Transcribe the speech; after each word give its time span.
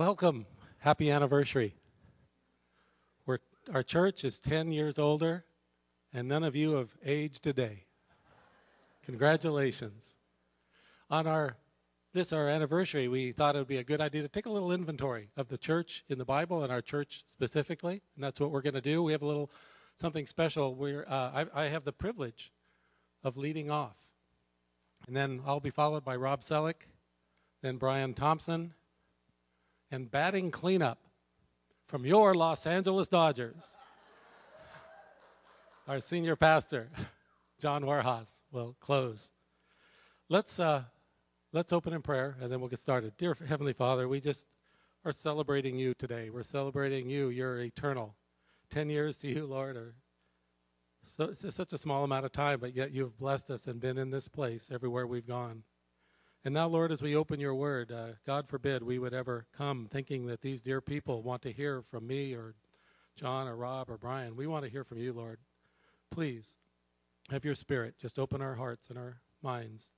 Welcome. 0.00 0.46
Happy 0.78 1.10
anniversary. 1.10 1.74
We're, 3.26 3.40
our 3.70 3.82
church 3.82 4.24
is 4.24 4.40
10 4.40 4.72
years 4.72 4.98
older, 4.98 5.44
and 6.14 6.26
none 6.26 6.42
of 6.42 6.56
you 6.56 6.76
have 6.76 6.88
aged 7.04 7.46
a 7.46 7.52
day. 7.52 7.84
Congratulations. 9.04 10.16
On 11.10 11.26
our 11.26 11.58
this 12.14 12.32
our 12.32 12.48
anniversary, 12.48 13.08
we 13.08 13.32
thought 13.32 13.56
it 13.56 13.58
would 13.58 13.68
be 13.68 13.76
a 13.76 13.84
good 13.84 14.00
idea 14.00 14.22
to 14.22 14.28
take 14.28 14.46
a 14.46 14.50
little 14.50 14.72
inventory 14.72 15.28
of 15.36 15.48
the 15.48 15.58
church 15.58 16.02
in 16.08 16.16
the 16.16 16.24
Bible 16.24 16.62
and 16.62 16.72
our 16.72 16.80
church 16.80 17.22
specifically, 17.26 18.00
and 18.14 18.24
that's 18.24 18.40
what 18.40 18.50
we're 18.50 18.62
going 18.62 18.72
to 18.72 18.80
do. 18.80 19.02
We 19.02 19.12
have 19.12 19.20
a 19.20 19.26
little 19.26 19.50
something 19.96 20.24
special. 20.24 20.74
We're 20.74 21.04
uh, 21.06 21.44
I, 21.54 21.64
I 21.64 21.64
have 21.66 21.84
the 21.84 21.92
privilege 21.92 22.52
of 23.22 23.36
leading 23.36 23.70
off, 23.70 23.98
and 25.06 25.14
then 25.14 25.42
I'll 25.44 25.60
be 25.60 25.68
followed 25.68 26.06
by 26.06 26.16
Rob 26.16 26.40
Selleck, 26.40 26.86
then 27.60 27.76
Brian 27.76 28.14
Thompson, 28.14 28.72
and 29.90 30.10
batting 30.10 30.50
cleanup 30.50 30.98
from 31.86 32.06
your 32.06 32.34
Los 32.34 32.66
Angeles 32.66 33.08
Dodgers. 33.08 33.76
Our 35.88 36.00
senior 36.00 36.36
pastor, 36.36 36.90
John 37.60 37.82
Warhas, 37.82 38.42
will 38.52 38.76
close. 38.80 39.30
Let's, 40.28 40.60
uh, 40.60 40.84
let's 41.52 41.72
open 41.72 41.92
in 41.92 42.02
prayer 42.02 42.36
and 42.40 42.50
then 42.52 42.60
we'll 42.60 42.68
get 42.68 42.78
started. 42.78 43.16
Dear 43.16 43.36
Heavenly 43.48 43.72
Father, 43.72 44.06
we 44.06 44.20
just 44.20 44.46
are 45.04 45.12
celebrating 45.12 45.76
you 45.76 45.94
today. 45.94 46.30
We're 46.30 46.42
celebrating 46.44 47.08
you. 47.08 47.30
You're 47.30 47.60
eternal. 47.60 48.14
Ten 48.70 48.88
years 48.88 49.18
to 49.18 49.28
you, 49.28 49.46
Lord, 49.46 49.76
are 49.76 49.94
so, 51.02 51.24
it's 51.24 51.56
such 51.56 51.72
a 51.72 51.78
small 51.78 52.04
amount 52.04 52.26
of 52.26 52.32
time, 52.32 52.60
but 52.60 52.74
yet 52.74 52.92
you've 52.92 53.18
blessed 53.18 53.50
us 53.50 53.66
and 53.66 53.80
been 53.80 53.98
in 53.98 54.10
this 54.10 54.28
place 54.28 54.68
everywhere 54.70 55.06
we've 55.06 55.26
gone. 55.26 55.64
And 56.44 56.54
now, 56.54 56.68
Lord, 56.68 56.90
as 56.90 57.02
we 57.02 57.14
open 57.14 57.38
your 57.38 57.54
word, 57.54 57.92
uh, 57.92 58.12
God 58.26 58.48
forbid 58.48 58.82
we 58.82 58.98
would 58.98 59.12
ever 59.12 59.46
come 59.56 59.88
thinking 59.90 60.26
that 60.26 60.40
these 60.40 60.62
dear 60.62 60.80
people 60.80 61.22
want 61.22 61.42
to 61.42 61.52
hear 61.52 61.82
from 61.82 62.06
me 62.06 62.32
or 62.32 62.54
John 63.14 63.46
or 63.46 63.56
Rob 63.56 63.90
or 63.90 63.98
Brian. 63.98 64.36
We 64.36 64.46
want 64.46 64.64
to 64.64 64.70
hear 64.70 64.84
from 64.84 64.98
you, 64.98 65.12
Lord. 65.12 65.38
Please 66.10 66.56
have 67.30 67.44
your 67.44 67.54
spirit 67.54 67.94
just 68.00 68.18
open 68.18 68.40
our 68.40 68.54
hearts 68.54 68.88
and 68.88 68.98
our 68.98 69.20
minds 69.42 69.92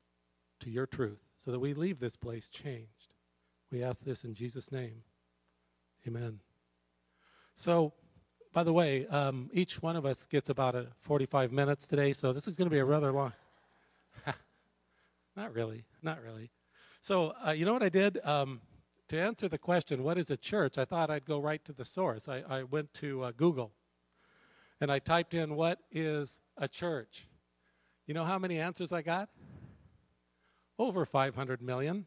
to 0.61 0.71
your 0.71 0.87
truth 0.87 1.21
so 1.37 1.53
that 1.53 1.61
we 1.61 1.75
leave 1.75 2.01
this 2.01 2.17
place 2.17 2.49
changed. 2.49 3.15
We 3.71 3.85
ask 3.85 4.05
this 4.05 4.25
in 4.25 4.35
Jesus' 4.35 4.73
name. 4.73 5.03
Amen. 6.07 6.41
So, 7.55 7.93
by 8.53 8.65
the 8.65 8.73
way, 8.73 9.07
um, 9.07 9.49
each 9.53 9.81
one 9.81 9.95
of 9.95 10.05
us 10.05 10.27
gets 10.27 10.49
about 10.49 10.75
a 10.75 10.89
45 11.03 11.53
minutes 11.53 11.87
today, 11.87 12.13
so 12.13 12.33
this 12.33 12.49
is 12.49 12.57
going 12.57 12.69
to 12.69 12.75
be 12.75 12.81
a 12.81 12.85
rather 12.85 13.13
long. 13.13 13.33
Not 15.37 15.55
really. 15.55 15.85
Not 16.03 16.23
really. 16.23 16.51
So, 17.01 17.35
uh, 17.47 17.51
you 17.53 17.65
know 17.65 17.73
what 17.73 17.83
I 17.83 17.89
did? 17.89 18.25
Um, 18.25 18.61
to 19.09 19.21
answer 19.21 19.49
the 19.49 19.59
question, 19.59 20.03
what 20.03 20.19
is 20.19 20.31
a 20.31 20.37
church, 20.37 20.79
I 20.79 20.85
thought 20.85 21.11
I'd 21.11 21.25
go 21.25 21.41
right 21.41 21.65
to 21.65 21.73
the 21.73 21.85
source. 21.85 22.29
I, 22.29 22.43
I 22.49 22.63
went 22.63 22.93
to 22.95 23.25
uh, 23.25 23.33
Google 23.37 23.73
and 24.81 24.91
I 24.91 24.99
typed 24.99 25.35
in, 25.35 25.55
what 25.55 25.79
is 25.91 26.41
a 26.57 26.67
church? 26.67 27.29
You 28.07 28.15
know 28.15 28.25
how 28.25 28.39
many 28.39 28.59
answers 28.59 28.93
I 28.93 29.03
got? 29.03 29.29
Over 30.79 31.07
500 31.07 31.63
million. 31.63 32.07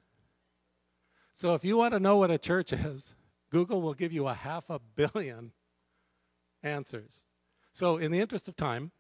So, 1.34 1.54
if 1.54 1.64
you 1.64 1.78
want 1.78 1.94
to 1.94 2.00
know 2.00 2.18
what 2.18 2.32
a 2.32 2.38
church 2.38 2.74
is, 2.74 3.16
Google 3.50 3.82
will 3.82 3.94
give 3.94 4.12
you 4.12 4.28
a 4.28 4.34
half 4.34 4.70
a 4.70 4.80
billion 4.80 5.52
answers. 6.64 7.28
So, 7.72 7.98
in 7.98 8.12
the 8.12 8.20
interest 8.20 8.48
of 8.48 8.56
time, 8.56 8.92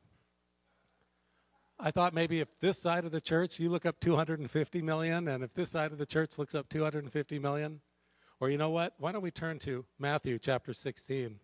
I 1.79 1.91
thought 1.91 2.13
maybe 2.13 2.39
if 2.39 2.47
this 2.61 2.79
side 2.79 3.05
of 3.05 3.11
the 3.11 3.21
church, 3.21 3.59
you 3.59 3.69
look 3.69 3.85
up 3.85 3.99
250 3.99 4.81
million, 4.81 5.27
and 5.27 5.43
if 5.43 5.53
this 5.53 5.71
side 5.71 5.91
of 5.91 5.97
the 5.97 6.05
church 6.05 6.37
looks 6.37 6.55
up 6.55 6.69
250 6.69 7.39
million, 7.39 7.81
or 8.39 8.49
you 8.49 8.57
know 8.57 8.69
what? 8.69 8.93
Why 8.97 9.11
don't 9.11 9.21
we 9.21 9.31
turn 9.31 9.59
to 9.59 9.85
Matthew 9.99 10.39
chapter 10.39 10.73
16? 10.73 11.39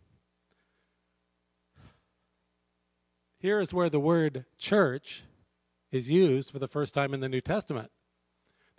Here 3.39 3.59
is 3.59 3.73
where 3.73 3.89
the 3.89 3.99
word 3.99 4.45
church 4.57 5.23
is 5.91 6.09
used 6.09 6.51
for 6.51 6.59
the 6.59 6.67
first 6.67 6.93
time 6.93 7.13
in 7.13 7.19
the 7.19 7.29
New 7.29 7.41
Testament. 7.41 7.91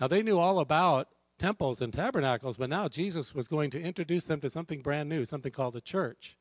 Now, 0.00 0.06
they 0.06 0.22
knew 0.22 0.38
all 0.38 0.58
about 0.58 1.08
temples 1.38 1.80
and 1.80 1.92
tabernacles, 1.92 2.56
but 2.56 2.70
now 2.70 2.88
Jesus 2.88 3.34
was 3.34 3.48
going 3.48 3.70
to 3.70 3.80
introduce 3.80 4.24
them 4.24 4.40
to 4.40 4.50
something 4.50 4.80
brand 4.80 5.08
new, 5.08 5.24
something 5.24 5.52
called 5.52 5.76
a 5.76 5.80
church. 5.80 6.36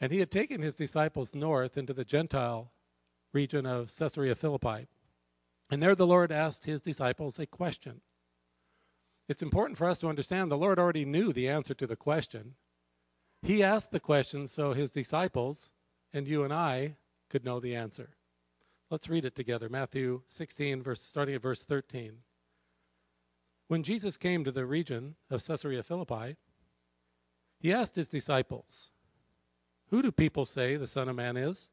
And 0.00 0.12
he 0.12 0.20
had 0.20 0.30
taken 0.30 0.62
his 0.62 0.76
disciples 0.76 1.34
north 1.34 1.76
into 1.76 1.92
the 1.92 2.04
Gentile 2.04 2.72
region 3.32 3.66
of 3.66 3.92
Caesarea 3.96 4.34
Philippi. 4.34 4.86
And 5.70 5.82
there 5.82 5.94
the 5.94 6.06
Lord 6.06 6.30
asked 6.30 6.64
his 6.64 6.82
disciples 6.82 7.38
a 7.38 7.46
question. 7.46 8.00
It's 9.28 9.42
important 9.42 9.78
for 9.78 9.86
us 9.86 9.98
to 10.00 10.08
understand 10.08 10.50
the 10.50 10.58
Lord 10.58 10.78
already 10.78 11.04
knew 11.04 11.32
the 11.32 11.48
answer 11.48 11.74
to 11.74 11.86
the 11.86 11.96
question. 11.96 12.54
He 13.42 13.62
asked 13.62 13.90
the 13.90 14.00
question 14.00 14.46
so 14.46 14.72
his 14.72 14.92
disciples 14.92 15.70
and 16.12 16.28
you 16.28 16.44
and 16.44 16.52
I 16.52 16.96
could 17.30 17.44
know 17.44 17.58
the 17.58 17.74
answer. 17.74 18.10
Let's 18.90 19.08
read 19.08 19.24
it 19.24 19.34
together. 19.34 19.68
Matthew 19.70 20.20
16, 20.26 20.82
verse, 20.82 21.00
starting 21.00 21.34
at 21.34 21.42
verse 21.42 21.64
13. 21.64 22.18
When 23.68 23.82
Jesus 23.82 24.18
came 24.18 24.44
to 24.44 24.52
the 24.52 24.66
region 24.66 25.14
of 25.30 25.42
Caesarea 25.46 25.82
Philippi, 25.82 26.36
he 27.58 27.72
asked 27.72 27.96
his 27.96 28.10
disciples, 28.10 28.92
Who 29.88 30.02
do 30.02 30.12
people 30.12 30.44
say 30.44 30.76
the 30.76 30.86
Son 30.86 31.08
of 31.08 31.16
Man 31.16 31.38
is? 31.38 31.70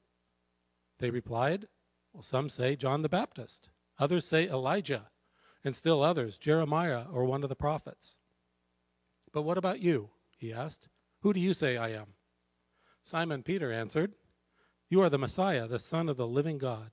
They 1.00 1.10
replied, 1.10 1.68
Well, 2.14 2.24
some 2.24 2.50
say 2.50 2.76
John 2.76 3.02
the 3.02 3.10
Baptist, 3.10 3.70
others 3.98 4.26
say 4.26 4.48
Elijah, 4.48 5.08
and 5.64 5.76
still 5.76 6.04
others, 6.04 6.38
Jeremiah 6.38 7.06
or 7.12 7.26
one 7.26 7.44
of 7.44 7.50
the 7.50 7.56
prophets. 7.56 8.18
But 9.32 9.42
what 9.42 9.58
about 9.58 9.80
you? 9.80 10.10
He 10.38 10.54
asked. 10.54 10.88
Who 11.22 11.34
do 11.34 11.40
you 11.40 11.54
say 11.54 11.78
I 11.78 11.90
am? 11.90 12.08
Simon 13.04 13.44
Peter 13.44 13.72
answered, 13.72 14.14
You 14.90 15.02
are 15.02 15.10
the 15.10 15.18
Messiah, 15.18 15.68
the 15.68 15.80
Son 15.80 16.08
of 16.08 16.18
the 16.18 16.28
living 16.28 16.58
God. 16.58 16.92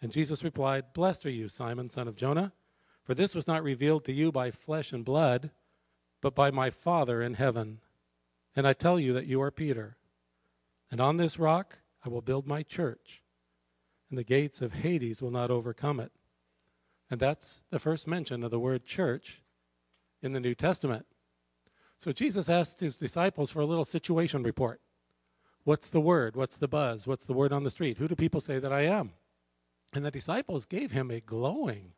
And 0.00 0.12
Jesus 0.12 0.42
replied, 0.42 0.92
Blessed 0.94 1.26
are 1.26 1.30
you, 1.30 1.48
Simon, 1.48 1.90
son 1.90 2.08
of 2.08 2.16
Jonah, 2.16 2.52
for 3.02 3.14
this 3.14 3.34
was 3.34 3.46
not 3.46 3.62
revealed 3.62 4.04
to 4.06 4.12
you 4.12 4.32
by 4.32 4.50
flesh 4.50 4.92
and 4.92 5.04
blood, 5.04 5.50
but 6.20 6.34
by 6.34 6.50
my 6.50 6.70
Father 6.70 7.22
in 7.22 7.34
heaven. 7.34 7.80
And 8.56 8.66
I 8.66 8.72
tell 8.72 8.98
you 8.98 9.12
that 9.12 9.26
you 9.26 9.42
are 9.42 9.50
Peter. 9.50 9.96
And 10.90 11.00
on 11.00 11.18
this 11.18 11.38
rock 11.38 11.78
I 12.04 12.08
will 12.08 12.22
build 12.22 12.46
my 12.46 12.62
church, 12.62 13.22
and 14.08 14.18
the 14.18 14.24
gates 14.24 14.62
of 14.62 14.72
Hades 14.72 15.20
will 15.20 15.30
not 15.30 15.50
overcome 15.50 16.00
it. 16.00 16.12
And 17.10 17.20
that's 17.20 17.62
the 17.70 17.78
first 17.78 18.06
mention 18.06 18.44
of 18.44 18.50
the 18.50 18.60
word 18.60 18.86
church 18.86 19.42
in 20.22 20.32
the 20.32 20.40
New 20.40 20.54
Testament. 20.54 21.06
So 21.96 22.12
Jesus 22.12 22.48
asked 22.48 22.80
his 22.80 22.96
disciples 22.96 23.50
for 23.50 23.60
a 23.60 23.66
little 23.66 23.84
situation 23.84 24.42
report. 24.42 24.80
What's 25.64 25.88
the 25.88 26.00
word? 26.00 26.36
What's 26.36 26.56
the 26.56 26.68
buzz? 26.68 27.06
What's 27.06 27.26
the 27.26 27.34
word 27.34 27.52
on 27.52 27.64
the 27.64 27.70
street? 27.70 27.98
Who 27.98 28.08
do 28.08 28.14
people 28.14 28.40
say 28.40 28.58
that 28.58 28.72
I 28.72 28.82
am? 28.82 29.12
And 29.92 30.04
the 30.04 30.10
disciples 30.10 30.64
gave 30.64 30.92
him 30.92 31.10
a 31.10 31.20
glowing 31.20 31.92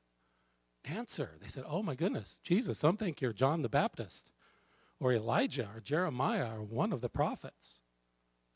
answer. 0.85 1.37
They 1.41 1.49
said, 1.49 1.65
Oh 1.67 1.83
my 1.83 1.95
goodness, 1.95 2.41
Jesus, 2.43 2.79
some 2.79 2.97
think 2.97 3.21
you're 3.21 3.33
John 3.33 3.63
the 3.63 3.69
Baptist, 3.69 4.33
or 4.99 5.13
Elijah, 5.13 5.71
or 5.75 5.81
Jeremiah, 5.81 6.57
or 6.57 6.63
one 6.63 6.93
of 6.93 7.01
the 7.01 7.09
prophets. 7.09 7.83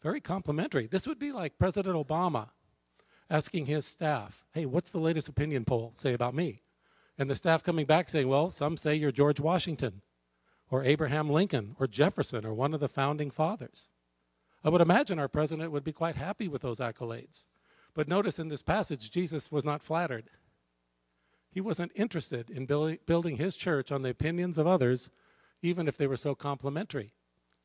Very 0.07 0.21
complimentary. 0.21 0.87
This 0.87 1.09
would 1.09 1.19
be 1.19 1.33
like 1.33 1.59
President 1.59 1.97
Obama 1.97 2.51
asking 3.29 3.67
his 3.67 3.85
staff, 3.85 4.45
hey, 4.53 4.65
what's 4.65 4.91
the 4.91 5.01
latest 5.01 5.27
opinion 5.29 5.65
poll 5.65 5.91
say 5.97 6.13
about 6.13 6.33
me? 6.33 6.63
And 7.19 7.29
the 7.29 7.35
staff 7.35 7.65
coming 7.65 7.87
back 7.87 8.09
saying, 8.09 8.29
well, 8.29 8.53
some 8.53 8.77
say 8.77 8.95
you're 8.95 9.11
George 9.11 9.41
Washington, 9.41 10.03
or 10.71 10.85
Abraham 10.85 11.29
Lincoln, 11.29 11.75
or 11.81 11.89
Jefferson, 11.89 12.47
or 12.47 12.55
one 12.55 12.73
of 12.73 12.79
the 12.79 12.87
founding 12.87 13.33
fathers. 13.33 13.89
I 14.63 14.69
would 14.69 14.81
imagine 14.81 15.19
our 15.19 15.27
president 15.27 15.73
would 15.73 15.83
be 15.83 15.91
quite 15.91 16.15
happy 16.15 16.47
with 16.47 16.63
those 16.63 16.79
accolades. 16.79 17.47
But 17.93 18.07
notice 18.07 18.39
in 18.39 18.47
this 18.47 18.63
passage, 18.63 19.11
Jesus 19.11 19.51
was 19.51 19.65
not 19.65 19.83
flattered. 19.83 20.31
He 21.51 21.61
wasn't 21.61 21.91
interested 21.97 22.49
in 22.49 22.67
building 23.07 23.39
his 23.39 23.57
church 23.57 23.91
on 23.91 24.03
the 24.03 24.11
opinions 24.11 24.57
of 24.57 24.69
others, 24.69 25.11
even 25.63 25.89
if 25.89 25.97
they 25.97 26.07
were 26.07 26.17
so 26.17 26.37
complimentary. 26.37 27.13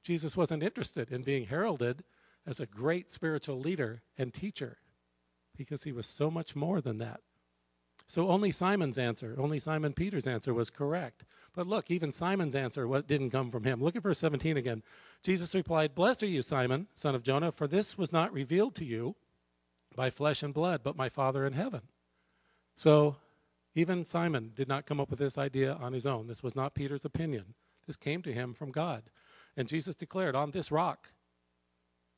Jesus 0.02 0.36
wasn't 0.36 0.64
interested 0.64 1.12
in 1.12 1.22
being 1.22 1.46
heralded 1.46 2.04
as 2.46 2.60
a 2.60 2.66
great 2.66 3.10
spiritual 3.10 3.60
leader 3.60 4.02
and 4.18 4.34
teacher 4.34 4.78
because 5.58 5.84
he 5.84 5.92
was 5.92 6.08
so 6.08 6.32
much 6.32 6.56
more 6.56 6.82
than 6.82 6.98
that. 6.98 7.22
So 8.08 8.28
only 8.28 8.52
Simon's 8.52 8.98
answer, 8.98 9.36
only 9.38 9.60
Simon 9.60 9.94
Peter's 9.94 10.28
answer 10.28 10.54
was 10.54 10.70
correct. 10.70 11.24
But 11.54 11.68
look, 11.68 11.90
even 11.90 12.12
Simon's 12.12 12.56
answer 12.56 12.86
didn't 13.08 13.30
come 13.30 13.52
from 13.52 13.64
him. 13.64 13.82
Look 13.82 13.96
at 13.96 14.04
verse 14.04 14.20
17 14.20 14.58
again. 14.58 14.84
Jesus 15.24 15.56
replied, 15.56 15.96
Blessed 15.96 16.24
are 16.24 16.28
you, 16.28 16.42
Simon, 16.42 16.88
son 16.96 17.16
of 17.16 17.24
Jonah, 17.24 17.52
for 17.52 17.68
this 17.68 17.98
was 17.98 18.12
not 18.12 18.34
revealed 18.34 18.76
to 18.76 18.86
you 18.86 19.16
by 19.96 20.10
flesh 20.10 20.44
and 20.44 20.54
blood, 20.54 20.82
but 20.84 20.98
my 20.98 21.10
Father 21.10 21.46
in 21.46 21.54
heaven. 21.54 21.82
So 22.76 23.16
even 23.76 24.04
Simon 24.04 24.52
did 24.56 24.68
not 24.68 24.86
come 24.86 25.00
up 25.00 25.10
with 25.10 25.20
this 25.20 25.38
idea 25.38 25.74
on 25.76 25.94
his 25.94 26.06
own. 26.06 26.28
This 26.28 26.44
was 26.44 26.56
not 26.56 26.76
Peter's 26.76 27.06
opinion. 27.06 27.54
This 27.88 27.96
came 27.96 28.22
to 28.24 28.34
him 28.34 28.54
from 28.54 28.72
God. 28.72 29.04
And 29.56 29.68
Jesus 29.68 29.96
declared, 29.96 30.36
On 30.36 30.52
this 30.52 30.72
rock 30.72 31.10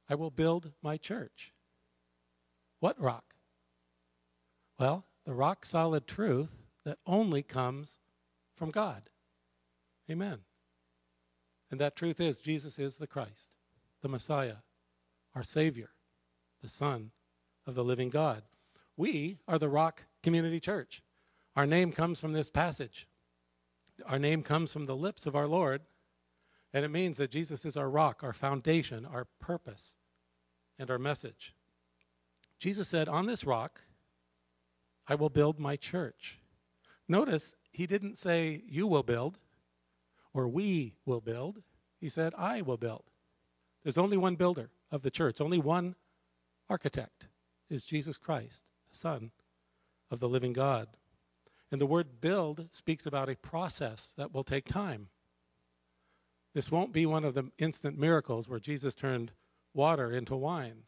I 0.09 0.15
will 0.15 0.31
build 0.31 0.71
my 0.81 0.97
church. 0.97 1.53
What 2.79 3.00
rock? 3.00 3.35
Well, 4.79 5.05
the 5.25 5.33
rock 5.33 5.65
solid 5.65 6.07
truth 6.07 6.63
that 6.83 6.97
only 7.05 7.44
comes 7.44 7.97
from 8.55 8.71
God. 8.71 9.03
Amen. 10.09 10.39
And 11.71 11.79
that 11.79 11.95
truth 11.95 12.19
is 12.19 12.41
Jesus 12.41 12.77
is 12.77 12.97
the 12.97 13.07
Christ, 13.07 13.53
the 14.01 14.09
Messiah, 14.09 14.57
our 15.33 15.44
Savior, 15.44 15.91
the 16.61 16.67
Son 16.67 17.11
of 17.65 17.75
the 17.75 17.83
living 17.83 18.09
God. 18.09 18.44
We 18.97 19.39
are 19.47 19.57
the 19.57 19.69
Rock 19.69 20.03
Community 20.21 20.59
Church. 20.59 21.01
Our 21.55 21.65
name 21.65 21.91
comes 21.91 22.19
from 22.19 22.33
this 22.33 22.50
passage. 22.50 23.07
Our 24.05 24.19
name 24.19 24.44
comes 24.44 24.73
from 24.73 24.85
the 24.85 24.95
lips 24.95 25.25
of 25.25 25.35
our 25.35 25.47
Lord, 25.47 25.81
and 26.73 26.83
it 26.83 26.89
means 26.89 27.17
that 27.17 27.31
Jesus 27.31 27.65
is 27.65 27.77
our 27.77 27.89
rock, 27.89 28.23
our 28.23 28.33
foundation, 28.33 29.05
our 29.05 29.25
purpose, 29.39 29.97
and 30.79 30.89
our 30.89 30.97
message. 30.97 31.53
Jesus 32.57 32.87
said, 32.87 33.07
On 33.07 33.27
this 33.27 33.43
rock, 33.43 33.81
I 35.07 35.15
will 35.15 35.29
build 35.29 35.59
my 35.59 35.75
church. 35.75 36.39
Notice 37.07 37.55
he 37.71 37.85
didn't 37.85 38.17
say, 38.17 38.63
You 38.67 38.87
will 38.87 39.03
build 39.03 39.37
or 40.33 40.47
we 40.47 40.95
will 41.05 41.21
build. 41.21 41.61
He 41.99 42.09
said, 42.09 42.33
I 42.37 42.61
will 42.61 42.77
build. 42.77 43.03
There's 43.83 43.97
only 43.97 44.17
one 44.17 44.35
builder 44.35 44.69
of 44.91 45.01
the 45.01 45.11
church, 45.11 45.41
only 45.41 45.59
one 45.59 45.95
architect 46.69 47.27
is 47.69 47.85
Jesus 47.85 48.17
Christ, 48.17 48.65
the 48.89 48.97
Son 48.97 49.31
of 50.09 50.19
the 50.19 50.29
living 50.29 50.53
God. 50.53 50.87
And 51.71 51.81
the 51.81 51.85
word 51.85 52.21
build 52.21 52.67
speaks 52.71 53.05
about 53.05 53.29
a 53.29 53.35
process 53.35 54.13
that 54.17 54.33
will 54.33 54.43
take 54.43 54.65
time. 54.65 55.09
This 56.53 56.71
won't 56.71 56.94
be 56.94 57.05
one 57.05 57.23
of 57.23 57.33
the 57.33 57.51
instant 57.57 57.97
miracles 57.97 58.47
where 58.47 58.59
Jesus 58.59 58.95
turned 58.95 59.31
water 59.73 60.11
into 60.11 60.35
wine. 60.35 60.83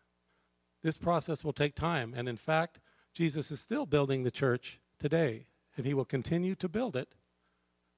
This 0.83 0.97
process 0.97 1.43
will 1.43 1.53
take 1.53 1.75
time. 1.75 2.13
And 2.15 2.29
in 2.29 2.37
fact, 2.37 2.79
Jesus 3.13 3.49
is 3.49 3.59
still 3.59 3.85
building 3.85 4.23
the 4.23 4.31
church 4.31 4.79
today, 4.99 5.47
and 5.75 5.85
he 5.85 5.93
will 5.93 6.05
continue 6.05 6.53
to 6.55 6.69
build 6.69 6.95
it 6.95 7.15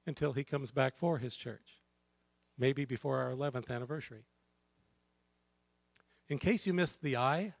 until 0.06 0.32
he 0.32 0.44
comes 0.44 0.70
back 0.70 0.96
for 0.96 1.18
his 1.18 1.36
church, 1.36 1.80
maybe 2.56 2.86
before 2.86 3.18
our 3.18 3.30
11th 3.30 3.70
anniversary. 3.70 4.24
In 6.28 6.38
case 6.38 6.66
you 6.66 6.72
missed 6.72 7.02
the 7.02 7.16
I, 7.16 7.54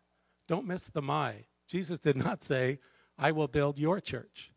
don't 0.46 0.66
miss 0.66 0.86
the 0.86 1.02
my. 1.02 1.44
Jesus 1.66 1.98
did 1.98 2.16
not 2.16 2.42
say, 2.42 2.78
I 3.18 3.32
will 3.32 3.48
build 3.48 3.78
your 3.78 4.00
church, 4.00 4.52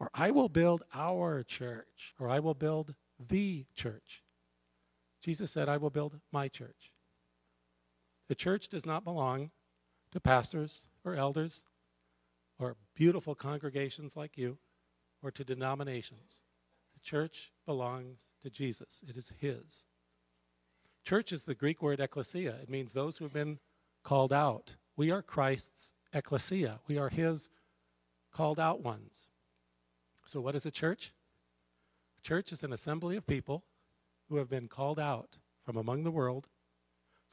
or 0.00 0.10
I 0.14 0.30
will 0.30 0.48
build 0.48 0.82
our 0.94 1.42
church, 1.42 2.14
or 2.18 2.30
I 2.30 2.38
will 2.40 2.54
build 2.54 2.94
the 3.18 3.66
church. 3.74 4.23
Jesus 5.24 5.50
said, 5.50 5.70
I 5.70 5.78
will 5.78 5.88
build 5.88 6.20
my 6.32 6.48
church. 6.48 6.92
The 8.28 8.34
church 8.34 8.68
does 8.68 8.84
not 8.84 9.04
belong 9.04 9.52
to 10.12 10.20
pastors 10.20 10.84
or 11.02 11.14
elders 11.14 11.62
or 12.58 12.76
beautiful 12.94 13.34
congregations 13.34 14.18
like 14.18 14.36
you 14.36 14.58
or 15.22 15.30
to 15.30 15.42
denominations 15.42 16.42
The 16.92 17.00
church 17.00 17.52
belongs 17.64 18.32
to 18.42 18.50
Jesus, 18.50 19.02
it 19.08 19.16
is 19.16 19.32
His. 19.38 19.86
Church 21.04 21.32
is 21.32 21.44
the 21.44 21.54
Greek 21.54 21.80
word 21.80 22.00
ecclesia, 22.00 22.56
it 22.62 22.68
means 22.68 22.92
those 22.92 23.16
who 23.16 23.24
have 23.24 23.32
been 23.32 23.58
called 24.02 24.32
out. 24.32 24.74
We 24.94 25.10
are 25.10 25.22
Christ's 25.22 25.94
ecclesia, 26.12 26.80
we 26.86 26.98
are 26.98 27.08
His 27.08 27.48
called 28.30 28.60
out 28.60 28.82
ones. 28.82 29.28
So, 30.26 30.42
what 30.42 30.54
is 30.54 30.66
a 30.66 30.70
church? 30.70 31.14
A 32.18 32.20
church 32.20 32.52
is 32.52 32.62
an 32.62 32.74
assembly 32.74 33.16
of 33.16 33.26
people 33.26 33.64
who 34.28 34.36
have 34.36 34.48
been 34.48 34.68
called 34.68 34.98
out 34.98 35.36
from 35.64 35.76
among 35.76 36.04
the 36.04 36.10
world 36.10 36.48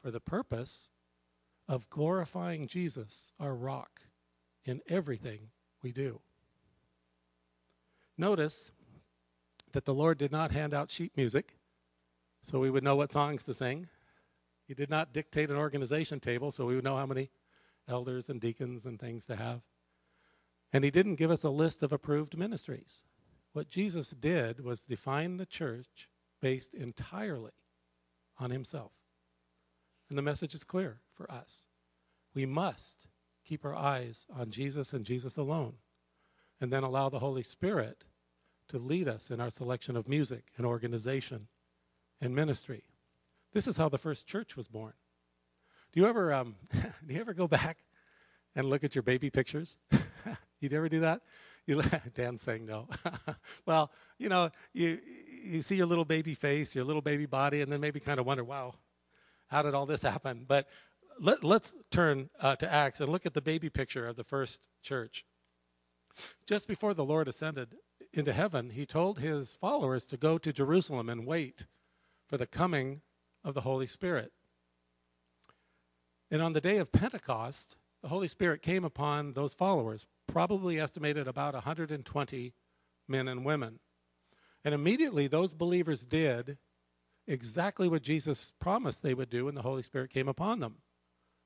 for 0.00 0.10
the 0.10 0.20
purpose 0.20 0.90
of 1.68 1.88
glorifying 1.90 2.66
Jesus, 2.66 3.32
our 3.38 3.54
rock, 3.54 4.02
in 4.64 4.80
everything 4.88 5.50
we 5.82 5.92
do. 5.92 6.20
Notice 8.18 8.72
that 9.72 9.84
the 9.84 9.94
Lord 9.94 10.18
did 10.18 10.32
not 10.32 10.52
hand 10.52 10.74
out 10.74 10.90
sheet 10.90 11.12
music 11.16 11.56
so 12.42 12.58
we 12.58 12.70
would 12.70 12.84
know 12.84 12.96
what 12.96 13.12
songs 13.12 13.44
to 13.44 13.54
sing. 13.54 13.88
He 14.66 14.74
did 14.74 14.90
not 14.90 15.12
dictate 15.12 15.50
an 15.50 15.56
organization 15.56 16.20
table 16.20 16.50
so 16.50 16.66
we 16.66 16.74
would 16.74 16.84
know 16.84 16.96
how 16.96 17.06
many 17.06 17.30
elders 17.88 18.28
and 18.28 18.40
deacons 18.40 18.84
and 18.84 18.98
things 18.98 19.26
to 19.26 19.36
have. 19.36 19.62
And 20.72 20.84
he 20.84 20.90
didn't 20.90 21.16
give 21.16 21.30
us 21.30 21.44
a 21.44 21.50
list 21.50 21.82
of 21.82 21.92
approved 21.92 22.36
ministries. 22.36 23.02
What 23.52 23.68
Jesus 23.68 24.10
did 24.10 24.64
was 24.64 24.82
define 24.82 25.36
the 25.36 25.46
church 25.46 26.08
based 26.42 26.74
entirely 26.74 27.52
on 28.38 28.50
himself. 28.50 28.92
And 30.10 30.18
the 30.18 30.22
message 30.22 30.54
is 30.54 30.64
clear 30.64 30.98
for 31.14 31.30
us. 31.32 31.66
We 32.34 32.44
must 32.44 33.06
keep 33.44 33.64
our 33.64 33.74
eyes 33.74 34.26
on 34.36 34.50
Jesus 34.50 34.92
and 34.92 35.06
Jesus 35.06 35.38
alone, 35.38 35.74
and 36.60 36.70
then 36.70 36.82
allow 36.82 37.08
the 37.08 37.20
Holy 37.20 37.42
Spirit 37.42 38.04
to 38.68 38.78
lead 38.78 39.08
us 39.08 39.30
in 39.30 39.40
our 39.40 39.50
selection 39.50 39.96
of 39.96 40.08
music 40.08 40.44
and 40.56 40.66
organization 40.66 41.48
and 42.20 42.34
ministry. 42.34 42.84
This 43.52 43.66
is 43.66 43.76
how 43.76 43.88
the 43.88 43.98
first 43.98 44.26
church 44.26 44.56
was 44.56 44.68
born. 44.68 44.92
Do 45.92 46.00
you 46.00 46.06
ever 46.06 46.32
um, 46.32 46.56
do 46.72 47.14
you 47.14 47.20
ever 47.20 47.34
go 47.34 47.46
back 47.46 47.78
and 48.54 48.68
look 48.68 48.84
at 48.84 48.94
your 48.94 49.02
baby 49.02 49.30
pictures? 49.30 49.76
You'd 50.60 50.72
ever 50.72 50.88
do 50.88 51.00
that? 51.00 51.22
You, 51.66 51.82
Dan's 52.14 52.40
saying 52.40 52.66
no. 52.66 52.88
well, 53.66 53.90
you 54.18 54.28
know, 54.28 54.50
you 54.72 54.98
you 55.42 55.62
see 55.62 55.76
your 55.76 55.86
little 55.86 56.04
baby 56.04 56.34
face, 56.34 56.74
your 56.74 56.84
little 56.84 57.02
baby 57.02 57.26
body, 57.26 57.60
and 57.60 57.70
then 57.70 57.80
maybe 57.80 58.00
kind 58.00 58.20
of 58.20 58.26
wonder, 58.26 58.44
wow, 58.44 58.74
how 59.48 59.62
did 59.62 59.74
all 59.74 59.86
this 59.86 60.02
happen? 60.02 60.44
But 60.46 60.68
let, 61.20 61.44
us 61.44 61.74
turn 61.90 62.30
uh, 62.40 62.56
to 62.56 62.72
Acts 62.72 63.00
and 63.00 63.10
look 63.10 63.26
at 63.26 63.34
the 63.34 63.42
baby 63.42 63.68
picture 63.68 64.06
of 64.06 64.16
the 64.16 64.24
first 64.24 64.68
church. 64.82 65.24
Just 66.46 66.66
before 66.68 66.94
the 66.94 67.04
Lord 67.04 67.28
ascended 67.28 67.76
into 68.12 68.32
heaven, 68.32 68.70
he 68.70 68.86
told 68.86 69.18
his 69.18 69.56
followers 69.56 70.06
to 70.08 70.16
go 70.16 70.38
to 70.38 70.52
Jerusalem 70.52 71.08
and 71.08 71.26
wait 71.26 71.66
for 72.26 72.36
the 72.36 72.46
coming 72.46 73.00
of 73.44 73.54
the 73.54 73.62
Holy 73.62 73.86
Spirit. 73.86 74.32
And 76.30 76.42
on 76.42 76.52
the 76.52 76.60
day 76.60 76.78
of 76.78 76.92
Pentecost, 76.92 77.76
the 78.02 78.08
Holy 78.08 78.28
Spirit 78.28 78.62
came 78.62 78.84
upon 78.84 79.32
those 79.32 79.54
followers, 79.54 80.06
probably 80.26 80.80
estimated 80.80 81.28
about 81.28 81.54
120 81.54 82.54
men 83.08 83.28
and 83.28 83.44
women. 83.44 83.78
And 84.64 84.74
immediately 84.74 85.26
those 85.26 85.52
believers 85.52 86.04
did 86.04 86.58
exactly 87.26 87.88
what 87.88 88.02
Jesus 88.02 88.52
promised 88.60 89.02
they 89.02 89.14
would 89.14 89.30
do 89.30 89.46
when 89.46 89.54
the 89.54 89.62
Holy 89.62 89.82
Spirit 89.82 90.10
came 90.10 90.28
upon 90.28 90.58
them. 90.60 90.76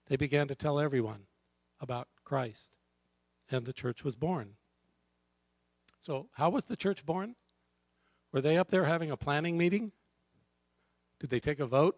They 0.07 0.17
began 0.17 0.49
to 0.49 0.55
tell 0.55 0.79
everyone 0.79 1.23
about 1.81 2.09
Christ, 2.25 2.77
and 3.51 3.65
the 3.65 3.73
church 3.73 4.05
was 4.05 4.17
born. 4.17 4.55
So, 6.01 6.29
how 6.35 6.51
was 6.51 6.67
the 6.67 6.77
church 6.77 7.05
born? 7.05 7.35
Were 8.33 8.41
they 8.41 8.57
up 8.57 8.71
there 8.71 8.85
having 8.85 9.11
a 9.11 9.17
planning 9.17 9.57
meeting? 9.57 9.93
Did 11.19 11.31
they 11.31 11.41
take 11.41 11.59
a 11.59 11.67
vote? 11.67 11.97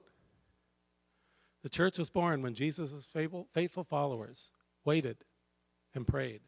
The 1.63 1.69
church 1.69 1.99
was 1.99 2.09
born 2.09 2.43
when 2.43 2.55
Jesus' 2.55 3.07
faithful 3.53 3.85
followers 3.85 4.51
waited 4.85 5.25
and 5.95 6.07
prayed. 6.07 6.43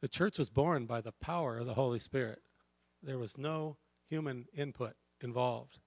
The 0.00 0.08
church 0.08 0.38
was 0.38 0.48
born 0.48 0.86
by 0.86 1.00
the 1.00 1.12
power 1.12 1.58
of 1.58 1.66
the 1.66 1.74
Holy 1.74 1.98
Spirit. 1.98 2.40
There 3.02 3.18
was 3.18 3.36
no 3.36 3.76
human 4.10 4.46
input 4.54 4.94
involved. 5.20 5.78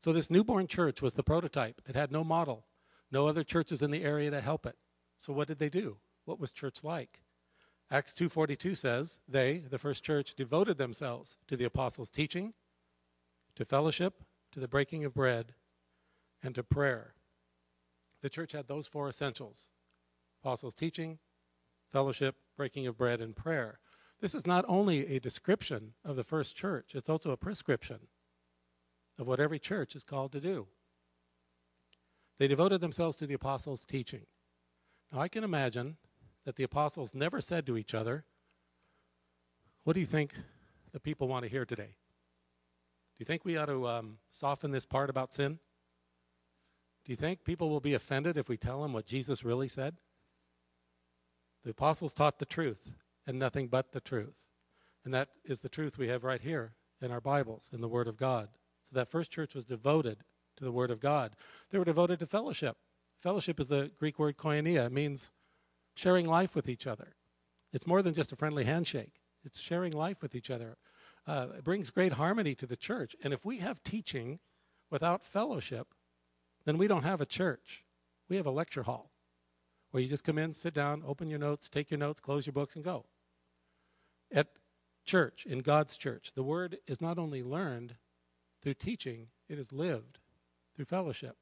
So, 0.00 0.12
this 0.12 0.30
newborn 0.30 0.66
church 0.66 1.00
was 1.00 1.14
the 1.14 1.22
prototype. 1.22 1.80
It 1.86 1.94
had 1.94 2.10
no 2.10 2.24
model, 2.24 2.66
no 3.12 3.28
other 3.28 3.44
churches 3.44 3.82
in 3.82 3.92
the 3.92 4.02
area 4.02 4.30
to 4.32 4.40
help 4.40 4.66
it. 4.66 4.76
So, 5.16 5.32
what 5.32 5.46
did 5.46 5.60
they 5.60 5.68
do? 5.68 5.98
What 6.24 6.40
was 6.40 6.50
church 6.50 6.82
like? 6.82 7.22
Acts 7.90 8.14
2:42 8.14 8.74
says, 8.74 9.20
"They, 9.28 9.58
the 9.58 9.78
first 9.78 10.02
church, 10.02 10.34
devoted 10.34 10.78
themselves 10.78 11.38
to 11.46 11.56
the 11.56 11.64
apostles' 11.64 12.10
teaching, 12.10 12.54
to 13.54 13.64
fellowship, 13.64 14.24
to 14.52 14.60
the 14.60 14.66
breaking 14.66 15.04
of 15.04 15.14
bread, 15.14 15.54
and 16.42 16.54
to 16.54 16.64
prayer." 16.64 17.14
The 18.22 18.30
church 18.30 18.52
had 18.52 18.66
those 18.66 18.88
four 18.88 19.08
essentials: 19.08 19.70
apostles' 20.40 20.74
teaching, 20.74 21.18
fellowship, 21.90 22.36
breaking 22.56 22.86
of 22.86 22.96
bread, 22.96 23.20
and 23.20 23.36
prayer. 23.36 23.78
This 24.22 24.36
is 24.36 24.46
not 24.46 24.64
only 24.68 25.16
a 25.16 25.18
description 25.18 25.94
of 26.04 26.14
the 26.14 26.22
first 26.22 26.54
church, 26.54 26.94
it's 26.94 27.08
also 27.08 27.32
a 27.32 27.36
prescription 27.36 27.98
of 29.18 29.26
what 29.26 29.40
every 29.40 29.58
church 29.58 29.96
is 29.96 30.04
called 30.04 30.30
to 30.30 30.40
do. 30.40 30.68
They 32.38 32.46
devoted 32.46 32.80
themselves 32.80 33.16
to 33.16 33.26
the 33.26 33.34
apostles' 33.34 33.84
teaching. 33.84 34.26
Now, 35.10 35.20
I 35.20 35.26
can 35.26 35.42
imagine 35.42 35.96
that 36.44 36.54
the 36.54 36.62
apostles 36.62 37.16
never 37.16 37.40
said 37.40 37.66
to 37.66 37.76
each 37.76 37.94
other, 37.94 38.24
What 39.82 39.94
do 39.94 40.00
you 40.00 40.06
think 40.06 40.34
the 40.92 41.00
people 41.00 41.26
want 41.26 41.42
to 41.42 41.50
hear 41.50 41.64
today? 41.64 41.82
Do 41.82 43.18
you 43.18 43.26
think 43.26 43.44
we 43.44 43.56
ought 43.56 43.66
to 43.66 43.88
um, 43.88 44.18
soften 44.30 44.70
this 44.70 44.86
part 44.86 45.10
about 45.10 45.32
sin? 45.32 45.58
Do 47.04 47.10
you 47.10 47.16
think 47.16 47.42
people 47.42 47.70
will 47.70 47.80
be 47.80 47.94
offended 47.94 48.36
if 48.36 48.48
we 48.48 48.56
tell 48.56 48.82
them 48.82 48.92
what 48.92 49.04
Jesus 49.04 49.44
really 49.44 49.68
said? 49.68 49.96
The 51.64 51.70
apostles 51.70 52.14
taught 52.14 52.38
the 52.38 52.46
truth 52.46 52.92
and 53.26 53.38
nothing 53.38 53.68
but 53.68 53.92
the 53.92 54.00
truth. 54.00 54.36
And 55.04 55.12
that 55.14 55.28
is 55.44 55.60
the 55.60 55.68
truth 55.68 55.98
we 55.98 56.08
have 56.08 56.24
right 56.24 56.40
here 56.40 56.74
in 57.00 57.10
our 57.10 57.20
Bibles, 57.20 57.70
in 57.72 57.80
the 57.80 57.88
Word 57.88 58.08
of 58.08 58.16
God. 58.16 58.48
So 58.82 58.94
that 58.94 59.10
first 59.10 59.30
church 59.30 59.54
was 59.54 59.64
devoted 59.64 60.18
to 60.56 60.64
the 60.64 60.72
Word 60.72 60.90
of 60.90 61.00
God. 61.00 61.34
They 61.70 61.78
were 61.78 61.84
devoted 61.84 62.18
to 62.20 62.26
fellowship. 62.26 62.76
Fellowship 63.20 63.60
is 63.60 63.68
the 63.68 63.90
Greek 63.98 64.18
word 64.18 64.36
koinonia. 64.36 64.86
It 64.86 64.92
means 64.92 65.30
sharing 65.94 66.26
life 66.26 66.54
with 66.54 66.68
each 66.68 66.86
other. 66.86 67.14
It's 67.72 67.86
more 67.86 68.02
than 68.02 68.14
just 68.14 68.32
a 68.32 68.36
friendly 68.36 68.64
handshake, 68.64 69.20
it's 69.44 69.60
sharing 69.60 69.92
life 69.92 70.22
with 70.22 70.34
each 70.34 70.50
other. 70.50 70.76
uh, 71.26 71.48
it 71.56 71.64
brings 71.64 71.90
great 71.90 72.12
harmony 72.12 72.54
to 72.56 72.66
the 72.66 72.76
church. 72.76 73.14
And 73.22 73.32
if 73.32 73.44
we 73.44 73.58
have 73.58 73.82
teaching 73.82 74.40
without 74.90 75.22
fellowship, 75.22 75.94
then 76.64 76.78
we 76.78 76.88
don't 76.88 77.04
have 77.04 77.20
a 77.20 77.26
church. 77.26 77.84
We 78.28 78.36
have 78.36 78.46
a 78.46 78.50
lecture 78.50 78.82
hall 78.82 79.10
where 79.92 80.02
you 80.02 80.08
just 80.08 80.24
come 80.24 80.38
in, 80.38 80.52
sit 80.52 80.74
down, 80.74 81.02
open 81.06 81.30
your 81.30 81.38
notes, 81.38 81.68
take 81.68 81.90
your 81.90 81.98
notes, 81.98 82.18
close 82.18 82.46
your 82.46 82.52
books, 82.52 82.74
and 82.74 82.84
go. 82.84 83.04
At 84.32 84.48
church, 85.04 85.46
in 85.46 85.60
God's 85.60 85.96
church, 85.96 86.32
the 86.34 86.42
word 86.42 86.78
is 86.86 87.00
not 87.00 87.18
only 87.18 87.42
learned 87.42 87.96
through 88.62 88.74
teaching, 88.74 89.28
it 89.48 89.58
is 89.58 89.72
lived 89.72 90.18
through 90.74 90.86
fellowship. 90.86 91.36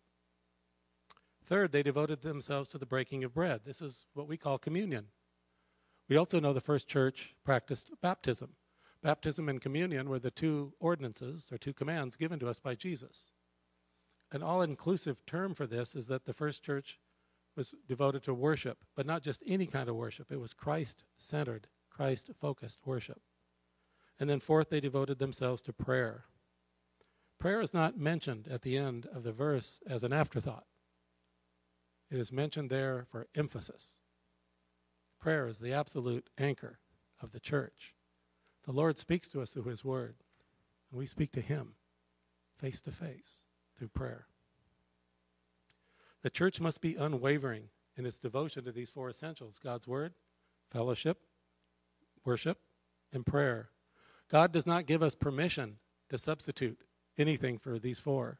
Third, 1.46 1.72
they 1.72 1.82
devoted 1.82 2.20
themselves 2.20 2.68
to 2.70 2.78
the 2.78 2.86
breaking 2.86 3.24
of 3.24 3.34
bread. 3.34 3.62
This 3.64 3.80
is 3.80 4.06
what 4.14 4.28
we 4.28 4.36
call 4.36 4.58
communion. 4.58 5.06
We 6.08 6.16
also 6.16 6.40
know 6.40 6.52
the 6.52 6.60
first 6.60 6.88
church 6.88 7.34
practiced 7.44 7.90
baptism. 8.02 8.50
Baptism 9.02 9.48
and 9.48 9.60
communion 9.60 10.08
were 10.08 10.18
the 10.18 10.30
two 10.30 10.74
ordinances 10.80 11.50
or 11.52 11.58
two 11.58 11.72
commands 11.72 12.16
given 12.16 12.38
to 12.40 12.48
us 12.48 12.58
by 12.58 12.74
Jesus. 12.74 13.30
An 14.32 14.42
all 14.42 14.62
inclusive 14.62 15.24
term 15.24 15.54
for 15.54 15.66
this 15.66 15.94
is 15.94 16.08
that 16.08 16.24
the 16.24 16.32
first 16.32 16.62
church 16.62 16.98
was 17.56 17.74
devoted 17.88 18.22
to 18.24 18.34
worship, 18.34 18.78
but 18.94 19.06
not 19.06 19.22
just 19.22 19.42
any 19.46 19.66
kind 19.66 19.88
of 19.88 19.96
worship. 19.96 20.30
It 20.30 20.40
was 20.40 20.54
Christ 20.54 21.04
centered, 21.18 21.66
Christ 21.90 22.30
focused 22.40 22.80
worship. 22.84 23.20
And 24.18 24.28
then, 24.28 24.40
fourth, 24.40 24.70
they 24.70 24.80
devoted 24.80 25.18
themselves 25.18 25.62
to 25.62 25.72
prayer. 25.72 26.24
Prayer 27.38 27.60
is 27.60 27.72
not 27.72 27.98
mentioned 27.98 28.48
at 28.48 28.62
the 28.62 28.76
end 28.76 29.06
of 29.12 29.22
the 29.22 29.32
verse 29.32 29.80
as 29.86 30.02
an 30.02 30.12
afterthought, 30.12 30.66
it 32.10 32.18
is 32.18 32.32
mentioned 32.32 32.70
there 32.70 33.06
for 33.10 33.28
emphasis. 33.34 34.00
Prayer 35.20 35.46
is 35.46 35.60
the 35.60 35.72
absolute 35.72 36.28
anchor 36.38 36.80
of 37.20 37.30
the 37.30 37.40
church. 37.40 37.94
The 38.64 38.72
Lord 38.72 38.98
speaks 38.98 39.28
to 39.28 39.40
us 39.40 39.52
through 39.52 39.64
His 39.64 39.84
Word, 39.84 40.16
and 40.90 40.98
we 40.98 41.06
speak 41.06 41.32
to 41.32 41.40
Him 41.40 41.74
face 42.58 42.80
to 42.82 42.90
face 42.90 43.44
through 43.76 43.88
prayer. 43.88 44.26
The 46.22 46.30
church 46.30 46.60
must 46.60 46.80
be 46.80 46.96
unwavering 46.96 47.68
in 47.96 48.06
its 48.06 48.18
devotion 48.18 48.64
to 48.64 48.72
these 48.72 48.90
four 48.90 49.08
essentials 49.08 49.58
God's 49.58 49.86
Word, 49.86 50.14
fellowship, 50.70 51.18
worship, 52.24 52.58
and 53.12 53.24
prayer. 53.24 53.70
God 54.30 54.52
does 54.52 54.66
not 54.66 54.86
give 54.86 55.02
us 55.02 55.14
permission 55.14 55.76
to 56.08 56.18
substitute 56.18 56.78
anything 57.18 57.58
for 57.58 57.78
these 57.78 58.00
four. 58.00 58.38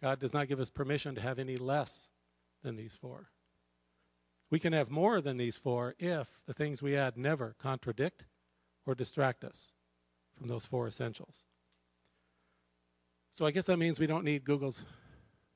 God 0.00 0.18
does 0.18 0.34
not 0.34 0.48
give 0.48 0.60
us 0.60 0.70
permission 0.70 1.14
to 1.14 1.20
have 1.20 1.38
any 1.38 1.56
less 1.56 2.08
than 2.62 2.76
these 2.76 2.96
four. 2.96 3.30
We 4.50 4.58
can 4.58 4.72
have 4.72 4.90
more 4.90 5.20
than 5.20 5.36
these 5.36 5.56
four 5.56 5.94
if 5.98 6.28
the 6.46 6.54
things 6.54 6.82
we 6.82 6.96
add 6.96 7.16
never 7.16 7.54
contradict 7.58 8.24
or 8.84 8.94
distract 8.94 9.44
us 9.44 9.72
from 10.36 10.48
those 10.48 10.66
four 10.66 10.88
essentials. 10.88 11.44
So 13.30 13.46
I 13.46 13.52
guess 13.52 13.66
that 13.66 13.76
means 13.76 14.00
we 14.00 14.08
don't 14.08 14.24
need 14.24 14.44
Google's 14.44 14.84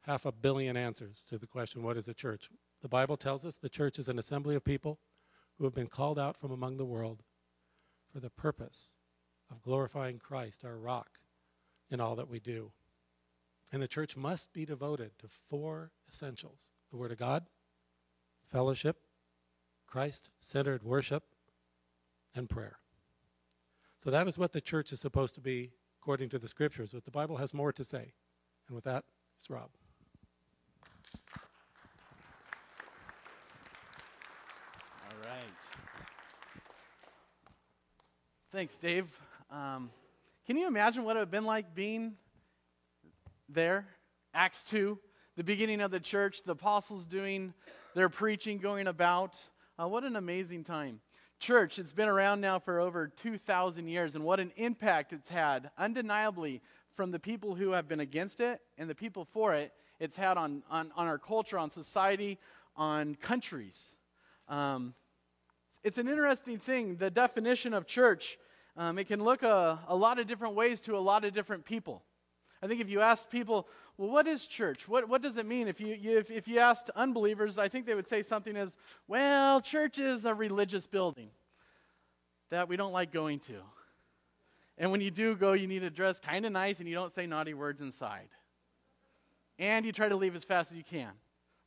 half 0.07 0.27
a 0.27 0.33
billion 0.33 0.77
answers 0.77 1.25
to 1.29 1.39
the 1.39 1.47
question, 1.47 1.83
what 1.83 1.97
is 1.97 2.09
a 2.09 2.15
church? 2.15 2.51
The 2.83 2.89
Bible 2.89 3.17
tells 3.17 3.45
us 3.45 3.57
the 3.57 3.69
church 3.69 3.99
is 3.99 4.09
an 4.09 4.19
assembly 4.19 4.55
of 4.55 4.65
people 4.65 4.99
who 5.57 5.65
have 5.65 5.75
been 5.75 5.87
called 5.87 6.19
out 6.19 6.37
from 6.37 6.51
among 6.51 6.77
the 6.77 6.85
world 6.85 7.23
for 8.13 8.21
the 8.21 8.31
purpose 8.31 8.95
of 9.51 9.63
glorifying 9.63 10.19
Christ, 10.19 10.65
our 10.65 10.77
rock, 10.77 11.19
in 11.91 12.01
all 12.01 12.17
that 12.17 12.29
we 12.29 12.39
do. 12.39 12.73
And 13.73 13.83
the 13.83 13.89
church 13.89 14.17
must 14.17 14.53
be 14.53 14.67
devoted 14.67 15.13
to 15.19 15.29
four 15.29 15.91
essentials 16.09 16.71
the 16.91 16.97
Word 16.97 17.13
of 17.13 17.19
God, 17.19 17.47
fellowship, 18.45 18.99
Christ 19.87 20.31
centered 20.41 20.83
worship, 20.83 21.25
and 22.35 22.49
prayer. 22.49 22.79
So 23.99 24.11
that 24.11 24.29
is 24.29 24.37
what 24.37 24.53
the 24.53 24.61
church 24.61 24.93
is 24.93 25.01
supposed 25.01 25.35
to 25.37 25.41
be 25.41 25.73
according 26.01 26.29
to 26.29 26.39
the 26.39 26.49
scriptures, 26.49 26.91
but 26.93 27.05
the 27.05 27.11
Bible 27.11 27.39
has 27.39 27.55
more 27.55 27.73
to 27.73 27.83
say. 27.83 28.13
And 28.69 28.75
with 28.75 28.85
that, 28.85 29.05
it's 29.39 29.49
Rob. 29.49 29.71
All 35.03 35.17
right. 35.23 35.51
Thanks, 38.55 38.77
Dave. 38.77 39.09
Um, 39.51 39.91
can 40.47 40.57
you 40.57 40.69
imagine 40.69 41.03
what 41.03 41.17
it 41.17 41.19
would 41.19 41.23
have 41.23 41.31
been 41.33 41.45
like 41.45 41.75
being 41.75 42.13
there? 43.49 43.85
Acts 44.33 44.63
2, 44.63 44.97
the 45.37 45.43
beginning 45.43 45.81
of 45.81 45.91
the 45.91 45.99
church, 45.99 46.45
the 46.45 46.53
apostles 46.53 47.05
doing 47.05 47.53
their 47.97 48.09
preaching, 48.09 48.59
going 48.59 48.87
about. 48.87 49.41
Uh, 49.77 49.89
what 49.89 50.05
an 50.05 50.15
amazing 50.15 50.63
time. 50.63 51.01
Church, 51.41 51.81
it's 51.81 51.93
been 51.93 52.09
around 52.09 52.41
now 52.41 52.61
for 52.61 52.79
over 52.79 53.09
2,000 53.09 53.89
years, 53.89 54.15
and 54.15 54.25
what 54.25 54.39
an 54.39 54.53
impact 54.55 55.13
it's 55.13 55.29
had, 55.29 55.73
undeniably, 55.77 56.63
from 56.95 57.11
the 57.11 57.19
people 57.19 57.57
who 57.57 57.73
have 57.73 57.89
been 57.89 57.99
against 57.99 58.39
it 58.39 58.61
and 58.79 58.89
the 58.89 58.95
people 58.95 59.25
for 59.25 59.53
it, 59.53 59.73
it's 59.99 60.17
had 60.17 60.39
on, 60.39 60.63
on, 60.71 60.93
on 60.95 61.09
our 61.09 61.19
culture, 61.19 61.59
on 61.59 61.71
society, 61.73 62.39
on 62.77 63.17
countries. 63.17 63.97
Um, 64.49 64.95
it's 65.83 65.99
an 65.99 66.09
interesting 66.09 66.59
thing. 66.59 66.97
The 66.97 67.11
definition 67.11 67.75
of 67.75 67.85
church 67.85 68.39
um, 68.77 68.99
it 68.99 69.07
can 69.07 69.23
look 69.23 69.43
a, 69.43 69.79
a 69.89 69.95
lot 69.95 70.19
of 70.19 70.27
different 70.27 70.55
ways 70.55 70.81
to 70.83 70.97
a 70.97 70.99
lot 70.99 71.25
of 71.25 71.33
different 71.33 71.65
people. 71.65 72.03
I 72.63 72.67
think 72.67 72.81
if 72.81 72.89
you 72.89 73.01
ask 73.01 73.29
people, 73.29 73.69
well, 73.99 74.11
what 74.11 74.27
is 74.27 74.47
church? 74.47 74.89
What, 74.89 75.09
what 75.09 75.23
does 75.23 75.37
it 75.37 75.47
mean? 75.47 75.69
If 75.69 75.81
you, 75.81 75.97
if, 76.03 76.31
if 76.31 76.49
you 76.49 76.59
asked 76.59 76.91
unbelievers, 76.97 77.59
I 77.59 77.69
think 77.69 77.85
they 77.87 77.95
would 77.95 78.09
say 78.09 78.23
something 78.23 78.57
as, 78.57 78.77
well, 79.07 79.61
church 79.61 79.99
is 79.99 80.25
a 80.25 80.35
religious 80.35 80.87
building 80.87 81.29
that 82.51 82.69
we 82.69 82.77
don't 82.77 82.93
like 82.93 83.13
going 83.13 83.39
to. 83.41 83.57
And 84.79 84.91
when 84.91 85.01
you 85.01 85.11
do 85.11 85.37
go, 85.37 85.53
you 85.53 85.67
need 85.67 85.81
to 85.81 85.91
dress 85.91 86.19
kind 86.19 86.45
of 86.47 86.53
nice 86.53 86.81
and 86.81 86.89
you 86.89 86.95
don't 86.95 87.15
say 87.15 87.27
naughty 87.27 87.55
words 87.55 87.81
inside. 87.81 88.29
And 89.59 89.87
you 89.87 89.93
try 89.93 90.09
to 90.09 90.17
leave 90.17 90.35
as 90.35 90.43
fast 90.43 90.73
as 90.73 90.79
you 90.79 90.85
can. 90.85 91.11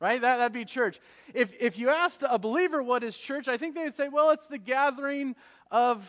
Right? 0.00 0.20
That, 0.20 0.36
that'd 0.36 0.52
be 0.52 0.64
church. 0.64 1.00
If, 1.32 1.52
if 1.58 1.78
you 1.78 1.88
asked 1.90 2.22
a 2.28 2.38
believer 2.38 2.82
what 2.82 3.02
is 3.02 3.16
church, 3.16 3.48
I 3.48 3.56
think 3.56 3.74
they 3.74 3.84
would 3.84 3.94
say, 3.94 4.08
well, 4.08 4.30
it's 4.30 4.46
the 4.46 4.58
gathering 4.58 5.34
of 5.70 6.06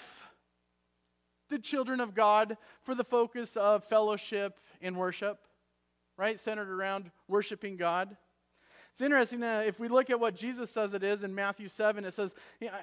the 1.49 1.59
children 1.59 1.99
of 1.99 2.15
God 2.15 2.57
for 2.81 2.95
the 2.95 3.03
focus 3.03 3.57
of 3.57 3.83
fellowship 3.83 4.59
and 4.81 4.95
worship, 4.95 5.39
right? 6.17 6.39
Centered 6.39 6.69
around 6.69 7.11
worshiping 7.27 7.77
God. 7.77 8.15
It's 8.93 9.01
interesting 9.01 9.39
that 9.41 9.67
if 9.67 9.79
we 9.79 9.87
look 9.87 10.09
at 10.09 10.19
what 10.19 10.35
Jesus 10.35 10.69
says 10.69 10.93
it 10.93 11.03
is 11.03 11.23
in 11.23 11.33
Matthew 11.33 11.67
7, 11.69 12.03
it 12.03 12.13
says, 12.13 12.35
he, 12.59 12.67
uh, 12.67 12.73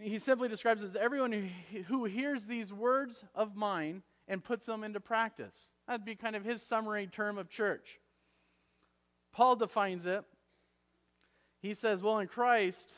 he 0.00 0.18
simply 0.18 0.48
describes 0.48 0.82
it 0.82 0.86
as 0.86 0.96
everyone 0.96 1.50
who 1.88 2.06
hears 2.06 2.44
these 2.44 2.72
words 2.72 3.24
of 3.34 3.56
mine 3.56 4.02
and 4.26 4.42
puts 4.42 4.66
them 4.66 4.82
into 4.84 5.00
practice. 5.00 5.70
That'd 5.86 6.04
be 6.04 6.14
kind 6.14 6.34
of 6.34 6.44
his 6.44 6.62
summary 6.62 7.06
term 7.06 7.36
of 7.38 7.50
church. 7.50 8.00
Paul 9.32 9.56
defines 9.56 10.06
it. 10.06 10.24
He 11.60 11.74
says, 11.74 12.02
Well, 12.02 12.18
in 12.20 12.26
Christ, 12.26 12.92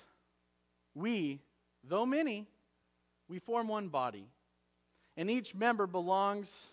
we, 0.94 1.40
though 1.82 2.06
many, 2.06 2.46
we 3.28 3.40
form 3.40 3.66
one 3.66 3.88
body 3.88 4.28
and 5.18 5.28
each 5.28 5.52
member 5.52 5.88
belongs 5.88 6.68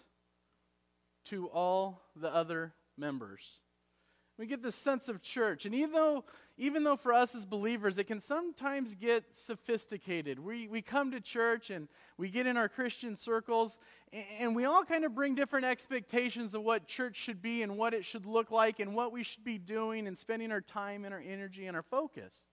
to 1.26 1.48
all 1.48 2.04
the 2.16 2.34
other 2.34 2.76
members. 2.96 3.60
We 4.38 4.46
get 4.46 4.62
this 4.62 4.76
sense 4.76 5.10
of 5.10 5.24
church. 5.24 5.66
And 5.66 5.74
even 5.74 5.94
though, 5.94 6.26
even 6.56 6.84
though 6.84 6.96
for 6.96 7.12
us 7.12 7.34
as 7.34 7.44
believers, 7.44 7.98
it 7.98 8.04
can 8.04 8.22
sometimes 8.22 8.94
get 8.94 9.24
sophisticated. 9.34 10.38
We, 10.38 10.68
we 10.68 10.84
come 10.84 11.10
to 11.12 11.20
church 11.20 11.72
and 11.72 11.88
we 12.20 12.30
get 12.30 12.46
in 12.46 12.56
our 12.56 12.70
Christian 12.70 13.16
circles, 13.16 13.80
and 14.40 14.56
we 14.56 14.66
all 14.66 14.84
kind 14.86 15.06
of 15.06 15.16
bring 15.16 15.34
different 15.34 15.66
expectations 15.66 16.54
of 16.54 16.62
what 16.62 16.86
church 16.86 17.16
should 17.16 17.42
be 17.42 17.64
and 17.64 17.78
what 17.78 17.96
it 17.96 18.06
should 18.06 18.28
look 18.28 18.52
like 18.52 18.80
and 18.80 18.94
what 18.94 19.12
we 19.12 19.24
should 19.24 19.44
be 19.44 19.58
doing 19.58 20.06
and 20.06 20.20
spending 20.20 20.52
our 20.52 20.62
time 20.62 21.04
and 21.04 21.16
our 21.16 21.24
energy 21.26 21.66
and 21.66 21.76
our 21.76 21.84
focus 21.84 22.44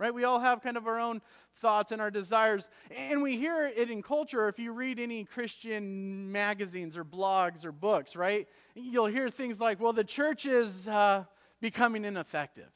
right? 0.00 0.14
We 0.14 0.24
all 0.24 0.40
have 0.40 0.62
kind 0.62 0.78
of 0.78 0.86
our 0.88 0.98
own 0.98 1.20
thoughts 1.56 1.92
and 1.92 2.00
our 2.00 2.10
desires. 2.10 2.70
And 2.90 3.22
we 3.22 3.36
hear 3.36 3.66
it 3.66 3.90
in 3.90 4.02
culture 4.02 4.48
if 4.48 4.58
you 4.58 4.72
read 4.72 4.98
any 4.98 5.24
Christian 5.24 6.32
magazines 6.32 6.96
or 6.96 7.04
blogs 7.04 7.66
or 7.66 7.70
books, 7.70 8.16
right? 8.16 8.48
You'll 8.74 9.06
hear 9.06 9.28
things 9.28 9.60
like, 9.60 9.78
well, 9.78 9.92
the 9.92 10.02
church 10.02 10.46
is 10.46 10.88
uh, 10.88 11.24
becoming 11.60 12.06
ineffective, 12.06 12.72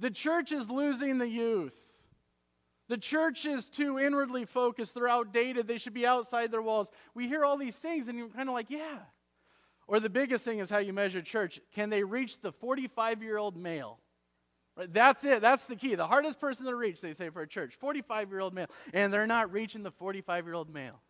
the 0.00 0.10
church 0.10 0.50
is 0.50 0.68
losing 0.70 1.18
the 1.18 1.28
youth. 1.28 1.76
The 2.88 2.96
church 2.96 3.44
is 3.44 3.68
too 3.68 3.98
inwardly 3.98 4.46
focused. 4.46 4.94
They're 4.94 5.08
outdated. 5.08 5.68
They 5.68 5.76
should 5.76 5.92
be 5.92 6.06
outside 6.06 6.50
their 6.50 6.62
walls. 6.62 6.90
We 7.14 7.28
hear 7.28 7.44
all 7.44 7.58
these 7.58 7.76
things, 7.76 8.08
and 8.08 8.16
you're 8.16 8.30
kind 8.30 8.48
of 8.48 8.54
like, 8.54 8.70
yeah. 8.70 9.00
Or 9.86 10.00
the 10.00 10.08
biggest 10.08 10.42
thing 10.42 10.58
is 10.58 10.70
how 10.70 10.78
you 10.78 10.94
measure 10.94 11.20
church. 11.20 11.60
Can 11.74 11.90
they 11.90 12.02
reach 12.02 12.40
the 12.40 12.50
45 12.50 13.22
year 13.22 13.36
old 13.36 13.58
male? 13.58 13.98
Right? 14.78 14.92
That's 14.92 15.24
it. 15.24 15.42
That's 15.42 15.66
the 15.66 15.76
key. 15.76 15.96
The 15.96 16.06
hardest 16.06 16.40
person 16.40 16.66
to 16.66 16.74
reach, 16.74 17.00
they 17.00 17.14
say, 17.14 17.30
for 17.30 17.42
a 17.42 17.48
church 17.48 17.74
45 17.74 18.30
year 18.30 18.40
old 18.40 18.54
male. 18.54 18.68
And 18.94 19.12
they're 19.12 19.26
not 19.26 19.52
reaching 19.52 19.82
the 19.82 19.90
45 19.90 20.46
year 20.46 20.54
old 20.54 20.72
male. 20.72 21.00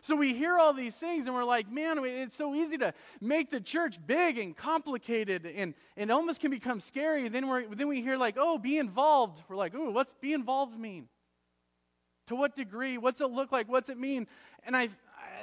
So 0.00 0.16
we 0.16 0.34
hear 0.34 0.58
all 0.58 0.72
these 0.72 0.96
things 0.96 1.26
and 1.26 1.34
we're 1.34 1.44
like, 1.44 1.70
man, 1.70 2.04
it's 2.04 2.36
so 2.36 2.54
easy 2.54 2.76
to 2.78 2.92
make 3.20 3.50
the 3.50 3.60
church 3.60 4.04
big 4.04 4.36
and 4.36 4.56
complicated 4.56 5.46
and, 5.46 5.74
and 5.96 6.10
almost 6.10 6.40
can 6.40 6.50
become 6.50 6.80
scary. 6.80 7.28
Then, 7.28 7.48
we 7.48 7.66
then 7.74 7.88
we 7.88 8.02
hear, 8.02 8.16
like, 8.16 8.36
oh, 8.36 8.58
be 8.58 8.78
involved. 8.78 9.42
We're 9.48 9.56
like, 9.56 9.74
ooh, 9.74 9.90
what's 9.90 10.12
be 10.14 10.32
involved 10.32 10.78
mean? 10.78 11.08
To 12.28 12.34
what 12.34 12.56
degree? 12.56 12.98
What's 12.98 13.20
it 13.20 13.30
look 13.30 13.52
like? 13.52 13.68
What's 13.68 13.88
it 13.88 13.98
mean? 13.98 14.26
And 14.64 14.76
I, 14.76 14.88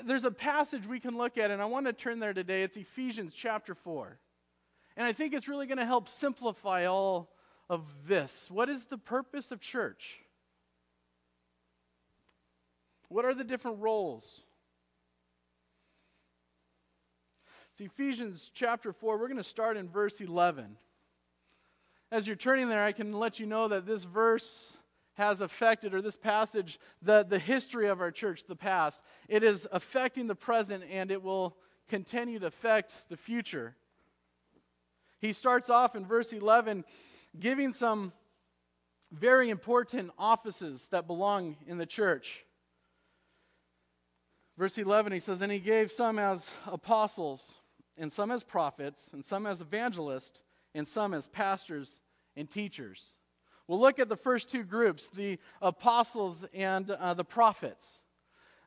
there's 0.04 0.26
a 0.26 0.32
passage 0.32 0.86
we 0.86 1.00
can 1.00 1.18
look 1.18 1.38
at, 1.38 1.50
and 1.50 1.62
I 1.62 1.66
want 1.66 1.86
to 1.86 1.94
turn 1.94 2.20
there 2.20 2.34
today. 2.34 2.64
It's 2.64 2.76
Ephesians 2.76 3.34
chapter 3.34 3.74
4. 3.74 4.20
And 4.98 5.08
I 5.08 5.14
think 5.14 5.34
it's 5.34 5.48
really 5.48 5.66
going 5.66 5.78
to 5.78 5.86
help 5.86 6.10
simplify 6.10 6.86
all 6.86 7.33
of 7.70 8.08
this. 8.08 8.50
What 8.52 8.70
is 8.70 8.86
the 8.86 8.98
purpose 8.98 9.52
of 9.52 9.60
church? 9.60 10.20
What 13.10 13.26
are 13.26 13.34
the 13.34 13.44
different 13.44 13.80
roles? 13.80 14.44
It's 17.72 17.82
Ephesians 17.82 18.52
chapter 18.54 18.94
4. 18.94 19.18
We're 19.18 19.28
going 19.28 19.38
to 19.38 19.44
start 19.44 19.78
in 19.78 19.90
verse 19.90 20.22
11. 20.22 20.78
As 22.12 22.28
you're 22.28 22.36
turning 22.36 22.70
there, 22.70 22.84
I 22.84 22.92
can 22.92 23.14
let 23.14 23.40
you 23.40 23.46
know 23.46 23.68
that 23.68 23.86
this 23.88 24.04
verse 24.04 24.78
has 25.16 25.42
affected, 25.42 25.94
or 25.94 26.02
this 26.02 26.18
passage, 26.18 26.80
the, 27.02 27.24
the 27.24 27.40
history 27.40 27.88
of 27.88 28.02
our 28.02 28.12
church, 28.12 28.46
the 28.46 28.56
past. 28.56 29.02
It 29.28 29.44
is 29.44 29.68
affecting 29.72 30.28
the 30.28 30.36
present, 30.36 30.84
and 30.92 31.12
it 31.12 31.22
will 31.22 31.56
continue 31.88 32.40
to 32.40 32.48
affect 32.48 33.04
the 33.10 33.18
future. 33.18 33.76
He 35.20 35.34
starts 35.34 35.70
off 35.70 35.96
in 35.96 36.06
verse 36.06 36.34
11 36.34 36.84
giving 37.40 37.74
some 37.74 38.14
very 39.12 39.50
important 39.50 40.12
offices 40.18 40.88
that 40.88 41.08
belong 41.08 41.56
in 41.68 41.78
the 41.78 41.86
church. 41.86 42.46
Verse 44.58 44.78
11, 44.78 45.12
he 45.12 45.20
says, 45.20 45.42
And 45.42 45.52
he 45.52 45.60
gave 45.60 45.92
some 45.92 46.20
as 46.20 46.50
apostles, 46.68 47.58
and 47.98 48.12
some 48.12 48.32
as 48.32 48.44
prophets, 48.44 49.14
and 49.14 49.24
some 49.24 49.46
as 49.46 49.62
evangelists, 49.62 50.42
and 50.76 50.88
some 50.88 51.14
as 51.14 51.28
pastors 51.28 52.02
and 52.36 52.50
teachers. 52.50 53.14
We'll 53.68 53.80
look 53.80 54.00
at 54.00 54.10
the 54.10 54.18
first 54.18 54.50
two 54.50 54.64
groups 54.64 55.08
the 55.10 55.40
apostles 55.62 56.44
and 56.54 56.90
uh, 56.90 57.14
the 57.14 57.24
prophets. 57.24 58.02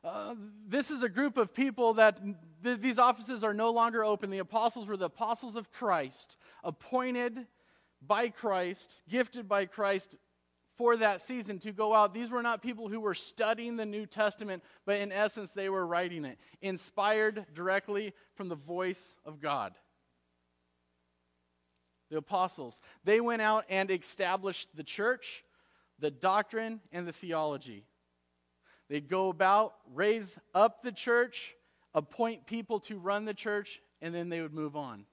Uh, 0.03 0.35
this 0.67 0.89
is 0.89 1.03
a 1.03 1.09
group 1.09 1.37
of 1.37 1.53
people 1.53 1.93
that 1.95 2.19
th- 2.63 2.79
these 2.79 2.99
offices 2.99 3.43
are 3.43 3.53
no 3.53 3.71
longer 3.71 4.03
open. 4.03 4.29
The 4.29 4.37
apostles 4.39 4.87
were 4.87 4.97
the 4.97 5.05
apostles 5.05 5.55
of 5.55 5.71
Christ, 5.71 6.37
appointed 6.63 7.45
by 8.05 8.29
Christ, 8.29 9.03
gifted 9.09 9.47
by 9.47 9.65
Christ 9.65 10.15
for 10.77 10.97
that 10.97 11.21
season 11.21 11.59
to 11.59 11.71
go 11.71 11.93
out. 11.93 12.13
These 12.13 12.29
were 12.29 12.43
not 12.43 12.61
people 12.61 12.87
who 12.87 12.99
were 12.99 13.15
studying 13.15 13.75
the 13.75 13.85
New 13.85 14.05
Testament, 14.05 14.63
but 14.85 14.99
in 14.99 15.11
essence, 15.11 15.51
they 15.51 15.69
were 15.69 15.85
writing 15.85 16.23
it, 16.23 16.37
inspired 16.61 17.45
directly 17.53 18.13
from 18.35 18.47
the 18.47 18.55
voice 18.55 19.15
of 19.25 19.41
God. 19.41 19.73
The 22.11 22.17
apostles, 22.17 22.79
they 23.03 23.19
went 23.19 23.41
out 23.41 23.65
and 23.69 23.91
established 23.91 24.69
the 24.75 24.83
church, 24.83 25.43
the 25.99 26.11
doctrine, 26.11 26.79
and 26.91 27.07
the 27.07 27.11
theology. 27.11 27.85
They'd 28.87 29.09
go 29.09 29.29
about, 29.29 29.73
raise 29.93 30.37
up 30.53 30.83
the 30.83 30.91
church, 30.91 31.53
appoint 31.93 32.45
people 32.45 32.79
to 32.81 32.97
run 32.97 33.25
the 33.25 33.33
church, 33.33 33.81
and 34.01 34.13
then 34.13 34.29
they 34.29 34.41
would 34.41 34.53
move 34.53 34.75
on. 34.77 35.05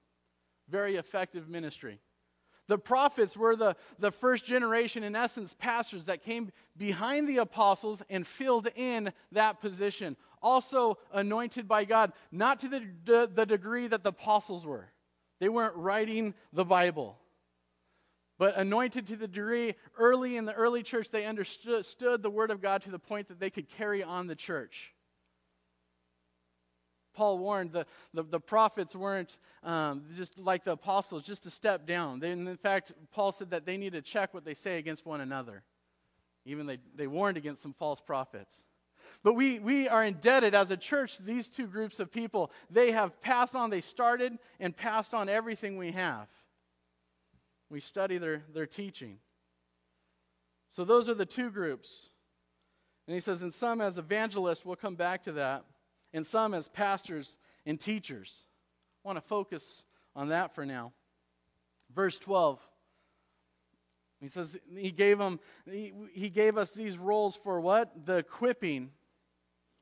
Very 0.69 0.95
effective 0.95 1.49
ministry. 1.49 1.99
The 2.67 2.77
prophets 2.77 3.37
were 3.37 3.55
the, 3.55 3.75
the 3.99 4.11
first 4.11 4.45
generation, 4.45 5.03
in 5.03 5.15
essence, 5.15 5.53
pastors 5.53 6.05
that 6.05 6.23
came 6.23 6.51
behind 6.75 7.29
the 7.29 7.37
apostles 7.37 8.01
and 8.09 8.25
filled 8.25 8.67
in 8.75 9.13
that 9.31 9.61
position. 9.61 10.17
Also 10.41 10.97
anointed 11.13 11.67
by 11.67 11.85
God, 11.85 12.11
not 12.31 12.59
to 12.61 12.67
the, 12.67 12.87
the, 13.05 13.29
the 13.33 13.45
degree 13.45 13.87
that 13.87 14.03
the 14.03 14.09
apostles 14.09 14.65
were. 14.65 14.89
They 15.39 15.49
weren't 15.49 15.75
writing 15.75 16.33
the 16.53 16.65
Bible. 16.65 17.19
But 18.37 18.57
anointed 18.57 19.07
to 19.07 19.15
the 19.15 19.27
degree 19.27 19.75
early 19.97 20.35
in 20.35 20.45
the 20.45 20.53
early 20.53 20.81
church, 20.81 21.11
they 21.11 21.25
understood 21.25 22.23
the 22.23 22.29
Word 22.29 22.51
of 22.51 22.61
God 22.61 22.81
to 22.83 22.89
the 22.89 22.99
point 22.99 23.27
that 23.27 23.39
they 23.39 23.49
could 23.49 23.69
carry 23.69 24.03
on 24.03 24.27
the 24.27 24.35
church. 24.35 24.94
Paul 27.15 27.39
warned, 27.39 27.71
the, 27.71 27.85
the, 28.13 28.23
the 28.23 28.39
prophets 28.39 28.95
weren't 28.95 29.37
um, 29.63 30.03
just 30.15 30.37
like 30.37 30.63
the 30.63 30.73
apostles, 30.73 31.23
just 31.23 31.45
a 31.45 31.49
step 31.49 31.87
down. 31.87 32.19
They, 32.19 32.31
in 32.31 32.57
fact, 32.57 32.91
Paul 33.11 33.31
said 33.31 33.51
that 33.51 33.65
they 33.65 33.77
need 33.77 33.93
to 33.93 34.01
check 34.01 34.33
what 34.33 34.45
they 34.45 34.53
say 34.53 34.77
against 34.77 35.05
one 35.05 35.21
another. 35.21 35.63
Even 36.45 36.67
they, 36.67 36.77
they 36.95 37.07
warned 37.07 37.37
against 37.37 37.61
some 37.63 37.73
false 37.73 37.99
prophets. 37.99 38.63
But 39.23 39.33
we, 39.33 39.57
we 39.57 39.87
are 39.87 40.03
indebted 40.03 40.53
as 40.53 40.69
a 40.69 40.77
church, 40.77 41.17
these 41.17 41.49
two 41.49 41.65
groups 41.65 41.99
of 41.99 42.11
people. 42.11 42.51
They 42.69 42.91
have 42.91 43.19
passed 43.21 43.55
on, 43.55 43.71
they 43.71 43.81
started 43.81 44.37
and 44.59 44.75
passed 44.75 45.13
on 45.13 45.29
everything 45.29 45.77
we 45.77 45.93
have. 45.93 46.27
We 47.71 47.79
study 47.79 48.19
their, 48.19 48.43
their 48.53 48.67
teaching. 48.67 49.17
So 50.69 50.85
those 50.85 51.09
are 51.09 51.15
the 51.15 51.25
two 51.25 51.49
groups. 51.49 52.11
And 53.07 53.15
he 53.15 53.21
says, 53.21 53.41
and 53.41 53.53
some 53.53 53.81
as 53.81 53.97
evangelists, 53.97 54.65
we'll 54.65 54.75
come 54.75 54.95
back 54.95 55.23
to 55.23 55.31
that 55.33 55.65
and 56.15 56.25
some 56.25 56.53
as 56.53 56.69
pastors 56.69 57.37
and 57.65 57.79
teachers. 57.79 58.45
I 59.03 59.09
want 59.09 59.17
to 59.17 59.21
focus 59.21 59.83
on 60.15 60.29
that 60.29 60.55
for 60.55 60.65
now. 60.65 60.93
Verse 61.93 62.17
12. 62.17 62.59
He 64.21 64.29
says 64.29 64.57
he 64.75 64.91
gave 64.91 65.19
them 65.19 65.39
he, 65.69 65.93
he 66.13 66.29
gave 66.29 66.57
us 66.57 66.71
these 66.71 66.97
roles 66.97 67.35
for 67.35 67.59
what? 67.59 68.05
The 68.05 68.17
equipping 68.17 68.91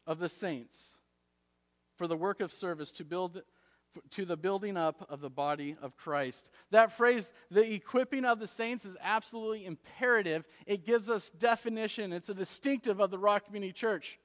of 0.08 0.20
the 0.20 0.28
saints 0.28 0.98
for 1.96 2.08
the 2.08 2.18
work 2.18 2.42
of 2.42 2.52
service 2.52 2.92
to 2.94 3.06
build 3.06 3.44
to 4.10 4.26
the 4.26 4.36
building 4.36 4.76
up 4.76 5.06
of 5.10 5.22
the 5.22 5.30
body 5.30 5.78
of 5.84 5.96
Christ. 5.96 6.50
That 6.72 6.92
phrase, 6.92 7.32
the 7.52 7.74
equipping 7.76 8.26
of 8.26 8.40
the 8.40 8.48
saints, 8.48 8.86
is 8.86 8.98
absolutely 9.00 9.68
imperative. 9.68 10.48
It 10.66 10.84
gives 10.84 11.10
us 11.10 11.30
definition. 11.30 12.12
It's 12.12 12.30
a 12.30 12.34
distinctive 12.34 13.00
of 13.00 13.12
the 13.12 13.20
Rock 13.20 13.46
Community 13.46 13.72
Church. 13.72 14.18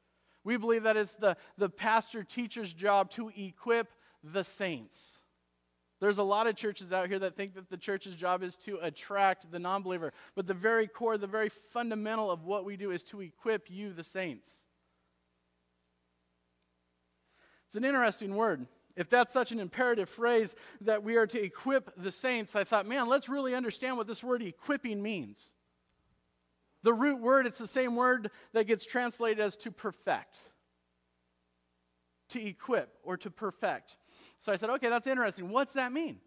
We 0.48 0.56
believe 0.56 0.84
that 0.84 0.96
it's 0.96 1.12
the, 1.12 1.36
the 1.58 1.68
pastor 1.68 2.24
teacher's 2.24 2.72
job 2.72 3.10
to 3.10 3.30
equip 3.36 3.92
the 4.24 4.42
saints. 4.42 5.18
There's 6.00 6.16
a 6.16 6.22
lot 6.22 6.46
of 6.46 6.56
churches 6.56 6.90
out 6.90 7.08
here 7.08 7.18
that 7.18 7.36
think 7.36 7.52
that 7.56 7.68
the 7.68 7.76
church's 7.76 8.14
job 8.14 8.42
is 8.42 8.56
to 8.64 8.78
attract 8.80 9.52
the 9.52 9.58
non 9.58 9.82
believer. 9.82 10.14
But 10.34 10.46
the 10.46 10.54
very 10.54 10.86
core, 10.88 11.18
the 11.18 11.26
very 11.26 11.50
fundamental 11.50 12.30
of 12.30 12.44
what 12.44 12.64
we 12.64 12.78
do 12.78 12.92
is 12.92 13.04
to 13.04 13.20
equip 13.20 13.70
you, 13.70 13.92
the 13.92 14.02
saints. 14.02 14.50
It's 17.66 17.76
an 17.76 17.84
interesting 17.84 18.34
word. 18.34 18.66
If 18.96 19.10
that's 19.10 19.34
such 19.34 19.52
an 19.52 19.60
imperative 19.60 20.08
phrase 20.08 20.54
that 20.80 21.02
we 21.02 21.16
are 21.16 21.26
to 21.26 21.42
equip 21.42 21.92
the 22.02 22.10
saints, 22.10 22.56
I 22.56 22.64
thought, 22.64 22.86
man, 22.86 23.06
let's 23.06 23.28
really 23.28 23.54
understand 23.54 23.98
what 23.98 24.06
this 24.06 24.24
word 24.24 24.40
equipping 24.40 25.02
means. 25.02 25.52
The 26.82 26.92
root 26.92 27.20
word, 27.20 27.46
it's 27.46 27.58
the 27.58 27.66
same 27.66 27.96
word 27.96 28.30
that 28.52 28.66
gets 28.66 28.86
translated 28.86 29.40
as 29.40 29.56
to 29.58 29.70
perfect, 29.70 30.38
to 32.30 32.44
equip, 32.44 32.96
or 33.02 33.16
to 33.16 33.30
perfect. 33.30 33.96
So 34.38 34.52
I 34.52 34.56
said, 34.56 34.70
okay, 34.70 34.88
that's 34.88 35.06
interesting. 35.06 35.50
What's 35.50 35.72
that 35.72 35.92
mean? 35.92 36.18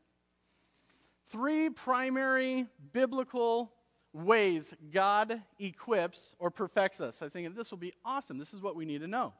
Three 1.29 1.69
primary 1.69 2.65
biblical 2.91 3.71
ways 4.13 4.73
God 4.91 5.41
equips 5.57 6.35
or 6.39 6.51
perfects 6.51 6.99
us. 6.99 7.21
I 7.21 7.29
think 7.29 7.55
this 7.55 7.71
will 7.71 7.77
be 7.77 7.93
awesome. 8.03 8.37
This 8.37 8.53
is 8.53 8.61
what 8.61 8.75
we 8.75 8.85
need 8.85 9.01
to 9.01 9.07
know. 9.07 9.33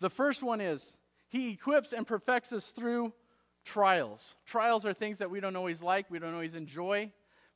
The 0.00 0.10
first 0.10 0.42
one 0.42 0.60
is 0.60 0.96
He 1.28 1.50
equips 1.50 1.92
and 1.92 2.04
perfects 2.04 2.52
us 2.52 2.72
through 2.72 3.12
trials. 3.64 4.34
Trials 4.44 4.84
are 4.84 4.92
things 4.92 5.18
that 5.18 5.30
we 5.30 5.38
don't 5.38 5.54
always 5.54 5.82
like, 5.82 6.10
we 6.10 6.18
don't 6.18 6.34
always 6.34 6.54
enjoy. 6.54 7.12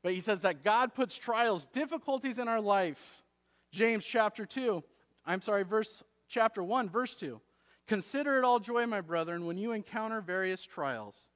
But 0.06 0.14
he 0.14 0.20
says 0.20 0.42
that 0.42 0.62
God 0.62 0.94
puts 0.94 1.18
trials, 1.18 1.66
difficulties 1.66 2.38
in 2.38 2.46
our 2.46 2.60
life. 2.60 3.24
James 3.72 4.06
chapter 4.06 4.46
2, 4.46 4.84
I'm 5.24 5.40
sorry, 5.40 5.64
verse 5.64 6.04
chapter 6.28 6.62
1, 6.62 6.90
verse 6.90 7.16
2. 7.16 7.40
Consider 7.88 8.38
it 8.38 8.44
all 8.44 8.60
joy, 8.60 8.86
my 8.86 9.00
brethren, 9.00 9.46
when 9.46 9.58
you 9.58 9.72
encounter 9.72 10.20
various 10.20 10.62
trials, 10.62 11.28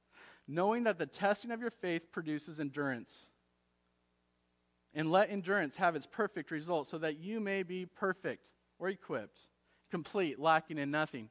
knowing 0.47 0.83
that 0.83 0.97
the 0.97 1.05
testing 1.05 1.51
of 1.51 1.59
your 1.59 1.69
faith 1.69 2.13
produces 2.13 2.61
endurance. 2.61 3.27
And 4.93 5.11
let 5.11 5.29
endurance 5.29 5.75
have 5.75 5.97
its 5.97 6.05
perfect 6.05 6.49
result, 6.49 6.87
so 6.87 6.97
that 6.99 7.19
you 7.19 7.41
may 7.41 7.63
be 7.63 7.85
perfect 7.85 8.45
or 8.79 8.87
equipped, 8.87 9.41
complete, 9.89 10.39
lacking 10.39 10.77
in 10.77 10.91
nothing. 10.91 11.27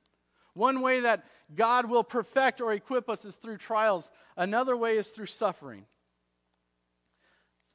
One 0.52 0.82
way 0.82 1.00
that 1.00 1.24
God 1.54 1.86
will 1.88 2.04
perfect 2.04 2.60
or 2.60 2.74
equip 2.74 3.08
us 3.08 3.24
is 3.24 3.36
through 3.36 3.56
trials, 3.56 4.10
another 4.36 4.76
way 4.76 4.98
is 4.98 5.08
through 5.08 5.24
suffering 5.24 5.86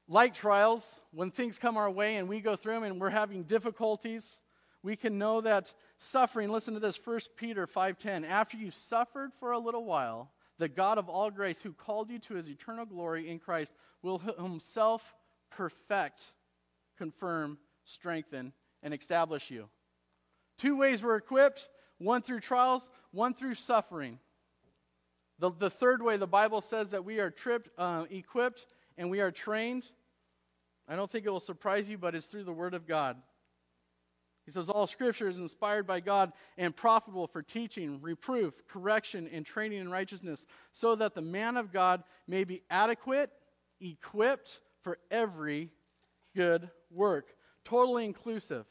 like 0.08 0.34
trials, 0.34 1.00
when 1.12 1.32
things 1.32 1.58
come 1.58 1.78
our 1.78 1.90
way 1.90 2.18
and 2.18 2.30
we 2.30 2.40
go 2.40 2.56
through 2.56 2.74
them 2.74 2.84
and 2.84 3.02
we're 3.02 3.10
having 3.10 3.44
difficulties, 3.44 4.42
we 4.84 4.96
can 4.96 5.18
know 5.18 5.42
that 5.42 5.74
suffering, 5.98 6.52
listen 6.52 6.76
to 6.76 6.80
this, 6.80 6.96
1 6.96 7.20
Peter 7.36 7.66
5:10, 7.66 8.24
after 8.24 8.56
you've 8.56 8.76
suffered 8.76 9.34
for 9.40 9.52
a 9.52 9.60
little 9.60 9.84
while, 9.84 10.32
the 10.58 10.68
God 10.68 10.98
of 10.98 11.10
all 11.10 11.32
grace 11.32 11.62
who 11.62 11.74
called 11.74 12.10
you 12.10 12.20
to 12.20 12.36
his 12.36 12.50
eternal 12.50 12.86
glory 12.86 13.30
in 13.30 13.40
Christ 13.40 13.74
will 14.02 14.20
himself 14.20 15.16
perfect, 15.50 16.32
confirm, 16.98 17.58
strengthen, 17.84 18.54
and 18.84 18.94
establish 18.94 19.50
you. 19.50 19.70
Two 20.58 20.78
ways 20.78 21.02
we're 21.02 21.16
equipped, 21.16 21.68
one 21.98 22.22
through 22.22 22.42
trials, 22.42 22.90
one 23.12 23.34
through 23.34 23.56
suffering. 23.56 24.20
The, 25.40 25.52
the 25.52 25.70
third 25.70 26.02
way, 26.02 26.18
the 26.18 26.28
Bible 26.28 26.62
says 26.62 26.92
that 26.92 27.04
we 27.04 27.20
are 27.20 27.32
tripped, 27.32 27.70
uh, 27.78 28.06
equipped 28.10 28.68
and 28.98 29.10
we 29.10 29.20
are 29.20 29.32
trained, 29.32 29.90
I 30.88 30.96
don't 30.96 31.10
think 31.10 31.26
it 31.26 31.32
will 31.32 31.40
surprise 31.40 31.90
you, 31.90 31.98
but 31.98 32.16
it's 32.16 32.28
through 32.28 32.44
the 32.44 32.54
Word 32.54 32.74
of 32.74 32.88
God. 32.88 33.18
He 34.46 34.52
says, 34.52 34.70
All 34.70 34.86
scripture 34.86 35.28
is 35.28 35.40
inspired 35.40 35.88
by 35.88 36.00
God 36.00 36.32
and 36.58 36.76
profitable 36.76 37.28
for 37.28 37.42
teaching, 37.42 38.00
reproof, 38.02 38.54
correction, 38.68 39.28
and 39.32 39.46
training 39.46 39.80
in 39.80 39.90
righteousness, 39.90 40.46
so 40.72 40.96
that 40.96 41.16
the 41.16 41.22
man 41.22 41.58
of 41.58 41.74
God 41.74 42.04
may 42.28 42.44
be 42.44 42.62
adequate, 42.70 43.32
equipped 43.82 44.60
for 44.84 45.00
every 45.10 45.72
good 46.36 46.70
work. 46.92 47.30
Totally 47.64 48.06
inclusive. 48.06 48.66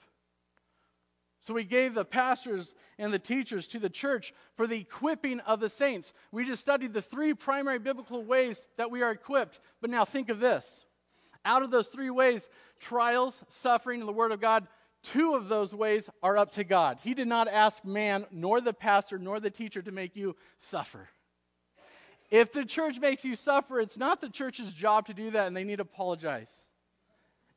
So 1.41 1.53
we 1.53 1.65
gave 1.65 1.93
the 1.93 2.07
pastors 2.07 2.75
and 2.97 3.13
the 3.13 3.19
teachers 3.19 3.67
to 3.69 3.79
the 3.79 3.91
church 3.91 4.33
for 4.57 4.67
the 4.67 4.79
equipping 4.79 5.41
of 5.41 5.61
the 5.61 5.69
saints. 5.69 6.15
We 6.33 6.47
just 6.47 6.63
studied 6.63 6.95
the 6.95 7.03
three 7.03 7.35
primary 7.35 7.79
biblical 7.79 8.25
ways 8.25 8.67
that 8.79 8.91
we 8.91 9.03
are 9.03 9.11
equipped. 9.11 9.61
But 9.83 9.91
now 9.91 10.07
think 10.07 10.31
of 10.31 10.41
this. 10.41 10.87
Out 11.45 11.63
of 11.63 11.71
those 11.71 11.89
three 11.89 12.11
ways, 12.11 12.49
trials, 12.81 13.43
suffering, 13.49 14.01
and 14.01 14.09
the 14.09 14.13
Word 14.13 14.33
of 14.33 14.41
God, 14.41 14.67
two 15.03 15.35
of 15.35 15.49
those 15.49 15.75
ways 15.75 16.09
are 16.23 16.37
up 16.37 16.55
to 16.55 16.65
God. 16.65 16.99
He 17.03 17.15
did 17.15 17.29
not 17.29 17.49
ask 17.49 17.85
man, 17.85 18.27
nor 18.31 18.61
the 18.61 18.73
pastor, 18.73 19.19
nor 19.19 19.41
the 19.41 19.51
teacher 19.51 19.83
to 19.83 19.93
make 19.93 20.17
you 20.17 20.37
suffer. 20.59 21.09
If 22.31 22.53
the 22.53 22.65
church 22.65 22.99
makes 22.99 23.25
you 23.25 23.37
suffer, 23.37 23.79
it's 23.79 23.99
not 23.99 24.21
the 24.21 24.31
church's 24.31 24.73
job 24.73 25.07
to 25.07 25.15
do 25.15 25.31
that, 25.31 25.47
and 25.47 25.57
they 25.57 25.65
need 25.65 25.77
to 25.77 25.83
apologize. 25.83 26.63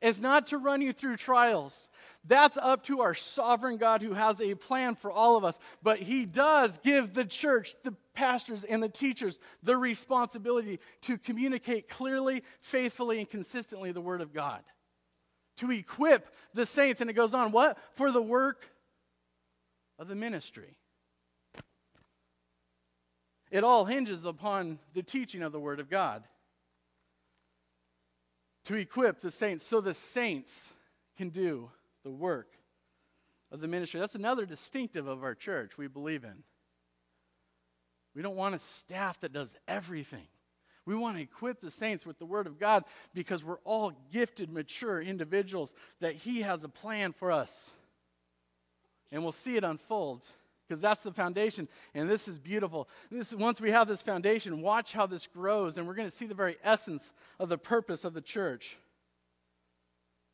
It's 0.00 0.20
not 0.20 0.48
to 0.48 0.58
run 0.58 0.80
you 0.80 0.92
through 0.92 1.16
trials. 1.16 1.90
That's 2.24 2.56
up 2.56 2.84
to 2.84 3.00
our 3.00 3.14
sovereign 3.14 3.78
God 3.78 4.00
who 4.00 4.12
has 4.12 4.40
a 4.40 4.54
plan 4.54 4.94
for 4.94 5.10
all 5.10 5.36
of 5.36 5.44
us. 5.44 5.58
But 5.82 5.98
He 5.98 6.24
does 6.24 6.78
give 6.78 7.14
the 7.14 7.24
church, 7.24 7.74
the 7.82 7.94
pastors, 8.14 8.62
and 8.62 8.80
the 8.82 8.88
teachers 8.88 9.40
the 9.62 9.76
responsibility 9.76 10.78
to 11.02 11.18
communicate 11.18 11.88
clearly, 11.88 12.44
faithfully, 12.60 13.18
and 13.18 13.28
consistently 13.28 13.90
the 13.90 14.00
Word 14.00 14.20
of 14.20 14.32
God. 14.32 14.62
To 15.56 15.72
equip 15.72 16.32
the 16.54 16.66
saints. 16.66 17.00
And 17.00 17.10
it 17.10 17.14
goes 17.14 17.34
on, 17.34 17.50
what? 17.50 17.76
For 17.94 18.12
the 18.12 18.22
work 18.22 18.70
of 19.98 20.06
the 20.06 20.14
ministry. 20.14 20.76
It 23.50 23.64
all 23.64 23.84
hinges 23.84 24.24
upon 24.24 24.78
the 24.94 25.02
teaching 25.02 25.42
of 25.42 25.50
the 25.50 25.58
Word 25.58 25.80
of 25.80 25.90
God 25.90 26.22
to 28.68 28.74
equip 28.74 29.20
the 29.20 29.30
saints 29.30 29.64
so 29.64 29.80
the 29.80 29.94
saints 29.94 30.74
can 31.16 31.30
do 31.30 31.70
the 32.04 32.10
work 32.10 32.52
of 33.50 33.60
the 33.60 33.66
ministry. 33.66 33.98
That's 33.98 34.14
another 34.14 34.44
distinctive 34.44 35.06
of 35.06 35.24
our 35.24 35.34
church 35.34 35.78
we 35.78 35.88
believe 35.88 36.22
in. 36.22 36.42
We 38.14 38.20
don't 38.20 38.36
want 38.36 38.54
a 38.54 38.58
staff 38.58 39.20
that 39.20 39.32
does 39.32 39.56
everything. 39.66 40.26
We 40.84 40.94
want 40.94 41.16
to 41.16 41.22
equip 41.22 41.62
the 41.62 41.70
saints 41.70 42.04
with 42.04 42.18
the 42.18 42.26
Word 42.26 42.46
of 42.46 42.58
God 42.58 42.84
because 43.14 43.42
we're 43.42 43.60
all 43.64 43.92
gifted, 44.12 44.50
mature 44.50 45.00
individuals 45.00 45.72
that 46.00 46.16
He 46.16 46.42
has 46.42 46.62
a 46.62 46.68
plan 46.68 47.14
for 47.14 47.32
us. 47.32 47.70
And 49.10 49.22
we'll 49.22 49.32
see 49.32 49.56
it 49.56 49.64
unfold 49.64 50.26
because 50.68 50.80
that's 50.80 51.02
the 51.02 51.12
foundation. 51.12 51.68
And 51.94 52.08
this 52.08 52.28
is 52.28 52.38
beautiful. 52.38 52.88
This, 53.10 53.32
once 53.32 53.60
we 53.60 53.70
have 53.70 53.88
this 53.88 54.02
foundation, 54.02 54.60
watch 54.60 54.92
how 54.92 55.06
this 55.06 55.26
grows, 55.26 55.78
and 55.78 55.86
we're 55.86 55.94
going 55.94 56.10
to 56.10 56.14
see 56.14 56.26
the 56.26 56.34
very 56.34 56.56
essence 56.62 57.12
of 57.38 57.48
the 57.48 57.58
purpose 57.58 58.04
of 58.04 58.12
the 58.12 58.20
church. 58.20 58.76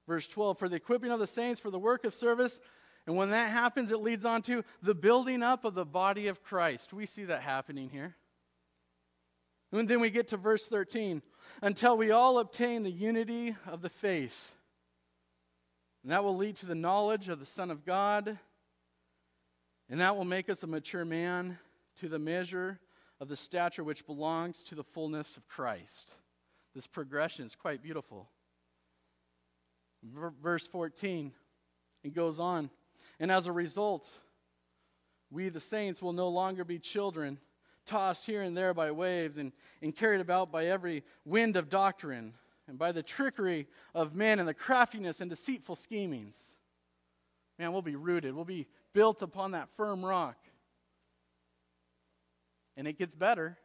Verse 0.08 0.26
12 0.26 0.58
For 0.58 0.68
the 0.68 0.76
equipping 0.76 1.12
of 1.12 1.20
the 1.20 1.26
saints 1.26 1.60
for 1.60 1.70
the 1.70 1.78
work 1.78 2.04
of 2.04 2.14
service. 2.14 2.60
And 3.06 3.16
when 3.16 3.30
that 3.30 3.50
happens, 3.50 3.90
it 3.90 4.00
leads 4.00 4.24
on 4.24 4.40
to 4.42 4.64
the 4.82 4.94
building 4.94 5.42
up 5.42 5.66
of 5.66 5.74
the 5.74 5.84
body 5.84 6.26
of 6.28 6.42
Christ. 6.42 6.92
We 6.92 7.04
see 7.04 7.24
that 7.24 7.42
happening 7.42 7.90
here. 7.90 8.16
And 9.72 9.88
then 9.88 10.00
we 10.00 10.08
get 10.08 10.28
to 10.28 10.36
verse 10.36 10.68
13 10.68 11.20
until 11.60 11.98
we 11.98 12.12
all 12.12 12.38
obtain 12.38 12.82
the 12.82 12.90
unity 12.90 13.56
of 13.66 13.82
the 13.82 13.90
faith. 13.90 14.54
And 16.02 16.12
that 16.12 16.24
will 16.24 16.36
lead 16.36 16.56
to 16.56 16.66
the 16.66 16.74
knowledge 16.74 17.28
of 17.28 17.40
the 17.40 17.46
Son 17.46 17.70
of 17.70 17.84
God 17.84 18.38
and 19.90 20.00
that 20.00 20.16
will 20.16 20.24
make 20.24 20.48
us 20.48 20.62
a 20.62 20.66
mature 20.66 21.04
man 21.04 21.58
to 22.00 22.08
the 22.08 22.18
measure 22.18 22.80
of 23.20 23.28
the 23.28 23.36
stature 23.36 23.84
which 23.84 24.06
belongs 24.06 24.62
to 24.64 24.74
the 24.74 24.84
fullness 24.84 25.36
of 25.36 25.46
Christ. 25.48 26.12
This 26.74 26.86
progression 26.86 27.46
is 27.46 27.54
quite 27.54 27.82
beautiful. 27.82 28.28
Verse 30.42 30.66
14, 30.66 31.32
it 32.02 32.14
goes 32.14 32.40
on. 32.40 32.70
And 33.20 33.30
as 33.30 33.46
a 33.46 33.52
result, 33.52 34.10
we, 35.30 35.48
the 35.48 35.60
saints, 35.60 36.02
will 36.02 36.12
no 36.12 36.28
longer 36.28 36.64
be 36.64 36.78
children, 36.78 37.38
tossed 37.86 38.26
here 38.26 38.42
and 38.42 38.56
there 38.56 38.74
by 38.74 38.90
waves 38.90 39.38
and, 39.38 39.52
and 39.82 39.94
carried 39.94 40.20
about 40.20 40.50
by 40.50 40.66
every 40.66 41.04
wind 41.24 41.56
of 41.56 41.68
doctrine 41.68 42.34
and 42.66 42.78
by 42.78 42.92
the 42.92 43.02
trickery 43.02 43.66
of 43.94 44.14
men 44.14 44.38
and 44.38 44.48
the 44.48 44.54
craftiness 44.54 45.20
and 45.20 45.30
deceitful 45.30 45.76
schemings. 45.76 46.56
Man, 47.58 47.72
we'll 47.72 47.82
be 47.82 47.96
rooted. 47.96 48.34
We'll 48.34 48.44
be 48.44 48.66
built 48.94 49.20
upon 49.20 49.50
that 49.50 49.68
firm 49.76 50.04
rock. 50.04 50.36
And 52.76 52.88
it 52.88 52.98
gets 52.98 53.14
better. 53.14 53.58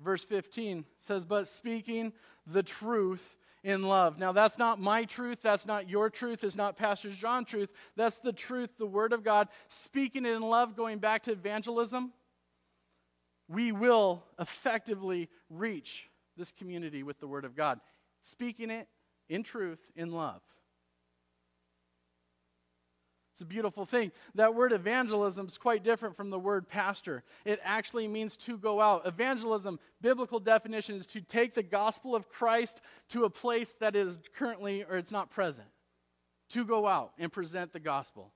Verse 0.00 0.24
15 0.24 0.84
says, 1.00 1.24
But 1.24 1.48
speaking 1.48 2.12
the 2.46 2.62
truth 2.62 3.36
in 3.64 3.82
love. 3.82 4.18
Now, 4.18 4.32
that's 4.32 4.58
not 4.58 4.80
my 4.80 5.04
truth. 5.04 5.38
That's 5.42 5.66
not 5.66 5.88
your 5.88 6.10
truth. 6.10 6.44
It's 6.44 6.56
not 6.56 6.76
Pastor 6.76 7.10
John's 7.10 7.48
truth. 7.48 7.70
That's 7.96 8.20
the 8.20 8.32
truth, 8.32 8.70
the 8.78 8.86
Word 8.86 9.12
of 9.12 9.24
God. 9.24 9.48
Speaking 9.68 10.24
it 10.24 10.34
in 10.34 10.42
love, 10.42 10.76
going 10.76 10.98
back 10.98 11.24
to 11.24 11.32
evangelism, 11.32 12.12
we 13.48 13.72
will 13.72 14.24
effectively 14.38 15.28
reach 15.50 16.08
this 16.36 16.52
community 16.52 17.02
with 17.02 17.18
the 17.18 17.26
Word 17.26 17.44
of 17.44 17.56
God. 17.56 17.80
Speaking 18.22 18.70
it 18.70 18.88
in 19.28 19.42
truth, 19.42 19.80
in 19.96 20.12
love. 20.12 20.40
It's 23.38 23.42
a 23.44 23.46
beautiful 23.46 23.84
thing. 23.84 24.10
That 24.34 24.56
word 24.56 24.72
evangelism 24.72 25.46
is 25.46 25.58
quite 25.58 25.84
different 25.84 26.16
from 26.16 26.28
the 26.28 26.40
word 26.40 26.68
pastor. 26.68 27.22
It 27.44 27.60
actually 27.62 28.08
means 28.08 28.36
to 28.38 28.58
go 28.58 28.80
out. 28.80 29.06
Evangelism, 29.06 29.78
biblical 30.02 30.40
definition, 30.40 30.96
is 30.96 31.06
to 31.06 31.20
take 31.20 31.54
the 31.54 31.62
gospel 31.62 32.16
of 32.16 32.28
Christ 32.28 32.80
to 33.10 33.26
a 33.26 33.30
place 33.30 33.74
that 33.74 33.94
is 33.94 34.18
currently 34.36 34.82
or 34.82 34.96
it's 34.96 35.12
not 35.12 35.30
present. 35.30 35.68
To 36.48 36.64
go 36.64 36.88
out 36.88 37.12
and 37.16 37.30
present 37.30 37.72
the 37.72 37.78
gospel. 37.78 38.32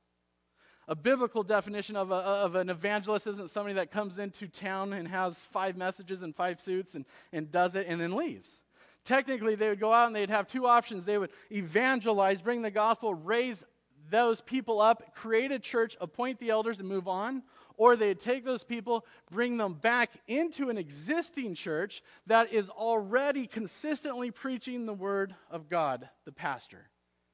A 0.87 0.95
biblical 0.95 1.43
definition 1.43 1.97
of, 1.97 2.13
a, 2.13 2.15
of 2.15 2.55
an 2.55 2.71
evangelist 2.71 3.27
isn't 3.27 3.51
somebody 3.51 3.75
that 3.75 3.91
comes 3.91 4.21
into 4.21 4.47
town 4.47 4.93
and 4.93 5.09
has 5.09 5.41
five 5.41 5.77
messages 5.77 6.23
and 6.23 6.33
five 6.33 6.61
suits 6.61 6.95
and, 6.95 7.07
and 7.33 7.51
does 7.51 7.75
it 7.75 7.89
and 7.89 8.01
then 8.01 8.13
leaves 8.13 8.61
technically 9.05 9.57
they 9.57 9.69
would 9.69 9.81
go 9.81 9.93
out 9.93 10.07
and 10.07 10.15
they'd 10.15 10.31
have 10.31 10.47
two 10.47 10.65
options 10.65 11.03
they 11.03 11.19
would 11.19 11.31
evangelize 11.51 12.41
bring 12.41 12.63
the 12.63 12.71
gospel 12.71 13.15
raise 13.15 13.65
those 14.13 14.41
people 14.41 14.81
up, 14.81 15.13
create 15.15 15.51
a 15.51 15.59
church, 15.59 15.97
appoint 16.01 16.39
the 16.39 16.51
elders, 16.51 16.79
and 16.79 16.89
move 16.89 17.09
on. 17.09 17.43
Or 17.77 17.97
they'd 17.97 18.21
take 18.21 18.45
those 18.45 18.63
people, 18.63 19.05
bring 19.31 19.57
them 19.57 19.75
back 19.75 20.11
into 20.29 20.69
an 20.71 20.79
existing 20.79 21.55
church 21.55 22.03
that 22.27 22.53
is 22.53 22.71
already 22.71 23.49
consistently 23.49 24.31
preaching 24.31 24.87
the 24.87 24.95
word 24.95 25.35
of 25.51 25.69
God, 25.69 26.09
the 26.25 26.33
pastor. 26.33 26.91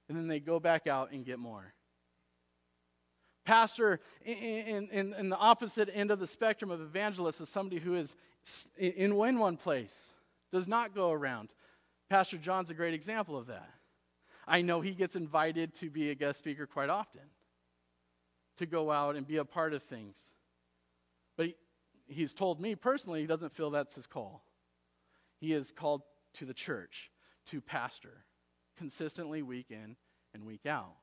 And 0.09 0.17
then 0.17 0.29
they 0.29 0.41
go 0.41 0.59
back 0.59 0.87
out 0.87 1.11
and 1.13 1.27
get 1.27 1.39
more. 1.39 1.75
Pastor, 3.45 4.01
in, 4.25 4.89
in, 4.89 5.13
in 5.15 5.29
the 5.29 5.37
opposite 5.37 5.91
end 5.93 6.11
of 6.11 6.21
the 6.21 6.27
spectrum 6.27 6.71
of 6.71 6.81
evangelist, 6.81 7.41
is 7.41 7.49
somebody 7.49 7.81
who 7.81 7.95
is 7.95 8.15
in 8.79 9.15
one 9.17 9.57
place, 9.57 10.13
does 10.53 10.69
not 10.69 10.95
go 10.95 11.11
around. 11.11 11.51
Pastor 12.09 12.39
John's 12.39 12.71
a 12.71 12.75
great 12.75 12.95
example 12.95 13.37
of 13.37 13.49
that. 13.49 13.69
I 14.49 14.63
know 14.63 14.81
he 14.81 14.93
gets 14.93 15.15
invited 15.15 15.75
to 15.75 15.91
be 15.91 16.11
a 16.11 16.15
guest 16.15 16.39
speaker 16.39 16.67
quite 16.67 16.89
often, 16.89 17.23
to 18.57 18.67
go 18.67 18.91
out 18.91 19.15
and 19.15 19.27
be 19.27 19.37
a 19.37 19.45
part 19.45 19.75
of 19.75 19.83
things. 19.83 20.33
But 21.37 21.47
he, 21.47 21.57
he's 22.07 22.33
told 22.33 22.61
me 22.61 22.75
personally 22.75 23.21
he 23.21 23.27
doesn't 23.27 23.53
feel 23.53 23.71
that's 23.71 23.95
his 23.95 24.07
call. 24.07 24.43
He 25.39 25.53
is 25.53 25.71
called 25.71 26.03
to 26.35 26.47
the 26.47 26.55
church, 26.55 27.11
to 27.47 27.61
pastor, 27.61 28.25
consistently 28.77 29.43
week 29.43 29.67
in 29.71 29.97
and 30.33 30.45
week 30.45 30.67
out. 30.67 30.97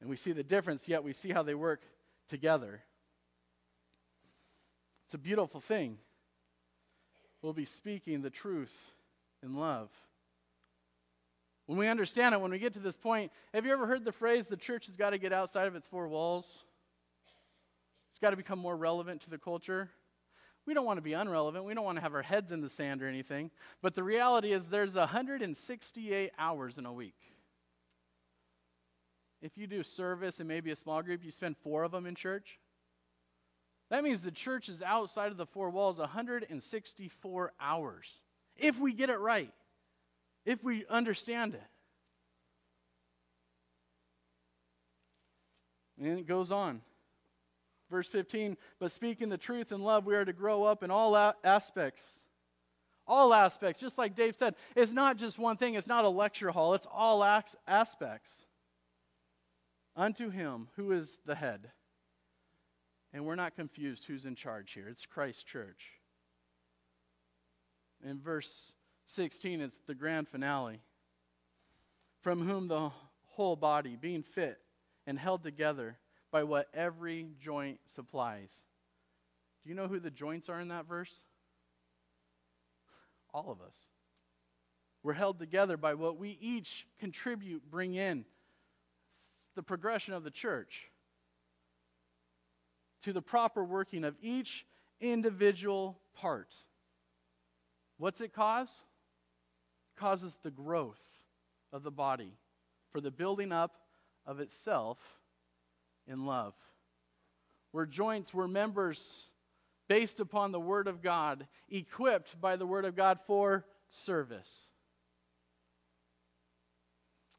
And 0.00 0.10
we 0.10 0.16
see 0.16 0.32
the 0.32 0.42
difference, 0.42 0.88
yet 0.88 1.02
we 1.02 1.14
see 1.14 1.30
how 1.30 1.42
they 1.42 1.54
work 1.54 1.80
together. 2.28 2.82
It's 5.06 5.14
a 5.14 5.18
beautiful 5.18 5.60
thing. 5.60 5.98
We'll 7.40 7.52
be 7.54 7.64
speaking 7.64 8.22
the 8.22 8.30
truth 8.30 8.74
in 9.42 9.54
love. 9.54 9.90
When 11.66 11.78
we 11.78 11.88
understand 11.88 12.34
it, 12.34 12.40
when 12.40 12.50
we 12.50 12.58
get 12.58 12.74
to 12.74 12.78
this 12.78 12.96
point, 12.96 13.32
have 13.54 13.64
you 13.64 13.72
ever 13.72 13.86
heard 13.86 14.04
the 14.04 14.12
phrase, 14.12 14.46
the 14.46 14.56
church 14.56 14.86
has 14.86 14.96
got 14.96 15.10
to 15.10 15.18
get 15.18 15.32
outside 15.32 15.66
of 15.66 15.74
its 15.74 15.88
four 15.88 16.08
walls? 16.08 16.64
It's 18.10 18.18
got 18.18 18.30
to 18.30 18.36
become 18.36 18.58
more 18.58 18.76
relevant 18.76 19.22
to 19.22 19.30
the 19.30 19.38
culture. 19.38 19.90
We 20.66 20.74
don't 20.74 20.84
want 20.84 20.98
to 20.98 21.02
be 21.02 21.14
unrelevant. 21.14 21.64
We 21.64 21.74
don't 21.74 21.84
want 21.84 21.96
to 21.96 22.02
have 22.02 22.14
our 22.14 22.22
heads 22.22 22.52
in 22.52 22.60
the 22.60 22.68
sand 22.68 23.02
or 23.02 23.08
anything. 23.08 23.50
But 23.82 23.94
the 23.94 24.02
reality 24.02 24.52
is, 24.52 24.66
there's 24.66 24.94
168 24.94 26.30
hours 26.38 26.78
in 26.78 26.86
a 26.86 26.92
week. 26.92 27.16
If 29.42 29.58
you 29.58 29.66
do 29.66 29.82
service 29.82 30.38
and 30.38 30.48
maybe 30.48 30.70
a 30.70 30.76
small 30.76 31.02
group, 31.02 31.24
you 31.24 31.30
spend 31.30 31.56
four 31.58 31.82
of 31.82 31.92
them 31.92 32.06
in 32.06 32.14
church. 32.14 32.58
That 33.90 34.04
means 34.04 34.22
the 34.22 34.30
church 34.30 34.68
is 34.68 34.80
outside 34.80 35.30
of 35.30 35.36
the 35.36 35.46
four 35.46 35.70
walls 35.70 35.98
164 35.98 37.52
hours, 37.60 38.20
if 38.56 38.78
we 38.78 38.92
get 38.92 39.10
it 39.10 39.18
right 39.18 39.52
if 40.44 40.62
we 40.62 40.84
understand 40.88 41.54
it. 41.54 41.62
And 45.98 46.18
it 46.18 46.26
goes 46.26 46.50
on. 46.50 46.80
Verse 47.90 48.08
15, 48.08 48.56
but 48.80 48.90
speaking 48.90 49.28
the 49.28 49.38
truth 49.38 49.70
in 49.70 49.82
love, 49.82 50.06
we 50.06 50.16
are 50.16 50.24
to 50.24 50.32
grow 50.32 50.64
up 50.64 50.82
in 50.82 50.90
all 50.90 51.16
aspects. 51.44 52.20
All 53.06 53.34
aspects, 53.34 53.80
just 53.80 53.98
like 53.98 54.16
Dave 54.16 54.34
said, 54.34 54.54
it's 54.74 54.90
not 54.90 55.18
just 55.18 55.38
one 55.38 55.58
thing, 55.58 55.74
it's 55.74 55.86
not 55.86 56.04
a 56.04 56.08
lecture 56.08 56.50
hall, 56.50 56.74
it's 56.74 56.86
all 56.90 57.22
aspects. 57.66 58.46
Unto 59.94 60.30
him 60.30 60.68
who 60.76 60.92
is 60.92 61.18
the 61.24 61.34
head. 61.34 61.70
And 63.12 63.24
we're 63.24 63.36
not 63.36 63.54
confused 63.54 64.06
who's 64.06 64.24
in 64.24 64.34
charge 64.34 64.72
here. 64.72 64.88
It's 64.88 65.06
Christ 65.06 65.46
Church. 65.46 65.90
In 68.02 68.18
verse 68.18 68.72
16, 69.06 69.60
it's 69.60 69.78
the 69.86 69.94
grand 69.94 70.28
finale. 70.28 70.80
From 72.22 72.46
whom 72.46 72.68
the 72.68 72.90
whole 73.26 73.56
body, 73.56 73.96
being 74.00 74.22
fit 74.22 74.58
and 75.06 75.18
held 75.18 75.42
together 75.42 75.98
by 76.30 76.42
what 76.42 76.68
every 76.74 77.28
joint 77.40 77.78
supplies. 77.94 78.64
Do 79.62 79.68
you 79.68 79.74
know 79.74 79.88
who 79.88 80.00
the 80.00 80.10
joints 80.10 80.48
are 80.48 80.60
in 80.60 80.68
that 80.68 80.86
verse? 80.86 81.22
All 83.32 83.50
of 83.50 83.60
us. 83.60 83.76
We're 85.02 85.12
held 85.12 85.38
together 85.38 85.76
by 85.76 85.94
what 85.94 86.18
we 86.18 86.38
each 86.40 86.86
contribute, 86.98 87.70
bring 87.70 87.94
in. 87.94 88.24
The 89.54 89.62
progression 89.62 90.14
of 90.14 90.24
the 90.24 90.30
church 90.30 90.90
to 93.02 93.12
the 93.12 93.22
proper 93.22 93.62
working 93.62 94.02
of 94.02 94.16
each 94.22 94.66
individual 95.00 95.98
part. 96.14 96.54
What's 97.98 98.20
it 98.20 98.32
cause? 98.32 98.84
Causes 99.96 100.38
the 100.42 100.50
growth 100.50 101.00
of 101.72 101.82
the 101.82 101.90
body 101.90 102.32
for 102.90 103.00
the 103.00 103.10
building 103.10 103.52
up 103.52 103.72
of 104.26 104.40
itself 104.40 104.98
in 106.06 106.26
love. 106.26 106.54
We're 107.72 107.86
joints, 107.86 108.32
we're 108.32 108.46
members 108.46 109.28
based 109.88 110.20
upon 110.20 110.52
the 110.52 110.60
Word 110.60 110.86
of 110.86 111.02
God, 111.02 111.46
equipped 111.68 112.40
by 112.40 112.56
the 112.56 112.66
Word 112.66 112.84
of 112.84 112.96
God 112.96 113.18
for 113.26 113.64
service. 113.90 114.68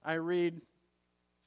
I 0.03 0.15
read 0.15 0.61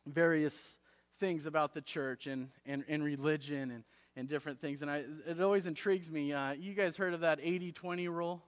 various 0.07 0.79
things 1.21 1.47
about 1.47 1.75
the 1.75 1.81
church 1.81 2.27
and, 2.27 2.49
and, 2.67 2.85
and 2.89 3.05
religion 3.05 3.71
and, 3.71 3.85
and 4.17 4.29
different 4.29 4.61
things, 4.61 4.83
and 4.83 4.91
I, 4.91 5.05
it 5.27 5.41
always 5.41 5.67
intrigues 5.67 6.11
me. 6.11 6.33
Uh, 6.33 6.53
you 6.53 6.75
guys 6.75 6.97
heard 6.97 7.15
of 7.15 7.21
that 7.21 7.39
80 7.43 7.73
20 7.73 8.09
rule? 8.09 8.43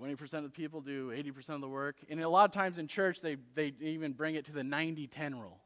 20% 0.00 0.34
of 0.34 0.42
the 0.44 0.50
people 0.50 0.80
do 0.80 1.10
80% 1.10 1.50
of 1.50 1.60
the 1.60 1.68
work. 1.68 1.96
And 2.08 2.20
a 2.20 2.28
lot 2.28 2.44
of 2.44 2.52
times 2.52 2.78
in 2.78 2.86
church, 2.86 3.20
they, 3.20 3.36
they 3.54 3.72
even 3.80 4.12
bring 4.12 4.34
it 4.34 4.46
to 4.46 4.52
the 4.52 4.64
90 4.64 5.06
10 5.06 5.38
rule. 5.38 5.60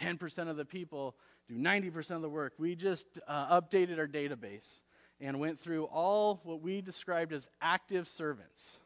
10% 0.00 0.48
of 0.48 0.56
the 0.56 0.64
people 0.64 1.14
do 1.48 1.54
90% 1.54 2.10
of 2.12 2.22
the 2.22 2.28
work. 2.28 2.54
We 2.58 2.74
just 2.74 3.06
uh, 3.28 3.60
updated 3.60 3.98
our 3.98 4.08
database 4.08 4.80
and 5.20 5.38
went 5.38 5.60
through 5.60 5.84
all 5.84 6.40
what 6.44 6.60
we 6.60 6.80
described 6.80 7.32
as 7.32 7.48
active 7.60 8.08
servants 8.08 8.78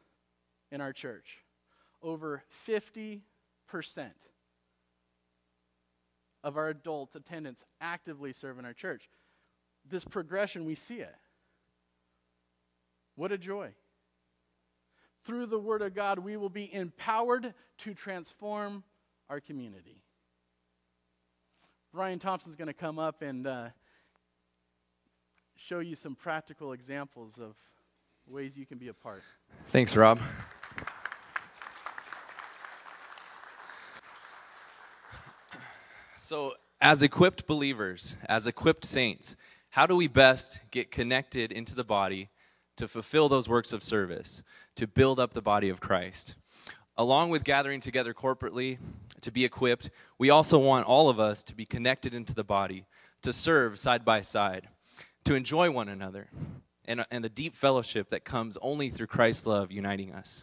in 0.71 0.81
our 0.81 0.93
church. 0.93 1.39
Over 2.03 2.43
50% 2.67 3.21
of 6.45 6.57
our 6.57 6.69
adult 6.69 7.15
attendants 7.17 7.63
actively 7.81 8.33
serve 8.33 8.59
in 8.59 8.65
our 8.65 8.73
church. 8.73 9.09
This 9.89 10.05
progression, 10.05 10.65
we 10.65 10.75
see 10.75 10.97
it. 10.97 11.15
What 13.17 13.33
a 13.33 13.39
joy. 13.39 13.71
Through 15.29 15.45
the 15.45 15.59
Word 15.59 15.83
of 15.83 15.95
God, 15.95 16.19
we 16.19 16.39
will 16.39 16.49
be 16.49 16.75
empowered 16.75 17.53
to 17.81 17.93
transform 17.93 18.83
our 19.29 19.41
community. 19.41 20.01
Brian 21.93 22.19
Thompson's 22.19 22.57
going 22.57 22.69
to 22.69 22.73
come 22.73 22.99
up 22.99 23.21
and 23.21 23.47
uh, 23.47 23.69
show 25.55 25.81
you 25.81 25.97
some 25.97 26.15
practical 26.15 26.73
examples 26.73 27.39
of 27.39 27.57
ways 28.27 28.57
you 28.57 28.65
can 28.65 28.79
be 28.79 28.89
a 28.89 28.95
part. 28.95 29.23
Thanks, 29.69 29.95
Rob. 29.95 30.19
So, 36.21 36.55
as 36.81 37.03
equipped 37.03 37.47
believers, 37.47 38.17
as 38.31 38.47
equipped 38.47 38.87
saints, 38.87 39.37
how 39.69 39.85
do 39.87 39.95
we 39.95 40.07
best 40.07 40.63
get 40.71 40.91
connected 40.91 41.53
into 41.53 41.75
the 41.75 41.85
body 41.85 42.31
to 42.79 42.89
fulfill 42.89 43.29
those 43.29 43.49
works 43.49 43.73
of 43.73 43.83
service, 43.83 44.43
to 44.75 44.87
build 44.87 45.21
up 45.21 45.35
the 45.35 45.43
body 45.43 45.69
of 45.69 45.81
Christ? 45.81 46.35
along 46.99 47.31
with 47.31 47.45
gathering 47.45 47.81
together 47.81 48.13
corporately 48.13 48.77
to 49.21 49.31
be 49.31 49.45
equipped, 49.45 49.91
we 50.19 50.31
also 50.31 50.59
want 50.59 50.87
all 50.87 51.09
of 51.09 51.19
us 51.19 51.43
to 51.45 51.55
be 51.55 51.65
connected 51.65 52.13
into 52.13 52.35
the 52.35 52.45
body, 52.45 52.85
to 53.23 53.33
serve 53.33 53.79
side 53.79 54.05
by 54.05 54.21
side, 54.21 54.69
to 55.25 55.35
enjoy 55.35 55.71
one 55.71 55.89
another, 55.89 56.29
and, 56.85 57.07
and 57.11 57.25
the 57.25 57.29
deep 57.29 57.55
fellowship 57.55 58.11
that 58.11 58.25
comes 58.25 58.59
only 58.61 58.91
through 58.91 59.07
Christ's 59.07 59.47
love 59.47 59.71
uniting 59.71 60.13
us, 60.13 60.43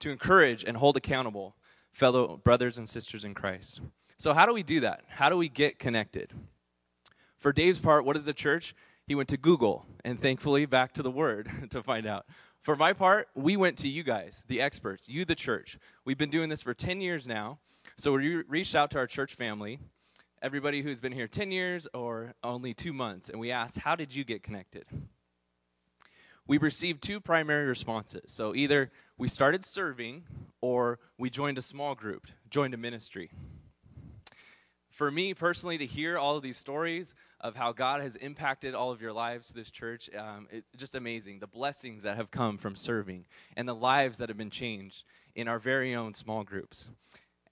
to 0.00 0.10
encourage 0.10 0.64
and 0.64 0.76
hold 0.76 0.96
accountable 0.96 1.54
fellow 1.92 2.36
brothers 2.36 2.78
and 2.78 2.88
sisters 2.88 3.24
in 3.24 3.32
Christ. 3.32 3.80
So, 4.18 4.34
how 4.34 4.46
do 4.46 4.52
we 4.52 4.62
do 4.62 4.80
that? 4.80 5.04
How 5.08 5.28
do 5.28 5.36
we 5.36 5.48
get 5.48 5.78
connected? 5.78 6.32
For 7.38 7.52
Dave's 7.52 7.78
part, 7.78 8.04
what 8.04 8.16
is 8.16 8.24
the 8.24 8.32
church? 8.32 8.74
He 9.06 9.14
went 9.14 9.28
to 9.28 9.36
Google 9.36 9.86
and 10.04 10.20
thankfully 10.20 10.66
back 10.66 10.92
to 10.94 11.02
the 11.02 11.10
Word 11.10 11.48
to 11.70 11.82
find 11.82 12.06
out. 12.06 12.26
For 12.62 12.74
my 12.74 12.92
part, 12.92 13.28
we 13.36 13.56
went 13.56 13.78
to 13.78 13.88
you 13.88 14.02
guys, 14.02 14.42
the 14.48 14.60
experts, 14.60 15.08
you, 15.08 15.24
the 15.24 15.36
church. 15.36 15.78
We've 16.04 16.18
been 16.18 16.30
doing 16.30 16.48
this 16.48 16.62
for 16.62 16.74
10 16.74 17.00
years 17.00 17.28
now. 17.28 17.58
So 17.96 18.12
we 18.12 18.42
reached 18.48 18.74
out 18.74 18.90
to 18.90 18.98
our 18.98 19.06
church 19.06 19.34
family, 19.34 19.78
everybody 20.42 20.82
who's 20.82 21.00
been 21.00 21.12
here 21.12 21.28
10 21.28 21.52
years 21.52 21.86
or 21.94 22.34
only 22.42 22.74
two 22.74 22.92
months, 22.92 23.28
and 23.28 23.38
we 23.38 23.52
asked, 23.52 23.78
How 23.78 23.94
did 23.94 24.12
you 24.12 24.24
get 24.24 24.42
connected? 24.42 24.84
We 26.48 26.58
received 26.58 27.02
two 27.02 27.20
primary 27.20 27.66
responses. 27.66 28.32
So 28.32 28.54
either 28.56 28.90
we 29.16 29.28
started 29.28 29.64
serving 29.64 30.24
or 30.60 30.98
we 31.16 31.30
joined 31.30 31.58
a 31.58 31.62
small 31.62 31.94
group, 31.94 32.26
joined 32.50 32.74
a 32.74 32.76
ministry 32.76 33.30
for 34.96 35.10
me 35.10 35.34
personally 35.34 35.76
to 35.76 35.84
hear 35.84 36.16
all 36.16 36.36
of 36.36 36.42
these 36.42 36.56
stories 36.56 37.14
of 37.42 37.54
how 37.54 37.70
God 37.70 38.00
has 38.00 38.16
impacted 38.16 38.74
all 38.74 38.90
of 38.90 39.02
your 39.02 39.12
lives, 39.12 39.48
to 39.48 39.54
this 39.54 39.70
church, 39.70 40.08
um, 40.16 40.48
it's 40.50 40.70
just 40.74 40.94
amazing. 40.94 41.38
The 41.38 41.46
blessings 41.46 42.02
that 42.04 42.16
have 42.16 42.30
come 42.30 42.56
from 42.56 42.74
serving 42.74 43.26
and 43.58 43.68
the 43.68 43.74
lives 43.74 44.16
that 44.18 44.30
have 44.30 44.38
been 44.38 44.48
changed 44.48 45.04
in 45.34 45.48
our 45.48 45.58
very 45.58 45.94
own 45.94 46.14
small 46.14 46.44
groups. 46.44 46.86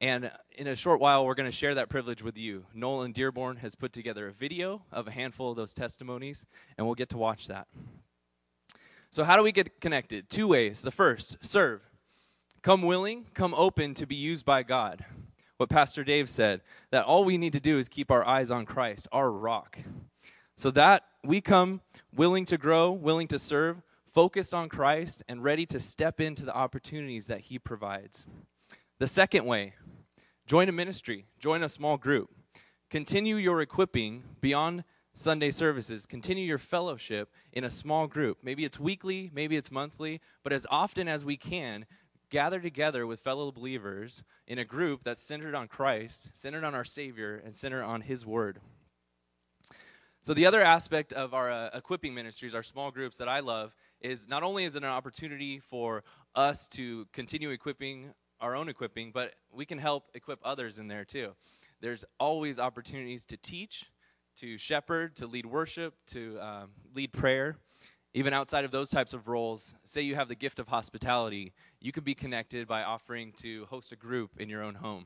And 0.00 0.30
in 0.56 0.68
a 0.68 0.74
short 0.74 1.00
while, 1.00 1.26
we're 1.26 1.34
going 1.34 1.50
to 1.50 1.56
share 1.56 1.74
that 1.74 1.90
privilege 1.90 2.22
with 2.22 2.38
you. 2.38 2.64
Nolan 2.72 3.12
Dearborn 3.12 3.58
has 3.58 3.74
put 3.74 3.92
together 3.92 4.28
a 4.28 4.32
video 4.32 4.82
of 4.90 5.06
a 5.06 5.10
handful 5.10 5.50
of 5.50 5.56
those 5.58 5.74
testimonies, 5.74 6.46
and 6.78 6.86
we'll 6.86 6.94
get 6.94 7.10
to 7.10 7.18
watch 7.18 7.48
that. 7.48 7.66
So, 9.10 9.22
how 9.22 9.36
do 9.36 9.42
we 9.42 9.52
get 9.52 9.82
connected? 9.82 10.30
Two 10.30 10.48
ways. 10.48 10.80
The 10.80 10.90
first, 10.90 11.36
serve. 11.42 11.82
Come 12.62 12.80
willing, 12.80 13.26
come 13.34 13.52
open 13.54 13.92
to 13.94 14.06
be 14.06 14.16
used 14.16 14.46
by 14.46 14.62
God 14.62 15.04
what 15.56 15.68
Pastor 15.68 16.04
Dave 16.04 16.28
said 16.28 16.60
that 16.90 17.04
all 17.04 17.24
we 17.24 17.38
need 17.38 17.52
to 17.52 17.60
do 17.60 17.78
is 17.78 17.88
keep 17.88 18.10
our 18.10 18.26
eyes 18.26 18.50
on 18.50 18.66
Christ, 18.66 19.06
our 19.12 19.30
rock. 19.30 19.78
So 20.56 20.70
that 20.72 21.04
we 21.24 21.40
come 21.40 21.80
willing 22.14 22.44
to 22.46 22.58
grow, 22.58 22.92
willing 22.92 23.28
to 23.28 23.38
serve, 23.38 23.82
focused 24.12 24.54
on 24.54 24.68
Christ, 24.68 25.22
and 25.28 25.42
ready 25.42 25.66
to 25.66 25.80
step 25.80 26.20
into 26.20 26.44
the 26.44 26.54
opportunities 26.54 27.26
that 27.26 27.40
He 27.40 27.58
provides. 27.58 28.26
The 29.00 29.08
second 29.08 29.44
way 29.44 29.74
join 30.46 30.68
a 30.68 30.72
ministry, 30.72 31.26
join 31.38 31.62
a 31.62 31.68
small 31.68 31.96
group. 31.96 32.30
Continue 32.90 33.36
your 33.36 33.60
equipping 33.60 34.22
beyond 34.40 34.84
Sunday 35.14 35.50
services. 35.50 36.06
Continue 36.06 36.44
your 36.44 36.58
fellowship 36.58 37.30
in 37.52 37.64
a 37.64 37.70
small 37.70 38.06
group. 38.06 38.38
Maybe 38.42 38.64
it's 38.64 38.78
weekly, 38.78 39.30
maybe 39.32 39.56
it's 39.56 39.70
monthly, 39.70 40.20
but 40.42 40.52
as 40.52 40.66
often 40.70 41.08
as 41.08 41.24
we 41.24 41.36
can, 41.36 41.86
gather 42.34 42.58
together 42.58 43.06
with 43.06 43.20
fellow 43.20 43.52
believers 43.52 44.24
in 44.48 44.58
a 44.58 44.64
group 44.64 45.04
that's 45.04 45.22
centered 45.22 45.54
on 45.54 45.68
Christ, 45.68 46.30
centered 46.34 46.64
on 46.64 46.74
our 46.74 46.84
Savior, 46.84 47.40
and 47.44 47.54
centered 47.54 47.84
on 47.84 48.00
His 48.00 48.26
Word. 48.26 48.58
So, 50.20 50.34
the 50.34 50.44
other 50.44 50.60
aspect 50.60 51.12
of 51.12 51.32
our 51.32 51.48
uh, 51.48 51.70
equipping 51.72 52.12
ministries, 52.12 52.52
our 52.52 52.64
small 52.64 52.90
groups 52.90 53.16
that 53.18 53.28
I 53.28 53.38
love, 53.38 53.72
is 54.00 54.26
not 54.26 54.42
only 54.42 54.64
is 54.64 54.74
it 54.74 54.82
an 54.82 54.88
opportunity 54.88 55.60
for 55.60 56.02
us 56.34 56.66
to 56.70 57.06
continue 57.12 57.50
equipping 57.50 58.12
our 58.40 58.56
own 58.56 58.68
equipping, 58.68 59.12
but 59.14 59.36
we 59.52 59.64
can 59.64 59.78
help 59.78 60.10
equip 60.14 60.40
others 60.44 60.80
in 60.80 60.88
there 60.88 61.04
too. 61.04 61.36
There's 61.80 62.04
always 62.18 62.58
opportunities 62.58 63.24
to 63.26 63.36
teach, 63.36 63.84
to 64.38 64.58
shepherd, 64.58 65.14
to 65.16 65.28
lead 65.28 65.46
worship, 65.46 65.94
to 66.08 66.36
um, 66.40 66.70
lead 66.96 67.12
prayer 67.12 67.58
even 68.14 68.32
outside 68.32 68.64
of 68.64 68.70
those 68.70 68.90
types 68.90 69.12
of 69.12 69.26
roles, 69.26 69.74
say 69.84 70.00
you 70.00 70.14
have 70.14 70.28
the 70.28 70.36
gift 70.36 70.60
of 70.60 70.68
hospitality, 70.68 71.52
you 71.80 71.90
could 71.90 72.04
be 72.04 72.14
connected 72.14 72.68
by 72.68 72.84
offering 72.84 73.32
to 73.38 73.66
host 73.66 73.90
a 73.90 73.96
group 73.96 74.30
in 74.38 74.48
your 74.48 74.62
own 74.62 74.76
home. 74.76 75.04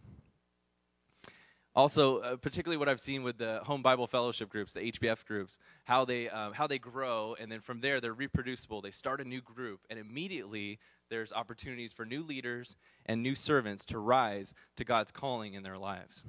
Also, 1.75 2.19
uh, 2.19 2.37
particularly 2.37 2.77
what 2.77 2.89
I've 2.89 3.01
seen 3.01 3.23
with 3.23 3.39
the 3.39 3.61
home 3.63 3.83
Bible 3.83 4.07
fellowship 4.07 4.51
groups, 4.51 4.75
the 4.75 4.81
HBF 4.81 5.25
groups, 5.25 5.59
how 5.85 6.05
they 6.05 6.29
uh, 6.29 6.51
how 6.53 6.67
they 6.67 6.79
grow, 6.79 7.37
and 7.41 7.51
then 7.51 7.61
from 7.61 7.81
there 7.81 8.01
they're 8.01 8.15
reproducible. 8.15 8.83
They 8.83 8.91
start 8.91 9.21
a 9.21 9.25
new 9.25 9.41
group, 9.41 9.81
and 9.89 9.99
immediately 9.99 10.81
there's 11.09 11.33
opportunities 11.33 11.93
for 11.93 12.05
new 12.05 12.23
leaders 12.23 12.77
and 13.07 13.23
new 13.23 13.35
servants 13.35 13.85
to 13.87 13.99
rise 13.99 14.55
to 14.77 14.85
God's 14.85 15.13
calling 15.13 15.55
in 15.55 15.63
their 15.63 15.79
lives. 15.79 16.25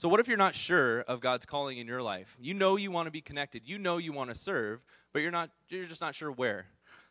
So, 0.00 0.08
what 0.08 0.18
if 0.18 0.28
you're 0.28 0.38
not 0.38 0.54
sure 0.54 1.00
of 1.00 1.20
God's 1.20 1.44
calling 1.44 1.76
in 1.76 1.86
your 1.86 2.00
life? 2.00 2.34
You 2.40 2.54
know 2.54 2.76
you 2.76 2.90
want 2.90 3.08
to 3.08 3.10
be 3.10 3.20
connected, 3.20 3.68
you 3.68 3.76
know 3.76 3.98
you 3.98 4.14
want 4.14 4.30
to 4.30 4.34
serve, 4.34 4.82
but 5.12 5.22
you're, 5.22 5.30
not, 5.30 5.50
you're 5.68 5.86
just 5.86 6.00
not 6.00 6.14
sure 6.14 6.30
where. 6.30 6.66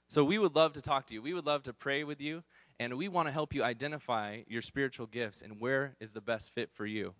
So, 0.07 0.23
we 0.23 0.37
would 0.37 0.55
love 0.55 0.73
to 0.73 0.81
talk 0.81 1.05
to 1.07 1.13
you. 1.13 1.21
We 1.21 1.33
would 1.33 1.45
love 1.45 1.63
to 1.63 1.73
pray 1.73 2.03
with 2.03 2.19
you, 2.19 2.43
and 2.79 2.93
we 2.95 3.07
want 3.07 3.27
to 3.27 3.31
help 3.31 3.53
you 3.53 3.63
identify 3.63 4.41
your 4.47 4.61
spiritual 4.61 5.05
gifts 5.05 5.41
and 5.41 5.59
where 5.59 5.95
is 5.99 6.13
the 6.13 6.21
best 6.21 6.53
fit 6.53 6.71
for 6.73 6.85
you. 6.85 7.13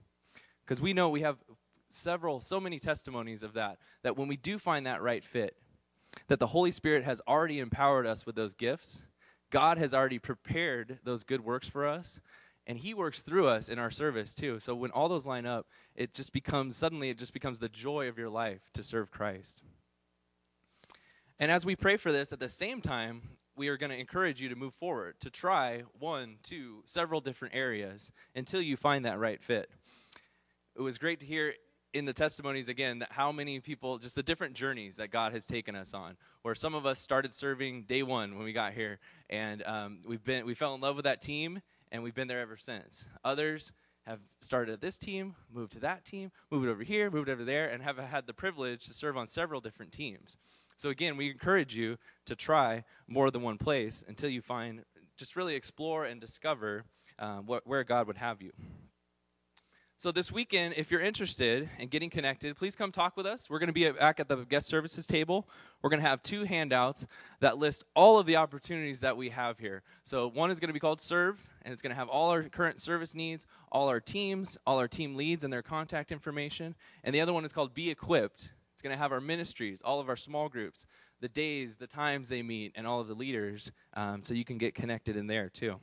Because 0.66 0.82
we 0.82 0.94
know 0.94 1.10
we 1.10 1.22
have 1.22 1.38
several, 1.90 2.40
so 2.40 2.60
many 2.60 2.80
testimonies 2.80 3.44
of 3.44 3.54
that, 3.54 3.78
that 4.04 4.18
when 4.18 4.28
we 4.28 4.38
do 4.38 4.58
find 4.58 4.86
that 4.86 5.02
right 5.02 5.24
fit, 5.24 5.56
that 6.28 6.40
the 6.40 6.48
Holy 6.48 6.72
Spirit 6.72 7.04
has 7.04 7.22
already 7.28 7.60
empowered 7.60 8.06
us 8.06 8.26
with 8.26 8.36
those 8.36 8.54
gifts. 8.54 9.02
God 9.50 9.78
has 9.78 9.94
already 9.94 10.20
prepared 10.20 11.00
those 11.04 11.24
good 11.24 11.44
works 11.44 11.68
for 11.68 11.88
us, 11.88 12.20
and 12.68 12.78
He 12.78 12.94
works 12.94 13.22
through 13.22 13.48
us 13.48 13.70
in 13.70 13.80
our 13.80 13.92
service 13.92 14.36
too. 14.36 14.60
So 14.60 14.76
when 14.76 14.92
all 14.92 15.10
those 15.10 15.26
line 15.26 15.46
up, 15.46 15.66
it 15.96 16.14
just 16.14 16.34
becomes, 16.34 16.76
suddenly, 16.78 17.10
it 17.10 17.18
just 17.18 17.34
becomes 17.34 17.60
the 17.60 17.70
joy 17.70 18.08
of 18.08 18.18
your 18.18 18.30
life 18.30 18.62
to 18.74 18.84
serve 18.84 19.12
Christ. 19.12 19.62
And 21.40 21.50
as 21.50 21.66
we 21.66 21.76
pray 21.76 21.96
for 21.96 22.12
this, 22.12 22.34
at 22.34 22.40
the 22.40 22.50
same 22.50 22.82
time, 22.82 23.22
we 23.56 23.70
are 23.70 23.78
going 23.78 23.92
to 23.92 23.98
encourage 23.98 24.42
you 24.42 24.50
to 24.50 24.56
move 24.56 24.74
forward, 24.74 25.16
to 25.22 25.30
try 25.30 25.84
one, 26.00 26.38
two, 26.44 26.84
several 26.86 27.22
different 27.22 27.56
areas 27.56 28.12
until 28.36 28.62
you 28.62 28.76
find 28.76 29.06
that 29.06 29.20
right 29.20 29.42
fit. 29.42 29.70
It 30.76 30.82
was 30.82 30.98
great 30.98 31.20
to 31.22 31.26
hear 31.26 31.54
in 31.94 32.06
the 32.06 32.14
testimonies 32.14 32.68
again 32.68 33.00
that 33.00 33.12
how 33.12 33.32
many 33.32 33.60
people 33.60 33.98
just 33.98 34.16
the 34.16 34.22
different 34.22 34.54
journeys 34.54 34.96
that 34.96 35.10
god 35.10 35.34
has 35.34 35.48
taken 35.48 35.76
us 35.76 35.96
on 35.96 36.16
where 36.44 36.54
some 36.54 36.76
of 36.76 36.86
us 36.86 37.00
started 37.00 37.34
serving 37.34 37.82
day 37.86 38.04
one 38.04 38.36
when 38.36 38.44
we 38.44 38.54
got 38.54 38.74
here 38.74 39.00
and 39.32 39.64
um, 39.64 40.00
we've 40.06 40.24
been 40.24 40.46
we 40.46 40.54
fell 40.54 40.76
in 40.76 40.82
love 40.82 40.96
with 40.96 41.06
that 41.06 41.20
team 41.20 41.60
and 41.92 42.04
we've 42.04 42.14
been 42.14 42.28
there 42.28 42.42
ever 42.42 42.58
since 42.58 43.06
others 43.24 43.72
have 44.06 44.20
started 44.40 44.72
at 44.72 44.82
this 44.82 45.00
team 45.00 45.34
moved 45.52 45.72
to 45.72 45.80
that 45.80 46.06
team 46.06 46.32
moved 46.52 46.68
over 46.68 46.84
here 46.84 47.10
moved 47.10 47.28
over 47.28 47.44
there 47.44 47.70
and 47.70 47.82
have 47.82 47.98
had 47.98 48.28
the 48.28 48.34
privilege 48.34 48.86
to 48.86 48.94
serve 48.94 49.18
on 49.18 49.26
several 49.26 49.60
different 49.60 49.92
teams 49.92 50.38
so 50.80 50.90
again 50.90 51.18
we 51.18 51.30
encourage 51.30 51.76
you 51.76 51.98
to 52.26 52.36
try 52.36 52.84
more 53.08 53.30
than 53.30 53.42
one 53.42 53.58
place 53.58 54.04
until 54.08 54.30
you 54.30 54.42
find 54.42 54.84
just 55.18 55.36
really 55.36 55.56
explore 55.56 56.06
and 56.06 56.22
discover 56.22 56.84
um, 57.20 57.46
what, 57.46 57.68
where 57.68 57.84
god 57.84 58.08
would 58.08 58.18
have 58.18 58.42
you 58.42 58.52
so 60.02 60.14
this 60.14 60.32
weekend, 60.32 60.76
if 60.78 60.92
you're 60.92 61.02
interested 61.02 61.70
in 61.78 61.90
getting 61.90 62.10
connected, 62.10 62.56
please 62.56 62.74
come 62.74 62.90
talk 62.90 63.18
with 63.18 63.26
us. 63.26 63.50
We're 63.50 63.60
going 63.60 63.68
to 63.68 63.74
be 63.74 63.92
back 63.92 64.22
at 64.22 64.30
the 64.30 64.38
guest 64.46 64.68
services 64.70 65.06
table. 65.06 65.50
We're 65.82 65.90
going 65.90 66.02
to 66.02 66.08
have 66.08 66.24
two 66.24 66.46
handouts 66.46 67.06
that 67.42 67.58
list 67.58 67.84
all 67.98 68.18
of 68.18 68.26
the 68.26 68.38
opportunities 68.38 69.02
that 69.02 69.18
we 69.18 69.28
have 69.28 69.60
here. 69.60 69.84
So 70.04 70.30
one 70.30 70.52
is 70.52 70.60
going 70.62 70.70
to 70.70 70.74
be 70.74 70.80
called 70.80 71.02
Serve, 71.02 71.46
and 71.64 71.74
it's 71.74 71.82
going 71.82 71.90
to 71.90 71.98
have 71.98 72.08
all 72.08 72.30
our 72.30 72.44
current 72.44 72.80
service 72.80 73.14
needs, 73.14 73.46
all 73.74 73.90
our 73.90 74.00
teams, 74.00 74.58
all 74.66 74.78
our 74.78 74.88
team 74.88 75.16
leads 75.16 75.44
and 75.44 75.52
their 75.52 75.62
contact 75.62 76.14
information. 76.14 76.76
And 77.04 77.14
the 77.14 77.20
other 77.20 77.34
one 77.34 77.44
is 77.44 77.52
called 77.52 77.74
Be 77.74 77.90
Equipped. 77.90 78.52
It's 78.80 78.82
going 78.82 78.96
to 78.96 79.04
have 79.04 79.12
our 79.12 79.20
ministries, 79.20 79.82
all 79.82 80.00
of 80.00 80.08
our 80.08 80.16
small 80.16 80.48
groups, 80.48 80.86
the 81.20 81.28
days, 81.28 81.76
the 81.76 81.86
times 81.86 82.30
they 82.30 82.42
meet, 82.42 82.72
and 82.76 82.88
all 82.88 83.02
of 83.02 83.10
the 83.10 83.14
leaders, 83.14 83.74
um, 83.96 84.24
so 84.24 84.34
you 84.34 84.46
can 84.46 84.58
get 84.58 84.74
connected 84.74 85.18
in 85.18 85.28
there 85.28 85.50
too. 85.50 85.76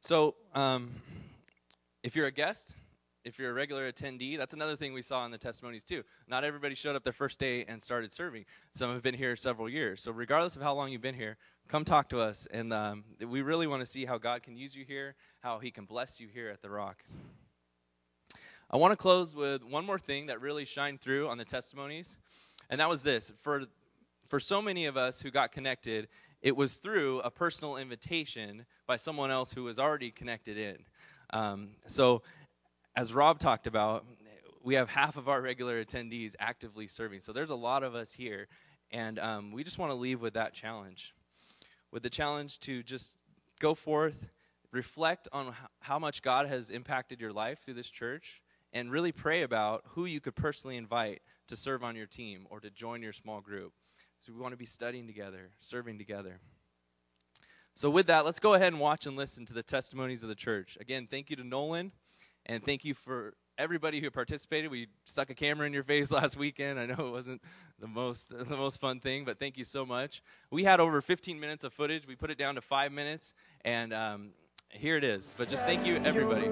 So, 0.00 0.34
um, 0.54 0.90
if 2.02 2.14
you're 2.14 2.26
a 2.26 2.30
guest, 2.30 2.76
if 3.24 3.38
you're 3.38 3.52
a 3.52 3.54
regular 3.54 3.90
attendee, 3.90 4.36
that's 4.36 4.52
another 4.52 4.76
thing 4.76 4.92
we 4.92 5.00
saw 5.00 5.24
in 5.24 5.30
the 5.30 5.38
testimonies 5.38 5.82
too. 5.82 6.02
Not 6.28 6.44
everybody 6.44 6.74
showed 6.74 6.94
up 6.94 7.04
their 7.04 7.14
first 7.14 7.40
day 7.40 7.64
and 7.64 7.80
started 7.80 8.12
serving. 8.12 8.44
Some 8.74 8.92
have 8.92 9.02
been 9.02 9.14
here 9.14 9.34
several 9.34 9.66
years. 9.66 10.02
So, 10.02 10.12
regardless 10.12 10.56
of 10.56 10.62
how 10.62 10.74
long 10.74 10.92
you've 10.92 11.00
been 11.00 11.14
here, 11.14 11.38
come 11.68 11.86
talk 11.86 12.10
to 12.10 12.20
us. 12.20 12.46
And 12.50 12.70
um, 12.74 13.02
we 13.26 13.40
really 13.40 13.66
want 13.66 13.80
to 13.80 13.86
see 13.86 14.04
how 14.04 14.18
God 14.18 14.42
can 14.42 14.58
use 14.58 14.76
you 14.76 14.84
here, 14.84 15.14
how 15.38 15.58
He 15.58 15.70
can 15.70 15.86
bless 15.86 16.20
you 16.20 16.28
here 16.28 16.50
at 16.50 16.60
The 16.60 16.68
Rock. 16.68 17.02
I 18.70 18.76
want 18.76 18.92
to 18.92 18.96
close 18.96 19.34
with 19.34 19.64
one 19.64 19.84
more 19.84 19.98
thing 19.98 20.26
that 20.26 20.40
really 20.40 20.64
shined 20.64 21.00
through 21.00 21.28
on 21.28 21.38
the 21.38 21.44
testimonies, 21.44 22.16
and 22.68 22.80
that 22.80 22.88
was 22.88 23.02
this. 23.02 23.32
For, 23.42 23.64
for 24.28 24.38
so 24.38 24.62
many 24.62 24.86
of 24.86 24.96
us 24.96 25.20
who 25.20 25.30
got 25.30 25.50
connected, 25.50 26.08
it 26.40 26.56
was 26.56 26.76
through 26.76 27.20
a 27.20 27.30
personal 27.30 27.76
invitation 27.76 28.64
by 28.86 28.96
someone 28.96 29.30
else 29.30 29.52
who 29.52 29.64
was 29.64 29.78
already 29.78 30.10
connected 30.10 30.56
in. 30.56 30.76
Um, 31.30 31.70
so, 31.86 32.22
as 32.96 33.12
Rob 33.12 33.38
talked 33.38 33.66
about, 33.66 34.04
we 34.62 34.74
have 34.74 34.88
half 34.88 35.16
of 35.16 35.28
our 35.28 35.40
regular 35.40 35.84
attendees 35.84 36.34
actively 36.38 36.86
serving. 36.86 37.20
So, 37.20 37.32
there's 37.32 37.50
a 37.50 37.56
lot 37.56 37.82
of 37.82 37.94
us 37.94 38.12
here, 38.12 38.46
and 38.92 39.18
um, 39.18 39.52
we 39.52 39.64
just 39.64 39.78
want 39.78 39.90
to 39.90 39.96
leave 39.96 40.20
with 40.20 40.34
that 40.34 40.54
challenge 40.54 41.12
with 41.90 42.02
the 42.02 42.10
challenge 42.10 42.60
to 42.60 42.82
just 42.82 43.16
go 43.58 43.74
forth, 43.74 44.28
reflect 44.72 45.28
on 45.32 45.54
how 45.80 45.98
much 45.98 46.22
God 46.22 46.46
has 46.46 46.70
impacted 46.70 47.20
your 47.20 47.32
life 47.32 47.60
through 47.60 47.74
this 47.74 47.90
church, 47.90 48.40
and 48.72 48.90
really 48.90 49.12
pray 49.12 49.42
about 49.42 49.82
who 49.88 50.04
you 50.04 50.20
could 50.20 50.34
personally 50.34 50.76
invite 50.76 51.22
to 51.48 51.56
serve 51.56 51.82
on 51.82 51.96
your 51.96 52.06
team 52.06 52.46
or 52.50 52.60
to 52.60 52.70
join 52.70 53.02
your 53.02 53.12
small 53.12 53.40
group. 53.40 53.72
So, 54.20 54.32
we 54.32 54.40
want 54.40 54.52
to 54.52 54.58
be 54.58 54.66
studying 54.66 55.06
together, 55.06 55.50
serving 55.60 55.98
together. 55.98 56.40
So, 57.74 57.88
with 57.88 58.06
that, 58.08 58.24
let's 58.24 58.40
go 58.40 58.54
ahead 58.54 58.72
and 58.72 58.80
watch 58.80 59.06
and 59.06 59.16
listen 59.16 59.46
to 59.46 59.54
the 59.54 59.62
testimonies 59.62 60.22
of 60.22 60.28
the 60.28 60.34
church. 60.34 60.76
Again, 60.80 61.08
thank 61.10 61.30
you 61.30 61.36
to 61.36 61.44
Nolan, 61.44 61.92
and 62.46 62.62
thank 62.62 62.84
you 62.84 62.94
for 62.94 63.34
everybody 63.60 64.00
who 64.00 64.10
participated. 64.10 64.70
We 64.70 64.88
stuck 65.04 65.30
a 65.30 65.34
camera 65.34 65.66
in 65.66 65.72
your 65.72 65.84
face 65.84 66.10
last 66.20 66.36
weekend. 66.36 66.80
I 66.80 66.86
know 66.86 67.06
it 67.06 67.10
wasn't 67.10 67.42
the 67.78 67.86
most 67.86 68.30
the 68.30 68.56
most 68.56 68.80
fun 68.80 69.00
thing, 69.00 69.24
but 69.24 69.38
thank 69.38 69.56
you 69.56 69.64
so 69.64 69.86
much. 69.86 70.22
We 70.50 70.64
had 70.64 70.80
over 70.80 71.00
15 71.00 71.38
minutes 71.38 71.64
of 71.64 71.72
footage. 71.72 72.06
We 72.06 72.16
put 72.16 72.30
it 72.30 72.38
down 72.38 72.54
to 72.56 72.60
five 72.60 72.90
minutes, 72.90 73.32
and 73.64 73.92
um, 73.92 74.30
here 74.70 74.96
it 74.96 75.04
is. 75.04 75.34
But 75.36 75.50
just 75.50 75.66
thank 75.66 75.86
you, 75.86 75.96
everybody. 76.04 76.48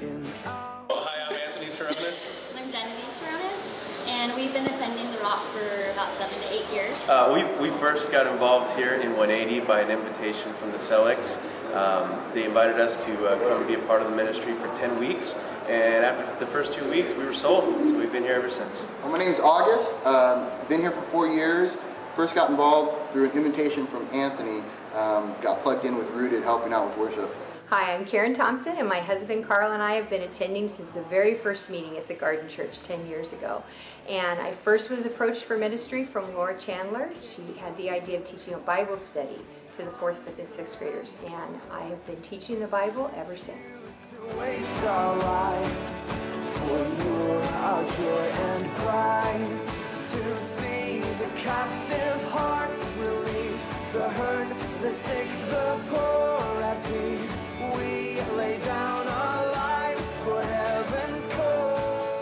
Well, 0.00 1.04
hi, 1.04 1.28
I'm 1.28 1.36
Anthony 1.36 1.66
Taronis. 1.66 2.16
And 2.48 2.58
I'm 2.58 2.70
Genevieve 2.70 3.04
Taronis, 3.16 4.06
and 4.06 4.34
we've 4.34 4.50
been 4.50 4.64
attending 4.64 5.12
The 5.12 5.18
Rock 5.18 5.42
for 5.52 5.90
about 5.90 6.16
seven 6.16 6.40
to 6.40 6.50
eight 6.50 6.64
years. 6.72 6.98
Uh, 7.02 7.30
we, 7.60 7.68
we 7.68 7.76
first 7.76 8.10
got 8.10 8.26
involved 8.26 8.74
here 8.74 8.94
in 8.94 9.10
180 9.14 9.60
by 9.66 9.82
an 9.82 9.90
invitation 9.90 10.54
from 10.54 10.72
the 10.72 10.78
Sellects. 10.78 11.36
Um, 11.74 12.18
they 12.32 12.46
invited 12.46 12.80
us 12.80 12.96
to 13.04 13.26
uh, 13.26 13.38
come 13.46 13.66
be 13.66 13.74
a 13.74 13.78
part 13.80 14.00
of 14.00 14.08
the 14.08 14.16
ministry 14.16 14.54
for 14.54 14.74
10 14.74 14.98
weeks, 14.98 15.34
and 15.68 16.02
after 16.02 16.24
the 16.42 16.50
first 16.50 16.72
two 16.72 16.88
weeks, 16.88 17.12
we 17.12 17.26
were 17.26 17.34
sold. 17.34 17.84
So 17.84 17.98
we've 17.98 18.10
been 18.10 18.22
here 18.22 18.36
ever 18.36 18.48
since. 18.48 18.86
Well, 19.02 19.12
my 19.12 19.18
name 19.18 19.28
is 19.30 19.38
August. 19.38 19.92
Um, 20.06 20.48
been 20.70 20.80
here 20.80 20.92
for 20.92 21.02
four 21.10 21.28
years. 21.28 21.76
First 22.16 22.34
got 22.34 22.48
involved 22.48 23.12
through 23.12 23.28
an 23.28 23.32
invitation 23.32 23.86
from 23.86 24.08
Anthony. 24.14 24.64
Um, 24.94 25.34
got 25.42 25.60
plugged 25.62 25.84
in 25.84 25.98
with 25.98 26.08
Rooted, 26.12 26.42
helping 26.42 26.72
out 26.72 26.88
with 26.88 26.96
worship. 26.96 27.36
Hi, 27.70 27.94
I'm 27.94 28.04
Karen 28.04 28.34
Thompson, 28.34 28.78
and 28.78 28.88
my 28.88 28.98
husband 28.98 29.46
Carl 29.46 29.70
and 29.70 29.80
I 29.80 29.92
have 29.92 30.10
been 30.10 30.22
attending 30.22 30.68
since 30.68 30.90
the 30.90 31.02
very 31.02 31.36
first 31.36 31.70
meeting 31.70 31.96
at 31.96 32.08
the 32.08 32.14
Garden 32.14 32.48
Church 32.48 32.82
10 32.82 33.06
years 33.06 33.32
ago. 33.32 33.62
And 34.08 34.40
I 34.40 34.50
first 34.50 34.90
was 34.90 35.06
approached 35.06 35.44
for 35.44 35.56
ministry 35.56 36.04
from 36.04 36.34
Laura 36.34 36.58
Chandler. 36.58 37.12
She 37.22 37.56
had 37.60 37.76
the 37.76 37.88
idea 37.88 38.18
of 38.18 38.24
teaching 38.24 38.54
a 38.54 38.58
Bible 38.58 38.98
study 38.98 39.38
to 39.76 39.84
the 39.84 39.90
fourth, 39.92 40.18
fifth, 40.24 40.40
and 40.40 40.48
sixth 40.48 40.80
graders, 40.80 41.14
and 41.24 41.60
I 41.70 41.82
have 41.82 42.04
been 42.08 42.20
teaching 42.22 42.58
the 42.58 42.66
Bible 42.66 43.08
ever 43.14 43.36
since. 43.36 43.86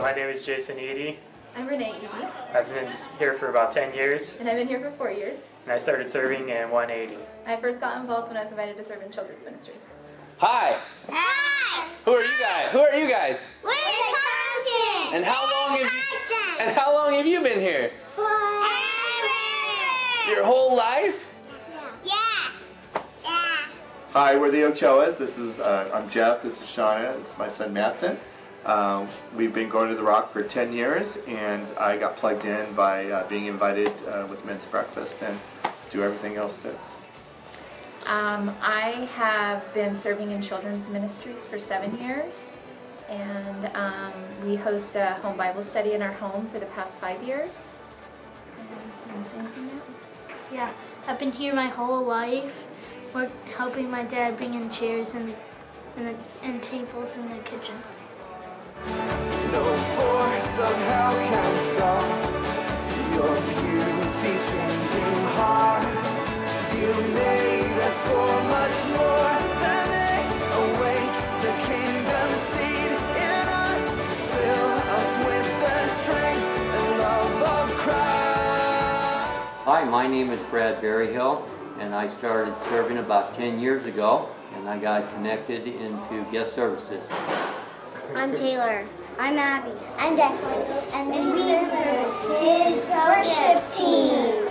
My 0.00 0.12
name 0.16 0.28
is 0.31 0.44
Jason 0.44 0.76
Eady. 0.76 1.20
I'm 1.54 1.68
Renee 1.68 1.92
Edie, 1.96 2.09
I've 2.52 2.68
been 2.74 2.92
here 3.20 3.35
for 3.35 3.50
about 3.50 3.70
10 3.70 3.94
years, 3.94 4.37
and 4.40 4.48
I've 4.48 4.57
been 4.57 4.66
here 4.66 4.81
for 4.81 4.90
four 4.96 5.12
years. 5.12 5.42
and 5.62 5.72
I 5.72 5.78
started 5.78 6.11
serving 6.11 6.48
in 6.48 6.70
180. 6.70 7.22
I 7.46 7.54
first 7.61 7.78
got 7.78 8.00
involved 8.00 8.26
when 8.26 8.37
I 8.37 8.42
was 8.42 8.50
invited 8.50 8.76
to 8.78 8.85
serve 8.85 9.02
in 9.02 9.12
children's 9.12 9.44
ministry. 9.44 9.74
Hi. 10.38 10.80
Hi! 11.09 11.88
Who 12.05 12.14
are 12.14 12.24
you 12.24 12.38
guys? 12.40 12.72
Who 12.72 12.80
are 12.80 12.97
you 12.97 13.09
guys? 13.09 13.45
We're 13.62 13.70
Thompson! 13.70 15.14
And 15.14 15.24
how 15.24 15.42
long 15.45 15.78
have 15.78 15.92
you? 15.92 16.01
And 16.59 16.76
how 16.76 16.92
long 16.92 17.14
have 17.14 17.26
you 17.26 17.40
been 17.45 17.61
here? 17.61 17.92
Forever! 18.16 18.34
Your 20.26 20.42
whole 20.45 20.74
life? 20.74 21.28
Yeah! 24.18 24.24
Yeah! 24.24 24.32
Hi, 24.32 24.36
we're 24.36 24.50
the 24.50 24.62
Ochoas. 24.62 25.16
This 25.16 25.38
is 25.38 25.60
uh, 25.60 25.90
I'm 25.94 26.10
Jeff. 26.10 26.42
This 26.42 26.60
is 26.60 26.68
Shauna. 26.68 27.18
It's 27.20 27.38
my 27.38 27.48
son 27.48 27.72
Matson. 27.72 28.18
Um, 28.64 29.06
we've 29.36 29.54
been 29.54 29.68
going 29.68 29.88
to 29.90 29.94
the 29.94 30.02
Rock 30.02 30.30
for 30.30 30.42
10 30.42 30.72
years, 30.72 31.16
and 31.28 31.66
I 31.78 31.96
got 31.96 32.16
plugged 32.16 32.44
in 32.44 32.72
by 32.74 33.10
uh, 33.10 33.28
being 33.28 33.46
invited 33.46 33.92
uh, 34.08 34.26
with 34.28 34.44
men's 34.44 34.64
breakfast 34.66 35.16
and 35.22 35.38
do 35.90 36.02
everything 36.02 36.36
else 36.36 36.56
since. 36.56 36.84
Um, 38.06 38.54
I 38.60 39.08
have 39.14 39.72
been 39.74 39.94
serving 39.94 40.32
in 40.32 40.42
children's 40.42 40.88
ministries 40.88 41.46
for 41.46 41.58
seven 41.58 41.96
years, 42.00 42.52
and 43.08 43.70
um, 43.76 44.12
we 44.44 44.56
host 44.56 44.96
a 44.96 45.06
home 45.22 45.36
Bible 45.36 45.62
study 45.62 45.92
in 45.92 46.02
our 46.02 46.12
home 46.12 46.48
for 46.48 46.58
the 46.58 46.66
past 46.66 47.00
five 47.00 47.22
years. 47.22 47.70
And 49.10 49.16
anything 49.16 49.70
else? 49.70 50.10
Yeah, 50.52 50.72
I've 51.06 51.18
been 51.18 51.32
here 51.32 51.54
my 51.54 51.68
whole 51.68 52.02
life, 52.02 52.67
work, 53.14 53.30
helping 53.46 53.90
my 53.90 54.04
dad 54.04 54.36
bring 54.36 54.54
in 54.54 54.70
chairs 54.70 55.14
in 55.14 55.34
and, 55.96 56.06
the, 56.06 56.16
and 56.44 56.62
tables 56.62 57.16
in 57.16 57.28
the 57.28 57.36
kitchen. 57.42 57.74
No 59.52 59.64
force 59.96 60.59
of 60.59 60.76
hell 60.88 61.14
can 61.14 61.56
stop 61.74 62.09
your 63.14 63.34
beauty 63.34 63.98
changing 64.20 65.24
hearts. 65.34 66.22
You 66.76 66.92
made 67.14 67.78
us 67.82 67.98
for 68.02 68.30
much 68.56 68.78
more 68.94 69.34
than 69.64 69.84
this. 69.96 70.28
Awake 70.62 71.14
the 71.42 71.52
kingdom 71.66 72.28
seed 72.52 72.92
in 73.26 73.46
us. 73.48 73.82
Fill 74.32 74.70
us 74.96 75.11
with 75.26 75.48
the 75.64 75.78
strength 76.00 76.46
and 76.78 76.98
love 76.98 77.42
of 77.42 77.70
Christ. 77.78 77.98
Hi, 79.64 79.84
my 79.84 80.06
name 80.06 80.30
is 80.30 80.40
Brad 80.50 80.80
Berryhill, 80.80 81.44
and 81.79 81.95
I 81.95 82.09
started 82.09 82.55
serving 82.62 82.99
about 82.99 83.35
10 83.35 83.61
years 83.61 83.87
ago, 83.87 84.29
and 84.57 84.68
I 84.68 84.79
got 84.79 85.12
connected 85.14 85.66
into 85.66 86.26
guest 86.33 86.55
services. 86.55 87.07
I'm 88.14 88.35
Taylor. 88.35 88.85
I'm 89.18 89.39
Abby. 89.39 89.79
I'm 89.97 90.16
Dexter. 90.16 90.59
And, 90.95 91.09
we 91.11 91.39
serve 91.70 92.11
Kids 92.43 92.83
Worship 92.91 93.62
Team. 93.70 94.51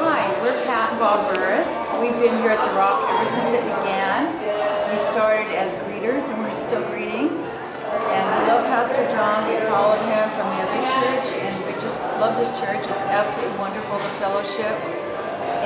Hi, 0.00 0.32
we're 0.40 0.56
Pat 0.64 0.90
and 0.92 1.00
Bob 1.00 1.34
Burris. 1.34 1.68
We've 2.00 2.16
been 2.16 2.40
here 2.40 2.56
at 2.56 2.62
the 2.64 2.72
Rock 2.72 3.04
ever 3.04 3.28
since 3.36 3.60
it 3.60 3.64
began. 3.76 4.32
We 4.88 4.96
started 5.12 5.52
as 5.52 5.68
greeters 5.84 6.24
and 6.32 6.38
we're 6.40 6.56
still 6.64 6.84
greeting. 6.88 7.28
And 7.28 8.24
we 8.24 8.40
love 8.48 8.64
Pastor 8.72 9.04
John. 9.12 9.44
We 9.44 9.60
followed 9.68 10.00
him 10.00 10.24
from 10.32 10.48
the 10.56 10.64
other 10.64 10.80
church 10.96 11.28
and 11.44 11.52
we 11.66 11.72
just 11.82 12.00
love 12.16 12.40
this 12.40 12.48
church. 12.60 12.80
It's 12.80 13.06
absolutely 13.12 13.58
wonderful, 13.58 13.98
the 13.98 14.12
fellowship. 14.16 15.05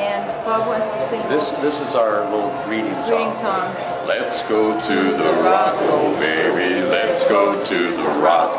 And 0.00 0.24
Bob 0.46 0.66
wants 0.66 0.86
to 0.86 1.10
sing 1.10 1.28
This 1.28 1.50
this 1.60 1.78
is 1.86 1.94
our 1.94 2.24
little 2.30 2.50
greeting 2.64 2.90
song. 3.02 3.08
greeting 3.08 3.34
song. 3.42 3.74
Let's 4.06 4.42
go 4.44 4.80
to 4.80 5.16
the 5.16 5.32
rock, 5.42 5.74
oh 5.78 6.14
baby, 6.18 6.80
let's 6.88 7.22
go 7.28 7.62
to 7.66 7.78
the 7.92 8.08
rock. 8.18 8.50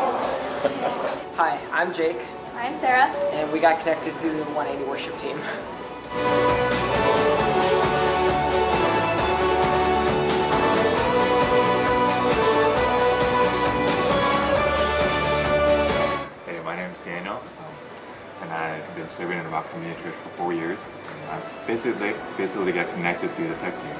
Hi, 1.34 1.58
I'm 1.72 1.92
Jake, 1.92 2.20
I'm 2.54 2.74
Sarah. 2.76 3.08
and 3.32 3.50
we 3.52 3.58
got 3.58 3.80
connected 3.80 4.14
through 4.16 4.36
the 4.36 4.44
180 4.54 4.88
worship 4.88 5.18
team. 5.18 5.36
I've 18.62 18.94
been 18.94 19.08
serving 19.08 19.38
in 19.38 19.44
the 19.44 19.50
Rock 19.50 19.68
Community 19.72 20.00
Church 20.00 20.14
for 20.14 20.28
four 20.30 20.52
years. 20.52 20.88
And 21.10 21.30
I 21.30 21.66
basically 21.66 22.14
basically 22.36 22.70
got 22.70 22.88
connected 22.90 23.32
through 23.32 23.48
the 23.48 23.56
tech 23.56 23.76
team. 23.76 23.90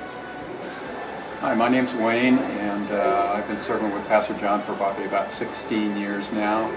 Hi, 1.41 1.53
my 1.57 1.69
name's 1.69 1.93
Wayne, 1.95 2.39
and 2.39 2.93
uh, 2.93 3.33
I've 3.35 3.49
been 3.49 3.59
serving 3.59 3.93
with 3.93 4.07
Pastor 4.07 4.35
John 4.35 4.63
for 4.63 4.75
probably 4.75 5.07
about 5.07 5.33
16 5.33 5.97
years 5.97 6.31
now. 6.31 6.71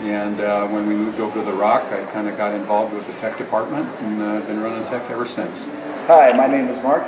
And 0.00 0.40
uh, 0.40 0.66
when 0.66 0.88
we 0.88 0.96
moved 0.96 1.20
over 1.20 1.38
to 1.38 1.46
the 1.46 1.52
Rock, 1.52 1.84
I 1.92 2.04
kind 2.06 2.26
of 2.26 2.36
got 2.36 2.54
involved 2.54 2.92
with 2.92 3.06
the 3.06 3.12
tech 3.20 3.38
department, 3.38 3.88
and 4.00 4.20
I've 4.20 4.42
uh, 4.42 4.46
been 4.48 4.60
running 4.60 4.84
tech 4.86 5.08
ever 5.08 5.24
since. 5.24 5.68
Hi, 6.08 6.32
my 6.32 6.48
name 6.48 6.66
is 6.66 6.82
Mark, 6.82 7.06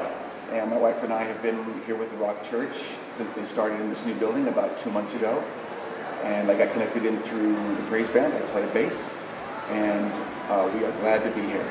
and 0.53 0.71
my 0.71 0.79
wife 0.79 1.03
and 1.03 1.13
I 1.13 1.25
have 1.25 1.43
been 1.43 1.59
here 1.87 1.97
with 1.97 2.11
the 2.11 2.17
Rock 2.17 2.41
Church 2.49 2.75
since 3.09 3.33
they 3.33 3.45
started 3.45 3.81
in 3.81 3.91
this 3.91 4.05
new 4.05 4.15
building 4.15 4.47
about 4.47 4.79
two 4.79 4.93
months 4.93 5.13
ago. 5.15 5.43
And 6.23 6.49
I 6.49 6.57
got 6.57 6.73
connected 6.73 7.05
in 7.05 7.19
through 7.19 7.53
the 7.75 7.83
praise 7.89 8.09
band. 8.09 8.33
I 8.33 8.41
play 8.53 8.67
bass, 8.73 9.11
and 9.71 10.13
uh, 10.49 10.71
we 10.75 10.85
are 10.85 10.93
glad 11.01 11.23
to 11.23 11.31
be 11.31 11.47
here. 11.47 11.69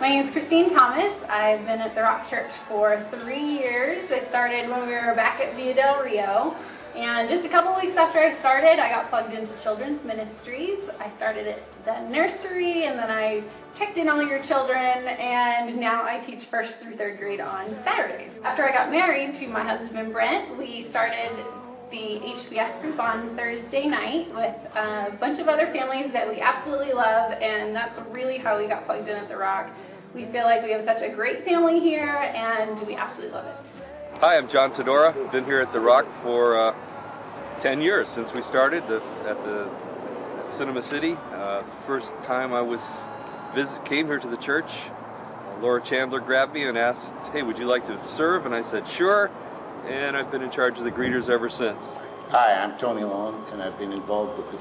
My 0.00 0.08
name 0.08 0.20
is 0.20 0.30
Christine 0.30 0.70
Thomas. 0.70 1.12
I've 1.28 1.66
been 1.66 1.80
at 1.80 1.94
the 1.94 2.02
Rock 2.02 2.28
Church 2.28 2.52
for 2.52 3.04
three 3.10 3.42
years. 3.42 4.10
I 4.12 4.20
started 4.20 4.70
when 4.70 4.86
we 4.86 4.92
were 4.92 5.14
back 5.16 5.40
at 5.40 5.56
Villa 5.56 5.74
Del 5.74 6.04
Rio. 6.04 6.56
And 6.94 7.28
just 7.28 7.44
a 7.44 7.48
couple 7.48 7.74
weeks 7.80 7.96
after 7.96 8.18
I 8.18 8.32
started, 8.32 8.78
I 8.78 8.88
got 8.88 9.08
plugged 9.08 9.32
into 9.32 9.52
children's 9.60 10.04
ministries. 10.04 10.78
I 11.00 11.10
started 11.10 11.48
at 11.48 11.84
the 11.84 12.08
nursery 12.08 12.84
and 12.84 12.98
then 12.98 13.10
I 13.10 13.42
checked 13.74 13.98
in 13.98 14.08
on 14.08 14.28
your 14.28 14.42
children 14.42 14.78
and 14.78 15.76
now 15.76 16.04
I 16.04 16.18
teach 16.18 16.44
first 16.44 16.80
through 16.80 16.94
third 16.94 17.18
grade 17.18 17.40
on 17.40 17.66
Saturdays. 17.82 18.40
After 18.44 18.64
I 18.64 18.72
got 18.72 18.90
married 18.90 19.34
to 19.34 19.48
my 19.48 19.62
husband 19.62 20.12
Brent, 20.12 20.56
we 20.56 20.80
started 20.80 21.30
the 21.90 22.20
HBF 22.20 22.82
group 22.82 23.00
on 23.00 23.34
Thursday 23.36 23.86
night 23.86 24.34
with 24.34 24.54
a 24.74 25.16
bunch 25.18 25.38
of 25.38 25.48
other 25.48 25.66
families 25.66 26.10
that 26.12 26.28
we 26.28 26.40
absolutely 26.40 26.92
love 26.92 27.32
and 27.40 27.74
that's 27.74 27.98
really 28.10 28.36
how 28.36 28.58
we 28.58 28.66
got 28.66 28.84
plugged 28.84 29.08
in 29.08 29.16
at 29.16 29.28
the 29.28 29.36
Rock. 29.36 29.70
We 30.14 30.24
feel 30.24 30.44
like 30.44 30.62
we 30.62 30.70
have 30.72 30.82
such 30.82 31.02
a 31.02 31.08
great 31.08 31.44
family 31.44 31.80
here 31.80 32.30
and 32.34 32.78
we 32.86 32.94
absolutely 32.94 33.36
love 33.36 33.46
it. 33.46 34.20
Hi, 34.20 34.36
I'm 34.36 34.48
John 34.48 34.72
Tedora. 34.72 35.32
Been 35.32 35.44
here 35.44 35.60
at 35.60 35.72
the 35.72 35.80
Rock 35.80 36.06
for 36.22 36.58
uh, 36.58 36.74
10 37.60 37.80
years 37.80 38.08
since 38.08 38.34
we 38.34 38.42
started 38.42 38.86
the, 38.86 39.02
at 39.26 39.42
the 39.44 39.68
at 40.44 40.52
Cinema 40.52 40.82
City. 40.82 41.16
Uh, 41.32 41.62
first 41.86 42.12
time 42.22 42.52
I 42.52 42.60
was 42.60 42.82
visit 43.54 43.82
came 43.84 44.06
here 44.06 44.18
to 44.18 44.28
the 44.28 44.36
church, 44.36 44.70
Laura 45.60 45.80
Chandler 45.80 46.20
grabbed 46.20 46.54
me 46.54 46.64
and 46.64 46.78
asked, 46.78 47.14
"Hey, 47.32 47.42
would 47.42 47.58
you 47.58 47.66
like 47.66 47.86
to 47.86 48.04
serve?" 48.04 48.46
And 48.46 48.54
I 48.54 48.62
said, 48.62 48.86
"Sure." 48.86 49.30
And 49.88 50.18
I've 50.18 50.30
been 50.30 50.42
in 50.42 50.50
charge 50.50 50.76
of 50.76 50.84
the 50.84 50.90
greeters 50.90 51.30
ever 51.30 51.48
since. 51.48 51.94
Hi, 52.28 52.62
I'm 52.62 52.76
Tony 52.76 53.04
Long, 53.04 53.42
and 53.52 53.62
I've 53.62 53.78
been 53.78 53.94
involved 53.94 54.36
with 54.36 54.50
the 54.50 54.58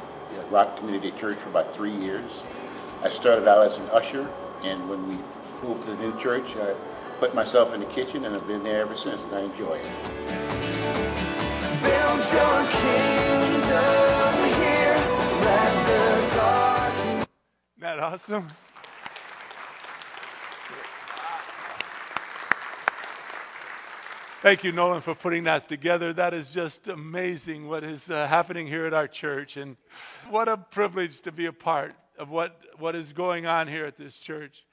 Rock 0.50 0.78
Community 0.78 1.12
Church 1.20 1.38
for 1.38 1.50
about 1.50 1.74
three 1.74 1.92
years. 1.92 2.44
I 3.04 3.10
started 3.10 3.46
out 3.46 3.66
as 3.68 3.78
an 3.78 3.90
usher, 3.90 4.30
and 4.64 4.90
when 4.90 5.06
we 5.10 5.18
moved 5.62 5.84
to 5.84 5.94
the 5.94 6.02
new 6.02 6.18
church, 6.18 6.56
I 6.56 6.74
put 7.20 7.36
myself 7.36 7.74
in 7.74 7.82
the 7.82 7.86
kitchen, 7.88 8.24
and 8.24 8.38
I've 8.38 8.48
been 8.48 8.64
there 8.64 8.80
ever 8.84 8.96
since, 8.96 9.22
and 9.22 9.36
I 9.36 9.42
enjoy 9.42 9.74
it. 9.74 9.84
Build 11.84 12.24
your 12.32 12.64
kingdom 12.72 14.38
here. 14.62 14.96
Let 15.44 15.88
the 15.88 16.36
dark 16.38 16.94
Isn't 16.96 17.28
that 17.82 18.00
awesome? 18.00 18.48
Thank 24.44 24.64
you, 24.64 24.72
Nolan, 24.72 25.02
for 25.02 25.16
putting 25.16 25.46
that 25.46 25.68
together. 25.68 26.14
That 26.14 26.36
is 26.36 26.50
just 26.50 26.90
amazing 26.90 27.68
what 27.68 27.84
is 27.84 28.12
uh, 28.12 28.28
happening 28.28 28.68
here 28.68 28.86
at 28.86 28.94
our 28.94 29.08
church. 29.08 29.58
And 29.58 29.76
what 30.30 30.48
a 30.48 30.58
privilege 30.58 31.22
to 31.22 31.32
be 31.32 31.48
a 31.48 31.52
part 31.52 31.96
of 32.20 32.30
what, 32.30 32.62
what 32.78 32.96
is 32.96 33.14
going 33.14 33.48
on 33.48 33.68
here 33.68 33.88
at 33.88 33.98
this 33.98 34.16
church. 34.20 34.64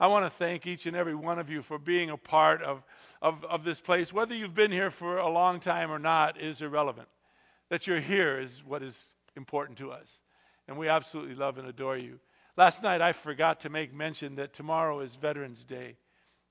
I 0.00 0.08
want 0.08 0.26
to 0.26 0.30
thank 0.30 0.66
each 0.66 0.86
and 0.86 0.96
every 0.96 1.14
one 1.14 1.38
of 1.38 1.48
you 1.48 1.62
for 1.62 1.78
being 1.78 2.10
a 2.10 2.16
part 2.16 2.64
of, 2.64 2.82
of, 3.22 3.44
of 3.44 3.62
this 3.62 3.80
place. 3.80 4.12
Whether 4.12 4.34
you've 4.34 4.56
been 4.56 4.72
here 4.72 4.90
for 4.90 5.18
a 5.18 5.30
long 5.30 5.60
time 5.60 5.92
or 5.92 6.00
not 6.00 6.40
is 6.40 6.60
irrelevant. 6.60 7.06
That 7.68 7.86
you're 7.86 8.00
here 8.00 8.40
is 8.40 8.64
what 8.66 8.82
is 8.82 9.12
important 9.36 9.78
to 9.78 9.92
us. 9.92 10.24
And 10.66 10.76
we 10.76 10.88
absolutely 10.88 11.36
love 11.36 11.58
and 11.58 11.68
adore 11.68 11.96
you. 11.96 12.18
Last 12.56 12.82
night, 12.82 13.00
I 13.00 13.12
forgot 13.12 13.60
to 13.60 13.70
make 13.70 13.94
mention 13.94 14.34
that 14.34 14.52
tomorrow 14.52 14.98
is 14.98 15.14
Veterans 15.14 15.62
Day. 15.62 15.96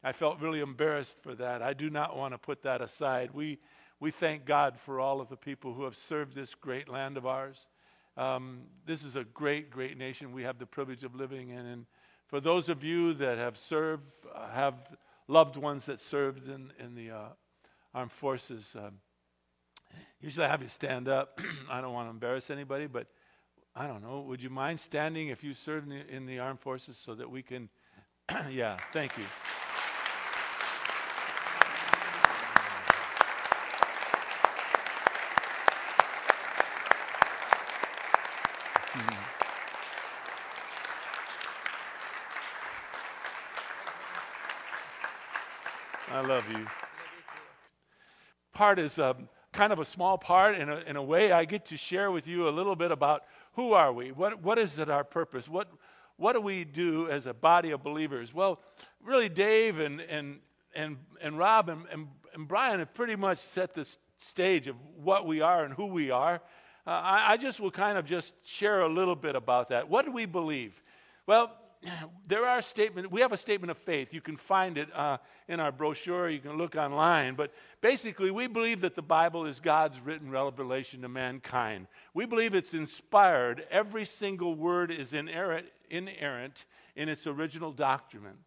I 0.04 0.12
felt 0.12 0.40
really 0.40 0.62
embarrassed 0.62 1.18
for 1.22 1.36
that. 1.36 1.62
I 1.62 1.74
do 1.74 1.90
not 1.90 2.18
want 2.18 2.34
to 2.34 2.38
put 2.38 2.64
that 2.64 2.82
aside. 2.82 3.32
We, 3.34 3.60
we 4.00 4.10
thank 4.10 4.46
God 4.46 4.80
for 4.80 5.00
all 5.00 5.22
of 5.22 5.30
the 5.30 5.38
people 5.38 5.74
who 5.74 5.84
have 5.84 5.96
served 5.96 6.34
this 6.34 6.56
great 6.56 6.90
land 6.90 7.18
of 7.18 7.26
ours. 7.28 7.68
Um, 8.18 8.62
this 8.86 9.04
is 9.04 9.16
a 9.16 9.24
great, 9.24 9.70
great 9.70 9.98
nation 9.98 10.32
we 10.32 10.44
have 10.44 10.58
the 10.58 10.66
privilege 10.66 11.04
of 11.04 11.14
living 11.14 11.50
in. 11.50 11.66
And 11.66 11.86
for 12.28 12.42
those 12.42 12.68
of 12.68 12.84
you 12.84 13.14
that 13.16 13.38
have 13.38 13.58
served, 13.58 14.04
uh, 14.34 14.50
have 14.50 14.76
loved 15.28 15.56
ones 15.56 15.86
that 15.86 16.02
served 16.02 16.50
in, 16.50 16.74
in 16.80 16.96
the 16.96 17.12
uh, 17.12 17.26
armed 17.94 18.12
forces, 18.12 18.76
um, 18.76 18.94
usually 20.20 20.48
I 20.48 20.50
have 20.50 20.64
you 20.64 20.68
stand 20.68 21.08
up. 21.08 21.40
I 21.70 21.80
don't 21.80 21.94
want 21.94 22.08
to 22.08 22.12
embarrass 22.12 22.50
anybody, 22.50 22.88
but 22.88 23.06
I 23.76 23.86
don't 23.86 24.02
know. 24.02 24.22
Would 24.22 24.42
you 24.42 24.50
mind 24.50 24.80
standing 24.80 25.28
if 25.28 25.44
you 25.44 25.54
served 25.54 25.92
in 25.92 26.00
the, 26.00 26.16
in 26.16 26.26
the 26.26 26.40
armed 26.40 26.60
forces 26.60 26.98
so 26.98 27.14
that 27.16 27.30
we 27.30 27.44
can? 27.44 27.70
yeah, 28.50 28.78
thank 28.92 29.18
you. 29.18 29.26
I 38.94 38.98
love 46.28 46.44
you. 46.52 46.68
Part 48.54 48.80
is 48.80 49.00
um, 49.00 49.30
kind 49.54 49.72
of 49.72 49.80
a 49.80 49.86
small 49.86 50.18
part. 50.18 50.56
In 50.56 50.68
a, 50.68 50.80
in 50.80 50.98
a 50.98 51.04
way, 51.04 51.32
I 51.32 51.46
get 51.46 51.68
to 51.68 51.78
share 51.78 52.12
with 52.12 52.28
you 52.28 52.50
a 52.50 52.52
little 52.52 52.76
bit 52.76 52.92
about 52.92 53.24
who 53.54 53.72
are 53.72 53.94
we? 53.94 54.12
What, 54.12 54.44
what 54.44 54.58
is 54.58 54.78
it 54.78 54.90
our 54.90 55.06
purpose? 55.06 55.48
What, 55.48 55.70
what 56.18 56.34
do 56.34 56.42
we 56.42 56.66
do 56.66 57.10
as 57.10 57.28
a 57.28 57.34
body 57.34 57.72
of 57.72 57.82
believers? 57.84 58.34
Well, 58.34 58.60
really, 59.02 59.30
Dave 59.30 59.80
and, 59.80 60.02
and, 60.02 60.40
and, 60.76 60.98
and 61.22 61.38
Rob 61.38 61.70
and, 61.70 61.86
and, 61.92 62.10
and 62.34 62.46
Brian 62.46 62.80
have 62.80 62.94
pretty 62.94 63.16
much 63.16 63.38
set 63.38 63.74
the 63.74 63.88
stage 64.18 64.68
of 64.68 64.76
what 65.02 65.26
we 65.26 65.40
are 65.40 65.64
and 65.64 65.74
who 65.74 65.86
we 65.86 66.12
are. 66.12 66.42
Uh, 66.86 66.90
I, 66.92 67.34
I 67.34 67.38
just 67.38 67.60
will 67.60 67.72
kind 67.72 67.98
of 67.98 68.06
just 68.06 68.34
share 68.44 68.82
a 68.82 68.90
little 68.90 69.16
bit 69.16 69.36
about 69.36 69.70
that. 69.70 69.90
What 69.90 70.06
do 70.06 70.12
we 70.12 70.26
believe? 70.26 70.82
Well, 71.28 71.56
there 72.28 72.46
are 72.46 72.62
statement. 72.62 73.12
We 73.12 73.22
have 73.22 73.32
a 73.32 73.38
statement 73.38 73.72
of 73.72 73.78
faith. 73.78 74.14
You 74.14 74.22
can 74.22 74.38
find 74.38 74.78
it 74.78 74.90
uh, 74.96 75.18
in 75.48 75.60
our 75.60 75.72
brochure. 75.72 76.30
You 76.30 76.40
can 76.40 76.58
look 76.58 76.76
online. 76.76 77.36
But 77.36 77.54
basically, 77.82 78.32
we 78.32 78.48
believe 78.48 78.82
that 78.82 78.96
the 78.96 79.02
Bible 79.02 79.46
is 79.46 79.60
God's 79.60 80.00
written 80.00 80.32
revelation 80.32 81.02
to 81.02 81.10
mankind. 81.10 81.88
We 82.14 82.26
believe 82.26 82.56
it's 82.56 82.74
inspired. 82.74 83.66
Every 83.70 84.06
single 84.06 84.56
word 84.56 84.92
is 84.92 85.14
inerrant, 85.14 85.68
inerrant 85.90 86.66
in 86.96 87.10
its 87.10 87.28
original 87.28 87.72
document. 87.72 88.38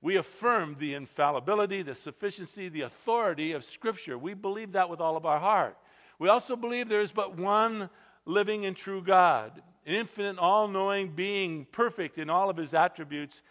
We 0.00 0.16
affirm 0.16 0.76
the 0.80 0.94
infallibility, 0.94 1.82
the 1.82 1.94
sufficiency, 1.94 2.68
the 2.68 2.82
authority 2.82 3.52
of 3.52 3.62
Scripture. 3.62 4.18
We 4.18 4.34
believe 4.34 4.72
that 4.72 4.90
with 4.90 5.00
all 5.00 5.16
of 5.16 5.24
our 5.24 5.38
heart. 5.38 5.76
We 6.22 6.28
also 6.28 6.54
believe 6.54 6.88
there 6.88 7.02
is 7.02 7.10
but 7.10 7.36
one 7.36 7.90
living 8.26 8.64
and 8.64 8.76
true 8.76 9.02
God 9.02 9.60
an 9.84 9.94
infinite, 9.94 10.38
all 10.38 10.68
knowing 10.68 11.08
being, 11.08 11.66
perfect 11.72 12.16
in 12.16 12.30
all 12.30 12.48
of 12.48 12.56
his 12.56 12.74
attributes. 12.74 13.42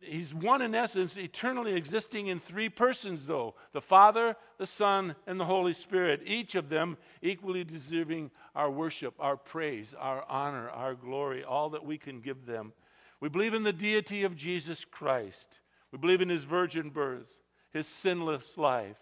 He's 0.00 0.32
one 0.32 0.62
in 0.62 0.74
essence, 0.74 1.18
eternally 1.18 1.74
existing 1.74 2.28
in 2.28 2.40
three 2.40 2.70
persons, 2.70 3.26
though 3.26 3.56
the 3.74 3.82
Father, 3.82 4.36
the 4.56 4.66
Son, 4.66 5.14
and 5.26 5.38
the 5.38 5.44
Holy 5.44 5.74
Spirit, 5.74 6.22
each 6.24 6.54
of 6.54 6.70
them 6.70 6.96
equally 7.20 7.62
deserving 7.62 8.30
our 8.54 8.70
worship, 8.70 9.12
our 9.18 9.36
praise, 9.36 9.94
our 9.98 10.24
honor, 10.26 10.70
our 10.70 10.94
glory, 10.94 11.44
all 11.44 11.68
that 11.68 11.84
we 11.84 11.98
can 11.98 12.22
give 12.22 12.46
them. 12.46 12.72
We 13.20 13.28
believe 13.28 13.52
in 13.52 13.64
the 13.64 13.72
deity 13.74 14.22
of 14.22 14.34
Jesus 14.34 14.86
Christ. 14.86 15.60
We 15.92 15.98
believe 15.98 16.22
in 16.22 16.30
his 16.30 16.44
virgin 16.44 16.88
birth, 16.88 17.38
his 17.70 17.86
sinless 17.86 18.56
life. 18.56 18.96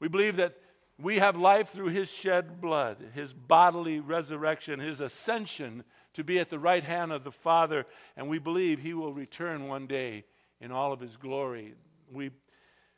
We 0.00 0.08
believe 0.08 0.36
that 0.36 0.56
we 0.98 1.18
have 1.18 1.36
life 1.36 1.70
through 1.70 1.88
his 1.88 2.10
shed 2.10 2.60
blood, 2.60 2.98
his 3.14 3.32
bodily 3.32 4.00
resurrection, 4.00 4.78
his 4.80 5.00
ascension 5.00 5.84
to 6.14 6.24
be 6.24 6.38
at 6.38 6.48
the 6.48 6.58
right 6.58 6.82
hand 6.82 7.12
of 7.12 7.24
the 7.24 7.32
Father, 7.32 7.86
and 8.16 8.28
we 8.28 8.38
believe 8.38 8.80
He 8.80 8.94
will 8.94 9.12
return 9.12 9.68
one 9.68 9.86
day 9.86 10.24
in 10.60 10.72
all 10.72 10.92
of 10.92 11.00
His 11.00 11.16
glory. 11.16 11.74
We 12.10 12.30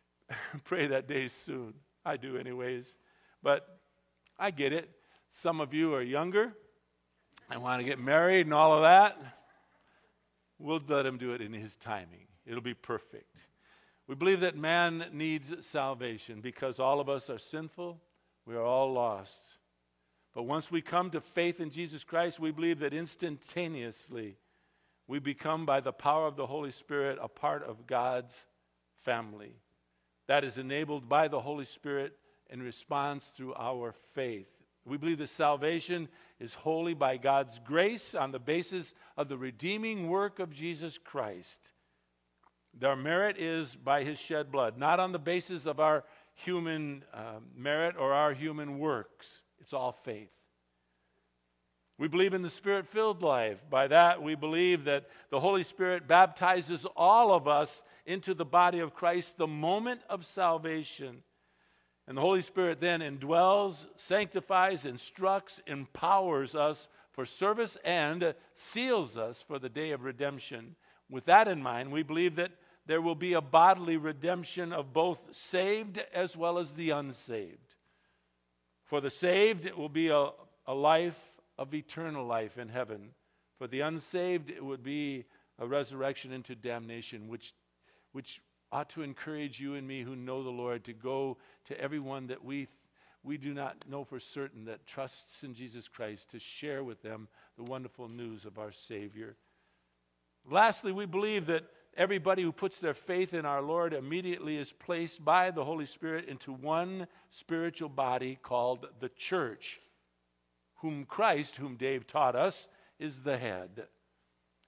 pray 0.64 0.86
that 0.86 1.08
day 1.08 1.28
soon. 1.28 1.74
I 2.04 2.16
do, 2.16 2.36
anyways. 2.36 2.94
But 3.42 3.80
I 4.38 4.50
get 4.50 4.72
it. 4.72 4.88
Some 5.32 5.60
of 5.60 5.74
you 5.74 5.94
are 5.94 6.02
younger 6.02 6.52
and 7.50 7.62
want 7.62 7.80
to 7.80 7.86
get 7.86 7.98
married 7.98 8.46
and 8.46 8.54
all 8.54 8.74
of 8.74 8.82
that. 8.82 9.18
We'll 10.58 10.82
let 10.86 11.06
Him 11.06 11.18
do 11.18 11.32
it 11.32 11.40
in 11.40 11.52
His 11.52 11.76
timing, 11.76 12.28
it'll 12.46 12.60
be 12.60 12.74
perfect. 12.74 13.36
We 14.08 14.14
believe 14.14 14.40
that 14.40 14.56
man 14.56 15.06
needs 15.12 15.52
salvation 15.66 16.40
because 16.40 16.78
all 16.78 17.00
of 17.00 17.08
us 17.08 17.28
are 17.28 17.38
sinful, 17.38 18.00
we 18.46 18.54
are 18.54 18.62
all 18.62 18.92
lost. 18.92 19.40
But 20.32 20.44
once 20.44 20.70
we 20.70 20.82
come 20.82 21.10
to 21.10 21.20
faith 21.20 21.60
in 21.60 21.70
Jesus 21.70 22.04
Christ, 22.04 22.38
we 22.38 22.52
believe 22.52 22.80
that 22.80 22.92
instantaneously 22.92 24.36
we 25.08 25.18
become, 25.18 25.66
by 25.66 25.80
the 25.80 25.92
power 25.92 26.26
of 26.26 26.36
the 26.36 26.46
Holy 26.46 26.72
Spirit, 26.72 27.18
a 27.20 27.28
part 27.28 27.62
of 27.62 27.86
God's 27.86 28.46
family. 29.04 29.54
That 30.26 30.44
is 30.44 30.58
enabled 30.58 31.08
by 31.08 31.28
the 31.28 31.40
Holy 31.40 31.64
Spirit 31.64 32.12
in 32.50 32.62
response 32.62 33.30
through 33.34 33.54
our 33.54 33.94
faith. 34.14 34.52
We 34.84 34.98
believe 34.98 35.18
that 35.18 35.30
salvation 35.30 36.08
is 36.38 36.54
wholly 36.54 36.94
by 36.94 37.16
God's 37.16 37.58
grace 37.64 38.14
on 38.14 38.30
the 38.30 38.38
basis 38.38 38.92
of 39.16 39.28
the 39.28 39.38
redeeming 39.38 40.08
work 40.08 40.38
of 40.38 40.52
Jesus 40.52 40.98
Christ. 40.98 41.72
Our 42.82 42.96
merit 42.96 43.38
is 43.38 43.74
by 43.74 44.04
his 44.04 44.18
shed 44.18 44.52
blood, 44.52 44.76
not 44.76 45.00
on 45.00 45.12
the 45.12 45.18
basis 45.18 45.64
of 45.66 45.80
our 45.80 46.04
human 46.34 47.04
uh, 47.14 47.40
merit 47.56 47.96
or 47.98 48.12
our 48.12 48.34
human 48.34 48.78
works. 48.78 49.42
It's 49.60 49.72
all 49.72 49.92
faith. 49.92 50.28
We 51.98 52.08
believe 52.08 52.34
in 52.34 52.42
the 52.42 52.50
spirit 52.50 52.86
filled 52.86 53.22
life. 53.22 53.58
By 53.70 53.86
that, 53.86 54.22
we 54.22 54.34
believe 54.34 54.84
that 54.84 55.08
the 55.30 55.40
Holy 55.40 55.62
Spirit 55.62 56.06
baptizes 56.06 56.86
all 56.94 57.32
of 57.32 57.48
us 57.48 57.82
into 58.04 58.34
the 58.34 58.44
body 58.44 58.80
of 58.80 58.94
Christ 58.94 59.38
the 59.38 59.46
moment 59.46 60.02
of 60.10 60.26
salvation. 60.26 61.22
And 62.06 62.16
the 62.16 62.22
Holy 62.22 62.42
Spirit 62.42 62.80
then 62.80 63.00
indwells, 63.00 63.86
sanctifies, 63.96 64.84
instructs, 64.84 65.62
empowers 65.66 66.54
us 66.54 66.86
for 67.12 67.24
service, 67.24 67.78
and 67.82 68.34
seals 68.54 69.16
us 69.16 69.42
for 69.42 69.58
the 69.58 69.70
day 69.70 69.92
of 69.92 70.04
redemption. 70.04 70.76
With 71.08 71.24
that 71.24 71.48
in 71.48 71.62
mind, 71.62 71.90
we 71.90 72.02
believe 72.02 72.36
that 72.36 72.52
there 72.86 73.00
will 73.00 73.14
be 73.14 73.32
a 73.32 73.40
bodily 73.40 73.96
redemption 73.96 74.72
of 74.72 74.92
both 74.92 75.18
saved 75.32 76.02
as 76.14 76.36
well 76.36 76.58
as 76.58 76.72
the 76.72 76.90
unsaved. 76.90 77.74
For 78.84 79.00
the 79.00 79.10
saved, 79.10 79.66
it 79.66 79.76
will 79.76 79.88
be 79.88 80.08
a, 80.08 80.30
a 80.66 80.74
life 80.74 81.18
of 81.58 81.74
eternal 81.74 82.24
life 82.24 82.58
in 82.58 82.68
heaven. 82.68 83.10
For 83.58 83.66
the 83.66 83.80
unsaved, 83.80 84.50
it 84.50 84.64
would 84.64 84.84
be 84.84 85.24
a 85.58 85.66
resurrection 85.66 86.32
into 86.32 86.54
damnation, 86.54 87.28
which, 87.28 87.54
which 88.12 88.40
ought 88.70 88.90
to 88.90 89.02
encourage 89.02 89.58
you 89.58 89.74
and 89.74 89.86
me 89.86 90.02
who 90.02 90.14
know 90.14 90.42
the 90.42 90.50
Lord 90.50 90.84
to 90.84 90.92
go 90.92 91.38
to 91.64 91.80
everyone 91.80 92.28
that 92.28 92.44
we, 92.44 92.68
we 93.24 93.36
do 93.36 93.52
not 93.54 93.84
know 93.88 94.04
for 94.04 94.20
certain 94.20 94.66
that 94.66 94.86
trusts 94.86 95.42
in 95.42 95.54
Jesus 95.54 95.88
Christ 95.88 96.30
to 96.30 96.38
share 96.38 96.84
with 96.84 97.02
them 97.02 97.26
the 97.56 97.64
wonderful 97.64 98.08
news 98.08 98.44
of 98.44 98.58
our 98.58 98.72
Savior. 98.72 99.34
Lastly, 100.48 100.92
we 100.92 101.06
believe 101.06 101.46
that 101.46 101.64
Everybody 101.96 102.42
who 102.42 102.52
puts 102.52 102.78
their 102.78 102.94
faith 102.94 103.32
in 103.32 103.46
our 103.46 103.62
Lord 103.62 103.94
immediately 103.94 104.58
is 104.58 104.70
placed 104.70 105.24
by 105.24 105.50
the 105.50 105.64
Holy 105.64 105.86
Spirit 105.86 106.28
into 106.28 106.52
one 106.52 107.06
spiritual 107.30 107.88
body 107.88 108.38
called 108.42 108.86
the 109.00 109.08
church, 109.08 109.80
whom 110.76 111.06
Christ, 111.06 111.56
whom 111.56 111.76
Dave 111.76 112.06
taught 112.06 112.36
us, 112.36 112.68
is 112.98 113.20
the 113.20 113.38
head. 113.38 113.86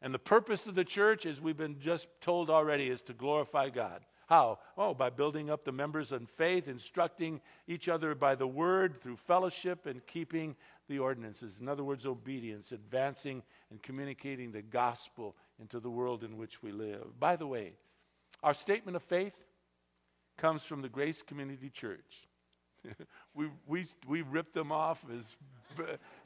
And 0.01 0.15
the 0.15 0.19
purpose 0.19 0.67
of 0.67 0.75
the 0.75 0.85
church, 0.85 1.27
as 1.27 1.39
we've 1.39 1.57
been 1.57 1.81
just 1.81 2.09
told 2.23 2.49
already, 2.49 2.89
is 2.89 3.03
to 3.03 3.13
glorify 3.13 3.69
God. 3.69 4.07
How? 4.29 4.59
Oh, 4.77 4.95
by 4.95 5.11
building 5.11 5.51
up 5.51 5.65
the 5.65 5.73
members 5.73 6.13
in 6.13 6.27
faith, 6.27 6.67
instructing 6.67 7.43
each 7.67 7.89
other 7.89 8.15
by 8.15 8.37
the 8.37 8.47
word 8.47 9.03
through 9.03 9.17
fellowship 9.17 9.85
and 9.87 10.07
keeping 10.07 10.57
the 10.89 10.99
ordinances. 10.99 11.57
In 11.61 11.69
other 11.69 11.85
words, 11.85 12.07
obedience, 12.07 12.73
advancing 12.73 13.43
and 13.71 13.83
communicating 13.83 14.53
the 14.53 14.63
gospel 14.63 15.35
into 15.61 15.81
the 15.81 15.91
world 15.91 16.25
in 16.25 16.37
which 16.37 16.63
we 16.63 16.73
live. 16.73 17.19
By 17.19 17.37
the 17.37 17.47
way, 17.47 17.73
our 18.43 18.55
statement 18.55 18.97
of 18.97 19.03
faith 19.03 19.45
comes 20.37 20.63
from 20.63 20.83
the 20.83 20.89
Grace 20.89 21.23
Community 21.23 21.71
Church. 21.71 22.29
we, 23.35 23.49
we, 23.67 23.87
we 24.07 24.23
ripped 24.23 24.55
them 24.55 24.71
off 24.71 25.05
as, 25.17 25.37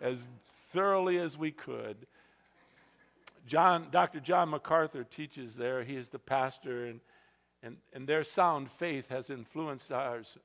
as 0.01 0.27
thoroughly 0.71 1.19
as 1.19 1.37
we 1.37 1.51
could. 1.51 1.97
John, 3.47 3.89
Dr. 3.91 4.21
John 4.21 4.51
MacArthur 4.51 5.05
teaches 5.05 5.55
there. 5.55 5.83
He 5.83 5.97
is 5.97 6.09
the 6.09 6.19
pastor, 6.19 6.87
and, 6.87 7.01
and, 7.63 7.77
and 7.93 8.07
their 8.07 8.23
sound 8.23 8.71
faith 8.71 9.09
has 9.09 9.31
influenced 9.31 9.91
ours. 9.91 10.37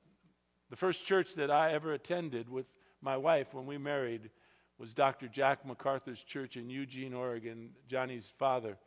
The 0.70 0.76
first 0.76 1.06
church 1.06 1.36
that 1.36 1.52
I 1.52 1.74
ever 1.74 1.94
attended 1.94 2.50
with 2.50 2.66
my 3.02 3.18
wife 3.18 3.54
when 3.54 3.66
we 3.66 3.78
married 3.78 4.30
was 4.80 4.94
Dr. 4.94 5.28
Jack 5.28 5.66
MacArthur's 5.66 6.22
church 6.22 6.56
in 6.56 6.70
Eugene, 6.70 7.14
Oregon, 7.14 7.70
Johnny's 7.88 8.32
father. 8.38 8.78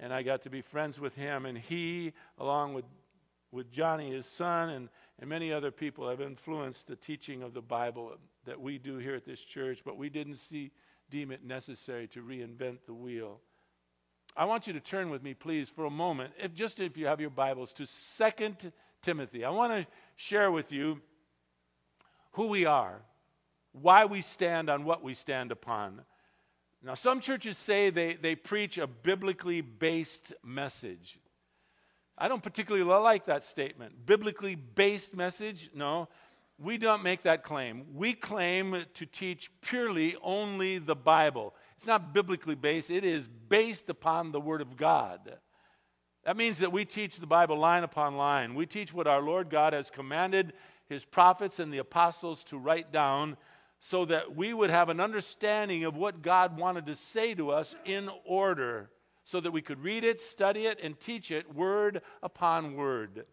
And 0.00 0.12
I 0.12 0.22
got 0.22 0.42
to 0.42 0.50
be 0.50 0.62
friends 0.62 0.98
with 0.98 1.14
him, 1.14 1.46
and 1.46 1.56
he, 1.56 2.12
along 2.38 2.74
with, 2.74 2.84
with 3.52 3.70
Johnny, 3.70 4.10
his 4.10 4.26
son, 4.26 4.70
and, 4.70 4.88
and 5.20 5.28
many 5.30 5.52
other 5.52 5.70
people, 5.70 6.08
have 6.08 6.20
influenced 6.20 6.88
the 6.88 6.96
teaching 6.96 7.42
of 7.42 7.54
the 7.54 7.60
Bible 7.60 8.16
that 8.44 8.60
we 8.60 8.78
do 8.78 8.96
here 8.96 9.14
at 9.14 9.24
this 9.24 9.40
church, 9.40 9.82
but 9.84 9.96
we 9.96 10.08
didn't 10.08 10.36
see, 10.36 10.72
deem 11.10 11.30
it 11.30 11.44
necessary 11.44 12.08
to 12.08 12.20
reinvent 12.20 12.78
the 12.86 12.94
wheel. 12.94 13.38
I 14.36 14.46
want 14.46 14.66
you 14.66 14.72
to 14.72 14.80
turn 14.80 15.10
with 15.10 15.22
me, 15.22 15.34
please, 15.34 15.68
for 15.68 15.84
a 15.84 15.90
moment, 15.90 16.32
if, 16.42 16.54
just 16.54 16.80
if 16.80 16.96
you 16.96 17.06
have 17.06 17.20
your 17.20 17.30
Bibles, 17.30 17.72
to 17.74 17.86
Second 17.86 18.72
Timothy. 19.02 19.44
I 19.44 19.50
want 19.50 19.72
to 19.72 19.86
share 20.16 20.50
with 20.50 20.72
you 20.72 21.00
who 22.32 22.46
we 22.46 22.64
are 22.64 23.02
why 23.72 24.04
we 24.04 24.20
stand 24.20 24.68
on 24.70 24.84
what 24.84 25.02
we 25.02 25.14
stand 25.14 25.50
upon. 25.50 26.02
Now, 26.82 26.94
some 26.94 27.20
churches 27.20 27.58
say 27.58 27.90
they, 27.90 28.14
they 28.14 28.34
preach 28.34 28.76
a 28.76 28.86
biblically 28.86 29.60
based 29.60 30.32
message. 30.44 31.18
I 32.18 32.28
don't 32.28 32.42
particularly 32.42 32.84
like 32.84 33.26
that 33.26 33.44
statement. 33.44 34.04
Biblically 34.04 34.54
based 34.54 35.14
message? 35.14 35.70
No, 35.74 36.08
we 36.58 36.78
don't 36.78 37.02
make 37.02 37.22
that 37.22 37.42
claim. 37.42 37.86
We 37.94 38.12
claim 38.12 38.84
to 38.94 39.06
teach 39.06 39.50
purely 39.60 40.16
only 40.22 40.78
the 40.78 40.94
Bible. 40.94 41.54
It's 41.76 41.86
not 41.86 42.12
biblically 42.12 42.54
based, 42.54 42.90
it 42.90 43.04
is 43.04 43.28
based 43.28 43.88
upon 43.88 44.32
the 44.32 44.40
Word 44.40 44.60
of 44.60 44.76
God. 44.76 45.38
That 46.24 46.36
means 46.36 46.58
that 46.58 46.70
we 46.70 46.84
teach 46.84 47.16
the 47.16 47.26
Bible 47.26 47.58
line 47.58 47.82
upon 47.82 48.16
line. 48.16 48.54
We 48.54 48.66
teach 48.66 48.94
what 48.94 49.08
our 49.08 49.20
Lord 49.20 49.50
God 49.50 49.72
has 49.72 49.90
commanded 49.90 50.52
His 50.88 51.04
prophets 51.04 51.58
and 51.58 51.72
the 51.72 51.78
apostles 51.78 52.44
to 52.44 52.58
write 52.58 52.92
down 52.92 53.36
so 53.84 54.04
that 54.04 54.36
we 54.36 54.54
would 54.54 54.70
have 54.70 54.88
an 54.88 55.00
understanding 55.00 55.84
of 55.84 55.96
what 55.96 56.22
God 56.22 56.56
wanted 56.56 56.86
to 56.86 56.94
say 56.94 57.34
to 57.34 57.50
us 57.50 57.74
in 57.84 58.08
order, 58.24 58.88
so 59.24 59.40
that 59.40 59.50
we 59.50 59.60
could 59.60 59.82
read 59.82 60.04
it, 60.04 60.20
study 60.20 60.66
it, 60.66 60.78
and 60.80 60.98
teach 60.98 61.32
it 61.32 61.52
word 61.52 62.00
upon 62.22 62.76
word. 62.76 63.26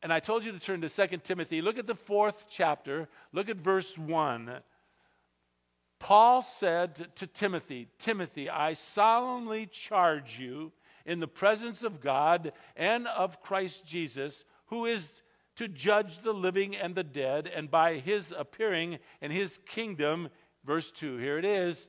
And 0.00 0.12
I 0.12 0.20
told 0.20 0.44
you 0.44 0.52
to 0.52 0.60
turn 0.60 0.80
to 0.82 0.88
2 0.88 1.18
Timothy. 1.18 1.60
Look 1.60 1.76
at 1.76 1.88
the 1.88 1.96
fourth 1.96 2.46
chapter, 2.48 3.08
look 3.32 3.48
at 3.48 3.56
verse 3.56 3.98
1. 3.98 4.60
Paul 5.98 6.40
said 6.40 7.08
to 7.16 7.26
Timothy, 7.26 7.88
Timothy, 7.98 8.48
I 8.48 8.74
solemnly 8.74 9.66
charge 9.66 10.38
you 10.38 10.70
in 11.04 11.18
the 11.18 11.26
presence 11.26 11.82
of 11.82 12.00
God 12.00 12.52
and 12.76 13.08
of 13.08 13.42
Christ 13.42 13.84
Jesus, 13.84 14.44
who 14.66 14.86
is 14.86 15.12
to 15.58 15.66
judge 15.66 16.20
the 16.20 16.32
living 16.32 16.76
and 16.76 16.94
the 16.94 17.02
dead, 17.02 17.50
and 17.52 17.68
by 17.68 17.98
his 17.98 18.32
appearing 18.36 19.00
and 19.20 19.32
his 19.32 19.58
kingdom, 19.66 20.28
verse 20.64 20.92
2, 20.92 21.16
here 21.16 21.36
it 21.36 21.44
is 21.44 21.88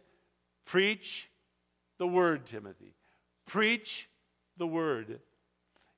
preach 0.66 1.30
the 2.00 2.08
word, 2.08 2.48
Timothy. 2.48 2.96
Preach 3.46 4.10
the 4.58 4.66
word. 4.66 5.20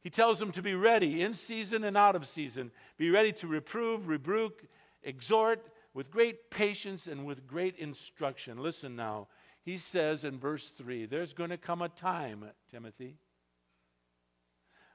He 0.01 0.09
tells 0.09 0.37
them 0.37 0.51
to 0.51 0.61
be 0.61 0.75
ready 0.75 1.21
in 1.21 1.33
season 1.33 1.85
and 1.85 1.95
out 1.95 2.15
of 2.17 2.27
season. 2.27 2.71
Be 2.97 3.09
ready 3.09 3.31
to 3.33 3.47
reprove, 3.47 4.09
rebuke, 4.09 4.63
exhort 5.03 5.65
with 5.93 6.11
great 6.11 6.49
patience 6.49 7.07
and 7.07 7.25
with 7.25 7.47
great 7.47 7.77
instruction. 7.77 8.57
Listen 8.57 8.97
now. 8.97 9.29
He 9.63 9.77
says 9.77 10.25
in 10.25 10.39
verse 10.39 10.69
3 10.69 11.05
there's 11.05 11.33
going 11.33 11.51
to 11.51 11.57
come 11.57 11.81
a 11.81 11.89
time, 11.89 12.45
Timothy, 12.69 13.15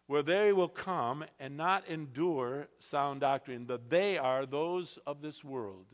where 0.07 0.23
they 0.23 0.53
will 0.53 0.69
come 0.69 1.25
and 1.41 1.57
not 1.57 1.87
endure 1.89 2.69
sound 2.79 3.21
doctrine, 3.21 3.65
but 3.65 3.91
they 3.91 4.19
are 4.19 4.47
those 4.47 4.99
of 5.07 5.21
this 5.21 5.43
world. 5.43 5.87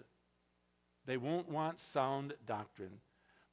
They 1.07 1.17
won't 1.17 1.49
want 1.49 1.81
sound 1.81 2.35
doctrine. 2.47 2.99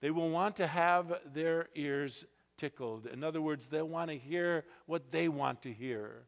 They 0.01 0.12
will 0.12 0.30
want 0.30 0.57
to 0.57 0.68
have 0.68 1.20
their 1.34 1.68
ears 1.76 2.26
tickled. 2.57 3.07
In 3.07 3.24
other 3.24 3.41
words, 3.41 3.68
they'll 3.68 3.88
want 3.88 4.12
to 4.12 4.18
hear 4.18 4.66
what 4.86 5.12
they 5.12 5.30
want 5.30 5.62
to 5.64 5.74
hear. 5.74 6.26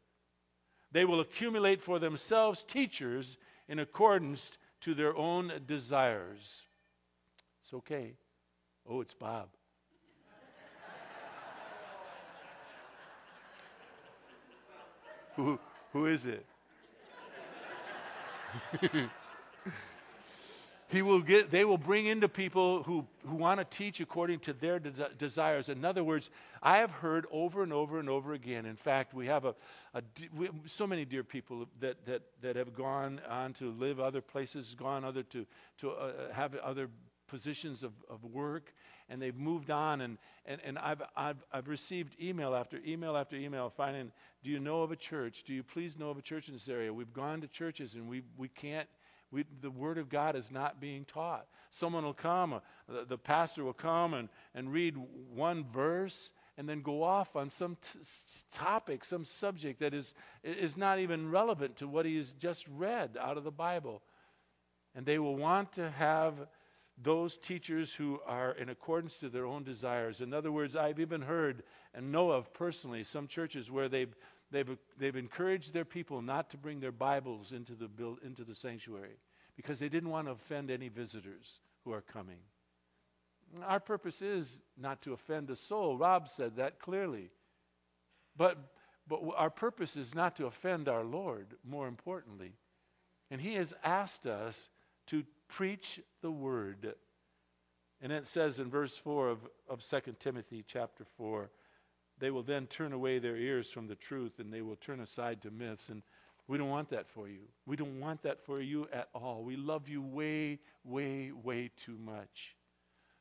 They 0.91 1.05
will 1.05 1.19
accumulate 1.19 1.82
for 1.82 1.99
themselves 1.99 2.63
teachers 2.63 3.38
in 3.67 3.79
accordance 3.79 4.51
to 4.82 4.93
their 4.93 5.15
own 5.15 5.51
desires. 5.67 6.65
It's 7.63 7.73
okay. 7.73 8.13
Oh, 8.89 9.01
it's 9.01 9.13
Bob. 9.13 9.49
Who, 15.42 15.60
who 15.94 16.06
is 16.06 16.26
it? 16.26 16.46
he 20.92 21.02
will 21.02 21.22
get 21.22 21.50
they 21.50 21.64
will 21.64 21.78
bring 21.78 22.06
into 22.08 22.28
people 22.28 22.84
who, 22.84 23.06
who 23.26 23.36
want 23.36 23.60
to 23.60 23.66
teach 23.66 24.02
according 24.02 24.39
to 24.39 24.54
their 24.54 24.78
de- 24.78 25.10
desires 25.18 25.70
in 25.70 25.86
other 25.86 26.04
words 26.04 26.30
i 26.62 26.78
have 26.78 26.92
heard 26.92 27.26
over 27.32 27.64
and 27.64 27.72
over 27.72 28.00
and 28.00 28.10
over 28.10 28.34
again 28.34 28.66
in 28.66 28.76
fact 28.76 29.14
we 29.14 29.26
have 29.26 29.46
a, 29.46 29.56
a 29.94 30.04
we, 30.36 30.50
so 30.66 30.86
many 30.86 31.06
dear 31.06 31.24
people 31.24 31.66
that, 31.80 32.06
that, 32.06 32.22
that 32.42 32.58
have 32.58 32.76
gone 32.76 33.22
on 33.30 33.54
to 33.54 33.72
live 33.72 34.00
other 34.00 34.22
places 34.22 34.76
gone 34.78 35.06
other 35.06 35.24
to, 35.24 35.46
to 35.78 35.92
uh, 35.92 36.12
have 36.34 36.56
other 36.56 36.89
positions 37.32 37.82
of, 37.82 37.93
of 38.09 38.23
work 38.23 38.73
and 39.09 39.19
they've 39.19 39.36
moved 39.36 39.71
on 39.71 40.01
and, 40.01 40.19
and, 40.45 40.61
and 40.63 40.77
I've, 40.77 41.01
I've, 41.15 41.43
I've 41.51 41.67
received 41.67 42.15
email 42.21 42.53
after 42.53 42.79
email 42.86 43.17
after 43.17 43.36
email 43.36 43.73
finding 43.75 44.11
do 44.43 44.51
you 44.51 44.59
know 44.59 44.84
of 44.84 44.91
a 44.91 44.95
church 44.95 45.43
do 45.47 45.53
you 45.53 45.63
please 45.63 45.97
know 45.97 46.09
of 46.11 46.17
a 46.17 46.21
church 46.21 46.47
in 46.47 46.53
this 46.53 46.69
area 46.69 46.93
we've 46.93 47.13
gone 47.13 47.41
to 47.41 47.47
churches 47.47 47.95
and 47.95 48.07
we, 48.07 48.21
we 48.38 48.49
can't 48.49 48.88
we, 49.32 49.45
the 49.61 49.71
Word 49.71 49.97
of 49.97 50.09
God 50.09 50.36
is 50.36 50.51
not 50.51 50.82
being 50.82 51.05
taught. 51.05 51.47
Someone 51.71 52.03
will 52.03 52.13
come, 52.13 52.53
uh, 52.53 52.59
the, 52.88 53.05
the, 53.05 53.17
pastor 53.17 53.63
will 53.63 53.73
come 53.73 54.13
and, 54.13 54.27
and 54.53 54.71
read 54.71 54.95
one 55.34 55.65
verse 55.73 56.32
and 56.57 56.67
then 56.67 56.82
go 56.82 57.01
off 57.01 57.36
on 57.36 57.49
some 57.49 57.77
t- 57.82 57.99
topic, 58.51 59.05
some 59.05 59.23
subject 59.23 59.79
that 59.79 59.93
is, 59.93 60.13
is 60.43 60.75
not 60.75 60.99
even 60.99 61.32
relevant 61.32 61.77
to 61.77 61.88
what 61.88 62.05
he 62.05 62.17
has 62.17 62.34
just 62.34 62.67
read 62.75 63.17
out 63.19 63.38
of 63.38 63.45
the 63.45 63.51
Bible. 63.51 64.01
And 64.95 65.05
they 65.05 65.17
will 65.17 65.38
want 65.38 65.71
to 65.73 65.89
have 65.91 66.34
those 67.04 67.38
teachers 67.38 67.93
who 67.93 68.20
are 68.28 68.52
in 68.52 68.70
accordance 68.70 69.18
to 69.18 69.30
their 69.30 69.45
own 69.45 69.64
desires. 69.64 70.22
In 70.22 70.34
other 70.34 70.52
words, 70.52 70.76
I've 70.76 70.99
even 70.99 71.22
heard 71.22 71.64
and 71.93 72.12
know 72.12 72.32
of 72.32 72.54
personally 72.54 73.04
some 73.04 73.28
churches 73.28 73.72
where 73.72 73.89
they've 73.89 74.16
they've, 74.52 74.78
they've 74.97 75.16
encouraged 75.16 75.74
their 75.74 75.86
people 75.86 76.22
not 76.22 76.49
to 76.52 76.58
bring 76.58 76.80
their 76.80 76.91
Bibles 76.91 77.52
into 77.52 77.74
the, 77.74 77.88
build, 77.88 78.20
into 78.24 78.43
the 78.43 78.56
sanctuary 78.56 79.18
because 79.56 79.80
they 79.80 79.89
didn't 79.89 80.10
want 80.10 80.28
to 80.28 80.32
offend 80.32 80.70
any 80.70 80.89
visitors 80.89 81.60
who 81.84 81.91
are 81.93 82.02
coming. 82.02 82.39
Our 83.66 83.80
purpose 83.80 84.22
is 84.22 84.60
not 84.78 85.02
to 85.04 85.14
offend 85.14 85.49
a 85.49 85.56
soul. 85.56 85.97
Rob 85.97 86.30
said 86.30 86.56
that 86.58 86.80
clearly. 86.80 87.30
But, 88.38 88.58
but 89.08 89.20
our 89.36 89.49
purpose 89.49 89.97
is 89.97 90.16
not 90.16 90.38
to 90.38 90.45
offend 90.45 90.88
our 90.88 91.04
Lord, 91.04 91.56
more 91.66 91.88
importantly. 91.88 92.54
And 93.30 93.41
He 93.41 93.56
has 93.56 93.74
asked 93.84 94.26
us 94.26 94.70
to 95.08 95.24
preach 95.52 95.99
the 96.22 96.32
word. 96.32 96.95
And 98.02 98.12
it 98.12 98.26
says 98.26 98.58
in 98.58 98.70
verse 98.70 98.97
4 98.97 99.30
of, 99.30 99.39
of 99.70 99.84
2 99.88 100.16
Timothy 100.20 100.64
chapter 100.68 101.06
4 101.18 101.52
they 102.22 102.32
will 102.32 102.43
then 102.43 102.68
turn 102.68 102.93
away 102.93 103.18
their 103.18 103.36
ears 103.36 103.70
from 103.72 103.88
the 103.88 103.95
truth 103.95 104.39
and 104.39 104.54
they 104.54 104.62
will 104.62 104.76
turn 104.76 105.02
aside 105.02 105.41
to 105.41 105.49
myths. 105.49 105.89
And 105.89 106.04
we 106.47 106.58
don't 106.60 106.70
want 106.70 106.89
that 106.91 107.10
for 107.10 107.28
you. 107.28 107.41
We 107.66 107.76
don't 107.76 107.99
want 107.99 108.22
that 108.22 108.45
for 108.45 108.62
you 108.62 108.88
at 108.93 109.10
all. 109.14 109.43
We 109.43 109.58
love 109.58 109.89
you 109.89 110.04
way, 110.04 110.60
way, 110.86 111.32
way 111.32 111.72
too 111.84 111.97
much. 111.97 112.56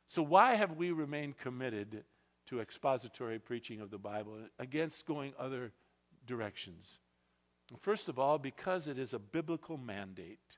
So, 0.07 0.23
why 0.23 0.55
have 0.55 0.77
we 0.77 0.91
remained 0.91 1.39
committed 1.39 2.05
to 2.49 2.61
expository 2.61 3.39
preaching 3.39 3.81
of 3.81 3.91
the 3.91 3.99
Bible 3.99 4.37
against 4.59 5.07
going 5.07 5.33
other 5.39 5.73
directions? 6.27 6.99
First 7.81 8.09
of 8.09 8.19
all, 8.19 8.37
because 8.37 8.87
it 8.87 8.99
is 8.99 9.15
a 9.15 9.19
biblical 9.19 9.79
mandate. 9.79 10.57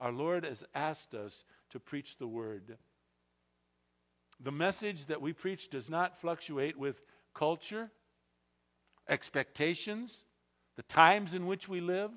Our 0.00 0.12
Lord 0.12 0.44
has 0.44 0.64
asked 0.74 1.14
us 1.14 1.44
to 1.70 1.80
preach 1.80 2.16
the 2.16 2.26
word. 2.26 2.76
The 4.42 4.50
message 4.50 5.06
that 5.06 5.20
we 5.20 5.32
preach 5.32 5.68
does 5.68 5.90
not 5.90 6.18
fluctuate 6.20 6.78
with 6.78 7.02
culture, 7.34 7.90
expectations, 9.08 10.24
the 10.76 10.82
times 10.82 11.34
in 11.34 11.46
which 11.46 11.68
we 11.68 11.80
live, 11.80 12.12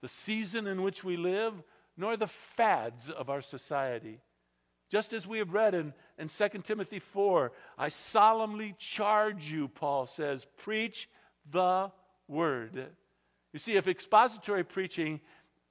the 0.00 0.08
season 0.08 0.66
in 0.66 0.82
which 0.82 1.02
we 1.02 1.16
live, 1.16 1.54
nor 1.96 2.16
the 2.16 2.28
fads 2.28 3.10
of 3.10 3.28
our 3.28 3.42
society. 3.42 4.20
Just 4.90 5.12
as 5.12 5.26
we 5.26 5.38
have 5.38 5.52
read 5.52 5.74
in, 5.74 5.92
in 6.18 6.28
2 6.28 6.48
Timothy 6.62 6.98
4, 6.98 7.52
I 7.76 7.88
solemnly 7.88 8.74
charge 8.78 9.50
you, 9.50 9.68
Paul 9.68 10.06
says, 10.06 10.46
preach 10.56 11.08
the 11.50 11.90
word. 12.28 12.86
You 13.52 13.58
see, 13.58 13.76
if 13.76 13.88
expository 13.88 14.64
preaching 14.64 15.20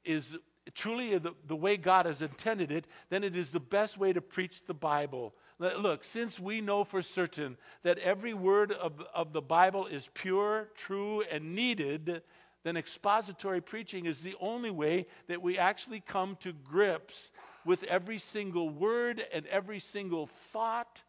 is 0.04 0.38
truly 0.74 1.16
uh, 1.16 1.20
the, 1.20 1.34
the 1.48 1.56
way 1.56 1.78
God 1.78 2.06
has 2.06 2.22
intended 2.22 2.72
it, 2.72 2.86
then 3.10 3.24
it 3.24 3.36
is 3.36 3.50
the 3.52 3.60
best 3.60 3.98
way 3.98 4.14
to 4.14 4.22
preach 4.22 4.66
the 4.66 4.74
Bible. 4.74 5.34
Look, 5.60 6.04
since 6.06 6.40
we 6.40 6.62
know 6.62 6.84
for 6.84 7.02
certain 7.02 7.58
that 7.84 7.98
every 7.98 8.34
word 8.34 8.72
of, 8.72 8.94
of 9.14 9.34
the 9.34 9.42
Bible 9.42 9.88
is 9.88 10.10
pure, 10.14 10.70
true, 10.76 11.22
and 11.30 11.54
needed, 11.54 12.22
then 12.64 12.78
expository 12.78 13.62
preaching 13.62 14.06
is 14.06 14.22
the 14.22 14.36
only 14.40 14.72
way 14.72 15.06
that 15.28 15.42
we 15.42 15.58
actually 15.58 16.00
come 16.00 16.38
to 16.42 16.54
grips 16.54 17.32
with 17.66 17.84
every 17.84 18.18
single 18.18 18.70
word 18.70 19.22
and 19.34 19.46
every 19.48 19.80
single 19.80 20.28
thought 20.28 21.04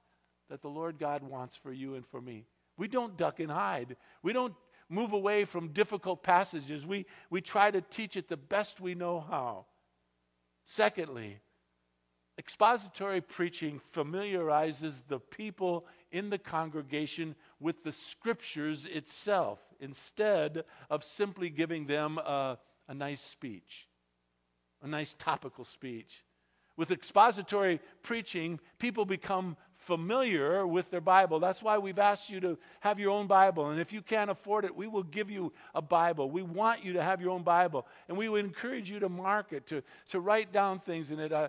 that 0.49 0.63
the 0.63 0.69
Lord 0.69 0.99
God 0.99 1.23
wants 1.23 1.57
for 1.57 1.73
you 1.73 1.95
and 1.95 2.05
for 2.07 2.21
me. 2.21 2.45
We 2.77 2.89
don't 2.89 3.17
duck 3.17 3.41
and 3.41 3.51
hide. 3.51 3.97
We 4.23 4.33
don't 4.33 4.55
move 4.91 5.15
away 5.15 5.47
from 5.47 5.69
difficult 5.69 6.23
passages. 6.23 6.85
We, 6.85 7.07
we 7.31 7.41
try 7.41 7.71
to 7.71 7.81
teach 7.81 8.17
it 8.17 8.29
the 8.29 8.37
best 8.37 8.81
we 8.81 8.95
know 8.95 9.21
how. 9.21 9.65
Secondly, 10.67 11.41
Expository 12.41 13.21
preaching 13.21 13.79
familiarizes 13.91 15.03
the 15.09 15.21
people 15.21 15.85
in 16.11 16.31
the 16.31 16.39
congregation 16.39 17.35
with 17.61 17.85
the 17.85 17.93
scriptures 17.93 18.87
itself 18.87 19.59
instead 19.79 20.65
of 20.89 21.05
simply 21.05 21.51
giving 21.51 21.85
them 21.85 22.17
a, 22.17 22.59
a 22.89 22.95
nice 22.95 23.21
speech, 23.21 23.89
a 24.81 24.89
nice 24.89 25.15
topical 25.19 25.67
speech. 25.67 26.25
With 26.79 26.93
expository 26.93 27.79
preaching, 28.03 28.59
people 28.79 29.05
become 29.05 29.59
familiar 29.91 30.65
with 30.69 30.89
their 30.93 31.01
Bible. 31.01 31.41
That's 31.41 31.65
why 31.65 31.77
we've 31.79 31.99
asked 31.99 32.31
you 32.31 32.39
to 32.39 32.57
have 32.79 33.01
your 33.01 33.11
own 33.11 33.27
Bible. 33.27 33.71
And 33.71 33.81
if 33.81 33.93
you 33.93 34.03
can't 34.03 34.31
afford 34.31 34.65
it, 34.65 34.77
we 34.77 34.87
will 34.87 35.03
give 35.03 35.29
you 35.29 35.53
a 35.75 35.83
Bible. 35.83 36.31
We 36.31 36.43
want 36.43 36.85
you 36.85 36.93
to 36.93 37.03
have 37.03 37.21
your 37.21 37.31
own 37.31 37.43
Bible. 37.43 37.89
And 38.09 38.17
we 38.17 38.29
would 38.29 38.45
encourage 38.45 38.89
you 38.89 39.01
to 39.01 39.09
mark 39.09 39.53
it, 39.53 39.67
to, 39.67 39.83
to 40.11 40.21
write 40.21 40.53
down 40.53 40.79
things 40.79 41.11
in 41.11 41.19
it. 41.19 41.33
Uh, 41.33 41.49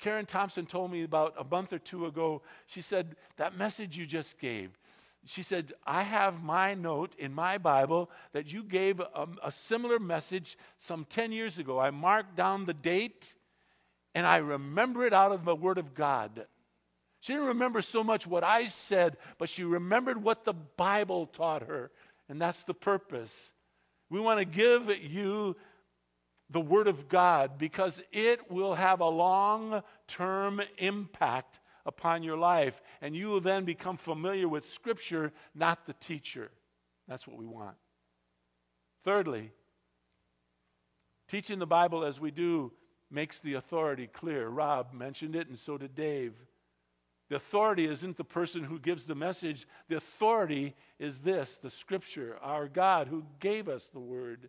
Karen 0.00 0.26
Thompson 0.26 0.66
told 0.66 0.90
me 0.90 1.04
about 1.04 1.34
a 1.38 1.44
month 1.44 1.72
or 1.72 1.78
two 1.78 2.06
ago. 2.06 2.42
She 2.66 2.82
said, 2.82 3.14
That 3.36 3.56
message 3.56 3.96
you 3.96 4.04
just 4.04 4.40
gave, 4.40 4.76
she 5.24 5.44
said, 5.44 5.72
I 5.86 6.02
have 6.02 6.42
my 6.42 6.74
note 6.74 7.14
in 7.18 7.32
my 7.32 7.56
Bible 7.56 8.10
that 8.32 8.52
you 8.52 8.64
gave 8.64 8.98
a, 8.98 9.28
a, 9.44 9.52
similar 9.52 10.00
message 10.00 10.58
some 10.78 11.06
10 11.08 11.30
years 11.30 11.60
ago. 11.60 11.78
I 11.78 11.90
marked 11.90 12.34
down 12.34 12.64
the 12.64 12.74
date 12.74 13.34
and 14.14 14.26
I 14.26 14.38
remember 14.38 15.06
it 15.06 15.12
out 15.12 15.30
of 15.30 15.44
the 15.44 15.54
Word 15.54 15.78
of 15.78 15.94
God. 15.94 16.46
She 17.26 17.32
didn't 17.32 17.48
remember 17.48 17.82
so 17.82 18.04
much 18.04 18.24
what 18.24 18.44
I 18.44 18.66
said, 18.66 19.16
but 19.36 19.48
she 19.48 19.64
remembered 19.64 20.22
what 20.22 20.44
the 20.44 20.52
Bible 20.52 21.26
taught 21.26 21.62
her. 21.62 21.90
And 22.28 22.40
that's 22.40 22.62
the 22.62 22.72
purpose. 22.72 23.52
We 24.08 24.20
want 24.20 24.38
to 24.38 24.44
give 24.44 24.88
you 25.02 25.56
the 26.50 26.60
Word 26.60 26.86
of 26.86 27.08
God 27.08 27.58
because 27.58 28.00
it 28.12 28.48
will 28.48 28.76
have 28.76 29.00
a 29.00 29.08
long 29.08 29.82
term 30.06 30.62
impact 30.78 31.58
upon 31.84 32.22
your 32.22 32.36
life, 32.36 32.80
and 33.00 33.16
you 33.16 33.26
will 33.26 33.40
then 33.40 33.64
become 33.64 33.96
familiar 33.96 34.46
with 34.46 34.70
Scripture, 34.70 35.32
not 35.52 35.84
the 35.84 35.94
teacher. 35.94 36.52
That's 37.08 37.26
what 37.26 37.36
we 37.36 37.46
want. 37.46 37.74
Thirdly, 39.04 39.50
teaching 41.26 41.58
the 41.58 41.66
Bible 41.66 42.04
as 42.04 42.20
we 42.20 42.30
do 42.30 42.70
makes 43.10 43.40
the 43.40 43.54
authority 43.54 44.06
clear. 44.06 44.46
Rob 44.46 44.92
mentioned 44.92 45.34
it, 45.34 45.48
and 45.48 45.58
so 45.58 45.76
did 45.76 45.96
Dave. 45.96 46.32
The 47.28 47.36
authority 47.36 47.88
isn't 47.88 48.16
the 48.16 48.24
person 48.24 48.62
who 48.62 48.78
gives 48.78 49.04
the 49.04 49.14
message, 49.14 49.66
the 49.88 49.96
authority 49.96 50.74
is 50.98 51.18
this 51.20 51.56
the 51.56 51.70
Scripture, 51.70 52.36
our 52.40 52.68
God 52.68 53.08
who 53.08 53.24
gave 53.40 53.68
us 53.68 53.86
the 53.86 54.00
Word. 54.00 54.48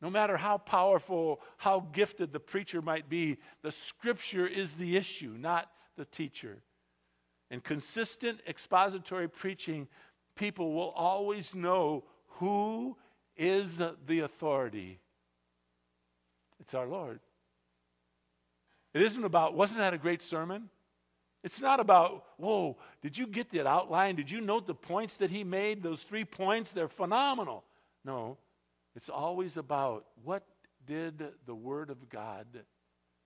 No 0.00 0.08
matter 0.08 0.38
how 0.38 0.56
powerful, 0.56 1.40
how 1.58 1.80
gifted 1.92 2.32
the 2.32 2.40
preacher 2.40 2.80
might 2.80 3.10
be, 3.10 3.36
the 3.62 3.70
Scripture 3.70 4.46
is 4.46 4.72
the 4.74 4.96
issue, 4.96 5.36
not 5.38 5.70
the 5.96 6.06
teacher. 6.06 6.62
In 7.50 7.60
consistent 7.60 8.40
expository 8.48 9.28
preaching, 9.28 9.88
people 10.36 10.72
will 10.72 10.90
always 10.90 11.54
know 11.54 12.04
who 12.38 12.96
is 13.36 13.82
the 14.06 14.20
authority. 14.20 15.00
It's 16.60 16.72
our 16.72 16.86
Lord. 16.86 17.20
It 18.94 19.02
isn't 19.02 19.24
about, 19.24 19.54
wasn't 19.54 19.80
that 19.80 19.92
a 19.92 19.98
great 19.98 20.22
sermon? 20.22 20.70
It's 21.42 21.60
not 21.60 21.80
about, 21.80 22.24
whoa, 22.36 22.76
did 23.02 23.16
you 23.16 23.26
get 23.26 23.50
that 23.52 23.66
outline? 23.66 24.14
Did 24.14 24.30
you 24.30 24.40
note 24.40 24.66
the 24.66 24.74
points 24.74 25.16
that 25.16 25.30
he 25.30 25.42
made? 25.42 25.82
Those 25.82 26.02
three 26.02 26.24
points, 26.24 26.72
they're 26.72 26.88
phenomenal. 26.88 27.64
No, 28.04 28.36
it's 28.94 29.08
always 29.08 29.56
about 29.56 30.06
what 30.22 30.44
did 30.86 31.22
the 31.46 31.54
Word 31.54 31.90
of 31.90 32.08
God 32.08 32.46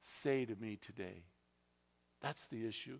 say 0.03 0.45
to 0.45 0.55
me 0.57 0.77
today? 0.77 1.25
That's 2.21 2.47
the 2.47 2.67
issue. 2.67 2.99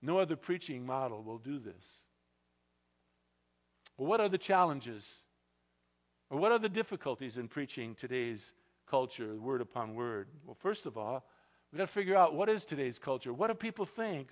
No 0.00 0.18
other 0.18 0.36
preaching 0.36 0.86
model 0.86 1.22
will 1.22 1.38
do 1.38 1.58
this. 1.58 1.84
Well, 3.96 4.08
what 4.08 4.20
are 4.20 4.28
the 4.28 4.38
challenges? 4.38 5.14
Or 6.30 6.38
what 6.38 6.52
are 6.52 6.58
the 6.58 6.68
difficulties 6.68 7.36
in 7.36 7.48
preaching 7.48 7.94
today's 7.94 8.52
culture, 8.88 9.34
word 9.36 9.60
upon 9.60 9.94
word? 9.94 10.28
Well, 10.44 10.56
first 10.58 10.86
of 10.86 10.98
all, 10.98 11.24
we've 11.74 11.78
got 11.78 11.88
to 11.88 11.92
figure 11.92 12.14
out 12.14 12.36
what 12.36 12.48
is 12.48 12.64
today's 12.64 13.00
culture. 13.00 13.32
What 13.32 13.48
do 13.48 13.54
people 13.54 13.84
think? 13.84 14.28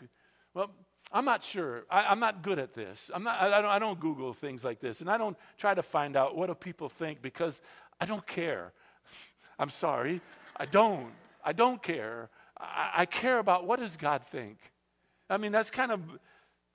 Well, 0.55 0.71
I'm 1.13 1.25
not 1.25 1.43
sure. 1.43 1.83
I, 1.91 2.13
am 2.13 2.21
not 2.21 2.45
good 2.45 2.61
at 2.61 2.73
this. 2.73 3.11
I'm 3.13 3.25
not, 3.25 3.43
I, 3.43 3.59
I, 3.59 3.61
don't, 3.61 3.71
I 3.73 3.79
don't 3.81 3.99
Google 3.99 4.33
things 4.33 4.63
like 4.63 4.79
this. 4.79 5.01
And 5.01 5.11
I 5.11 5.19
don't 5.19 5.37
try 5.59 5.75
to 5.75 5.83
find 5.83 6.17
out 6.17 6.37
what 6.37 6.47
do 6.47 6.55
people 6.55 6.89
think 6.89 7.21
because 7.21 7.61
I 8.01 8.07
don't 8.07 8.25
care. 8.29 8.73
I'm 9.59 9.71
sorry. 9.71 10.21
I 10.57 10.67
don't. 10.67 11.11
I 11.45 11.53
don't 11.53 11.83
care. 11.83 12.31
I, 12.61 12.91
I 12.99 13.07
care 13.07 13.41
about 13.41 13.67
what 13.67 13.81
does 13.81 13.97
God 13.97 14.23
think. 14.31 14.59
I 15.29 15.37
mean, 15.37 15.51
that's 15.51 15.69
kind 15.71 15.91
of, 15.91 16.01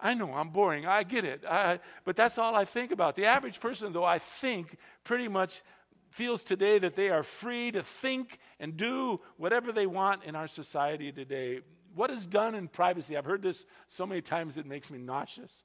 I 0.02 0.16
know 0.16 0.34
I'm 0.34 0.50
boring. 0.50 0.86
I 0.86 1.04
get 1.04 1.24
it. 1.24 1.46
I, 1.50 1.80
but 2.04 2.18
that's 2.18 2.38
all 2.38 2.56
I 2.56 2.66
think 2.66 2.92
about. 2.92 3.16
The 3.16 3.24
average 3.24 3.62
person, 3.62 3.94
though, 3.94 4.04
I 4.04 4.20
think 4.20 4.76
pretty 5.06 5.30
much 5.30 5.62
feels 6.10 6.44
today 6.44 6.80
that 6.80 6.96
they 6.96 7.10
are 7.10 7.24
free 7.24 7.72
to 7.72 7.84
think 7.84 8.40
and 8.60 8.78
do 8.78 9.20
whatever 9.38 9.72
they 9.72 9.86
want 9.86 10.24
in 10.24 10.36
our 10.36 10.48
society 10.48 11.12
today 11.12 11.62
what 11.98 12.12
is 12.12 12.26
done 12.26 12.56
in 12.56 12.68
privacy? 12.68 13.18
I've 13.18 13.26
heard 13.26 13.42
this 13.42 13.66
so 13.88 14.06
many 14.06 14.22
times 14.22 14.58
it 14.58 14.68
makes 14.68 14.90
me 14.90 15.00
nauseous. 15.00 15.64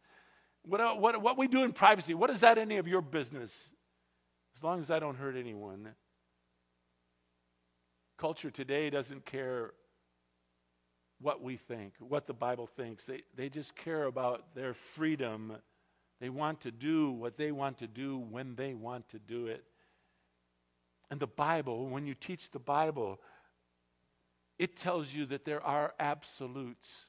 What, 0.65 0.81
uh, 0.81 0.95
what, 0.95 1.21
what 1.21 1.37
we 1.37 1.47
do 1.47 1.63
in 1.63 1.73
privacy, 1.73 2.15
what 2.15 2.31
is 2.31 2.41
that 2.41 2.57
any 2.57 2.79
of 2.79 2.89
your 2.89 3.03
business? 3.03 3.69
As 4.57 4.63
long 4.63 4.81
as 4.81 4.91
I 4.91 4.99
don't 4.99 5.17
hurt 5.17 5.37
anyone. 5.37 5.91
Culture 8.17 8.51
today 8.51 8.89
doesn't 8.89 9.27
care 9.27 9.73
what 11.21 11.43
we 11.43 11.57
think, 11.57 11.93
what 11.99 12.27
the 12.27 12.35
Bible 12.35 12.67
thinks. 12.67 13.05
They, 13.05 13.23
they 13.37 13.49
just 13.49 13.77
care 13.77 14.05
about 14.05 14.55
their 14.55 14.75
freedom. 14.75 15.53
They 16.21 16.31
want 16.31 16.63
to 16.63 16.71
do 16.71 17.11
what 17.11 17.37
they 17.37 17.53
want 17.53 17.79
to 17.79 17.87
do 17.87 18.19
when 18.19 18.55
they 18.55 18.75
want 18.75 19.09
to 19.11 19.19
do 19.19 19.49
it. 19.49 19.65
And 21.13 21.21
the 21.21 21.27
Bible, 21.27 21.91
when 21.91 22.07
you 22.07 22.15
teach 22.15 22.51
the 22.53 22.59
Bible, 22.59 23.21
it 24.59 24.79
tells 24.79 25.13
you 25.13 25.27
that 25.27 25.45
there 25.45 25.63
are 25.63 25.93
absolutes. 26.01 27.09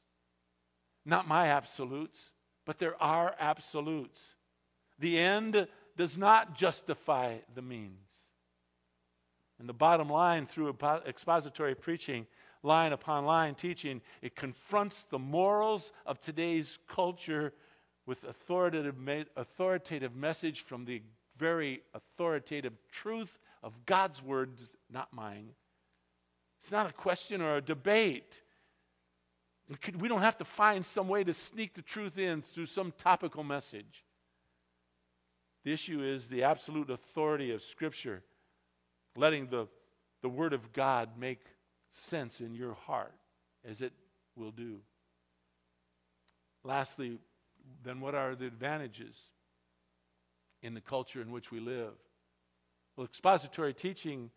Not 1.06 1.26
my 1.26 1.48
absolutes, 1.48 2.32
but 2.66 2.80
there 2.80 3.02
are 3.02 3.34
absolutes. 3.40 4.36
The 5.00 5.18
end 5.18 5.70
does 5.96 6.18
not 6.18 6.54
justify 6.54 7.38
the 7.56 7.62
means. 7.62 8.10
And 9.58 9.70
the 9.70 9.74
bottom 9.74 10.10
line, 10.10 10.48
through 10.48 10.76
expository 11.08 11.74
preaching, 11.74 12.28
line 12.62 12.92
upon 12.92 13.24
line 13.24 13.56
teaching, 13.56 14.02
it 14.22 14.36
confronts 14.36 15.04
the 15.04 15.20
morals 15.20 15.94
of 16.06 16.20
today's 16.20 16.78
culture 16.90 17.54
with 18.06 18.26
authoritative, 18.26 18.98
authoritative 19.38 20.14
message 20.14 20.66
from 20.66 20.84
the 20.84 21.02
very 21.38 21.82
authoritative 21.94 22.74
truth 22.92 23.40
of 23.64 23.86
God's 23.86 24.22
words, 24.22 24.72
not 24.92 25.14
mine. 25.14 25.50
It's 26.60 26.72
not 26.72 26.90
a 26.90 26.94
question 26.94 27.42
or 27.42 27.56
a 27.56 27.62
debate. 27.62 28.42
We 29.98 30.08
don't 30.08 30.22
have 30.22 30.38
to 30.38 30.46
find 30.46 30.86
some 30.86 31.08
way 31.08 31.24
to 31.24 31.34
sneak 31.34 31.74
the 31.74 31.82
truth 31.82 32.18
in 32.18 32.42
through 32.42 32.66
some 32.68 32.94
topical 32.98 33.44
message. 33.44 34.04
The 35.64 35.72
issue 35.72 36.04
is 36.04 36.28
the 36.28 36.44
absolute 36.44 36.90
authority 36.90 37.52
of 37.52 37.62
Scripture, 37.62 38.22
letting 39.16 39.48
the, 39.48 39.68
the 40.22 40.30
Word 40.30 40.52
of 40.52 40.74
God 40.74 41.18
make 41.18 41.46
sense 41.92 42.42
in 42.42 42.54
your 42.54 42.74
heart 42.74 43.14
as 43.64 43.82
it 43.82 43.94
will 44.36 44.52
do. 44.52 44.80
Lastly, 46.66 47.20
then, 47.84 48.02
what 48.02 48.16
are 48.16 48.36
the 48.36 48.46
advantages 48.46 49.18
in 50.62 50.74
the 50.74 50.82
culture 50.82 51.22
in 51.22 51.32
which 51.32 51.52
we 51.52 51.62
live? 51.62 51.94
Well, 52.96 53.06
expository 53.06 53.74
teaching 53.74 54.30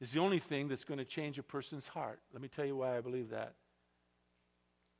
is 0.00 0.12
the 0.12 0.18
only 0.18 0.40
thing 0.40 0.68
that's 0.68 0.84
going 0.84 0.98
to 0.98 1.04
change 1.04 1.38
a 1.38 1.42
person's 1.42 1.86
heart. 1.86 2.20
Let 2.32 2.42
me 2.42 2.48
tell 2.48 2.64
you 2.64 2.76
why 2.76 2.96
I 2.96 3.00
believe 3.00 3.30
that. 3.30 3.54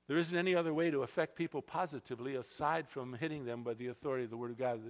There 0.08 0.16
isn't 0.16 0.36
any 0.36 0.54
other 0.54 0.74
way 0.74 0.90
to 0.90 1.02
affect 1.02 1.36
people 1.36 1.62
positively 1.62 2.36
aside 2.36 2.88
from 2.88 3.14
hitting 3.14 3.44
them 3.44 3.62
by 3.62 3.74
the 3.74 3.88
authority 3.88 4.24
of 4.24 4.30
the 4.30 4.36
Word 4.36 4.52
of 4.52 4.58
God. 4.58 4.80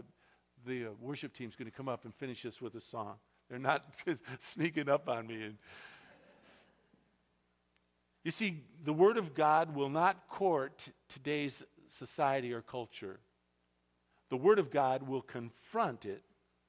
The, 0.66 0.72
the 0.72 0.86
uh, 0.88 0.92
worship 1.00 1.32
team's 1.32 1.56
going 1.56 1.70
to 1.70 1.76
come 1.76 1.88
up 1.88 2.04
and 2.04 2.14
finish 2.14 2.42
this 2.42 2.60
with 2.60 2.74
a 2.74 2.80
song. 2.80 3.14
They're 3.48 3.58
not 3.58 3.84
sneaking 4.40 4.88
up 4.88 5.08
on 5.08 5.26
me. 5.26 5.42
And 5.44 5.58
you 8.24 8.30
see, 8.30 8.62
the 8.84 8.92
Word 8.92 9.16
of 9.16 9.34
God 9.34 9.74
will 9.74 9.90
not 9.90 10.28
court 10.28 10.88
today's 11.08 11.64
society 11.88 12.52
or 12.52 12.62
culture. 12.62 13.20
The 14.30 14.36
Word 14.36 14.58
of 14.58 14.70
God 14.70 15.06
will 15.06 15.22
confront 15.22 16.04
it 16.04 16.22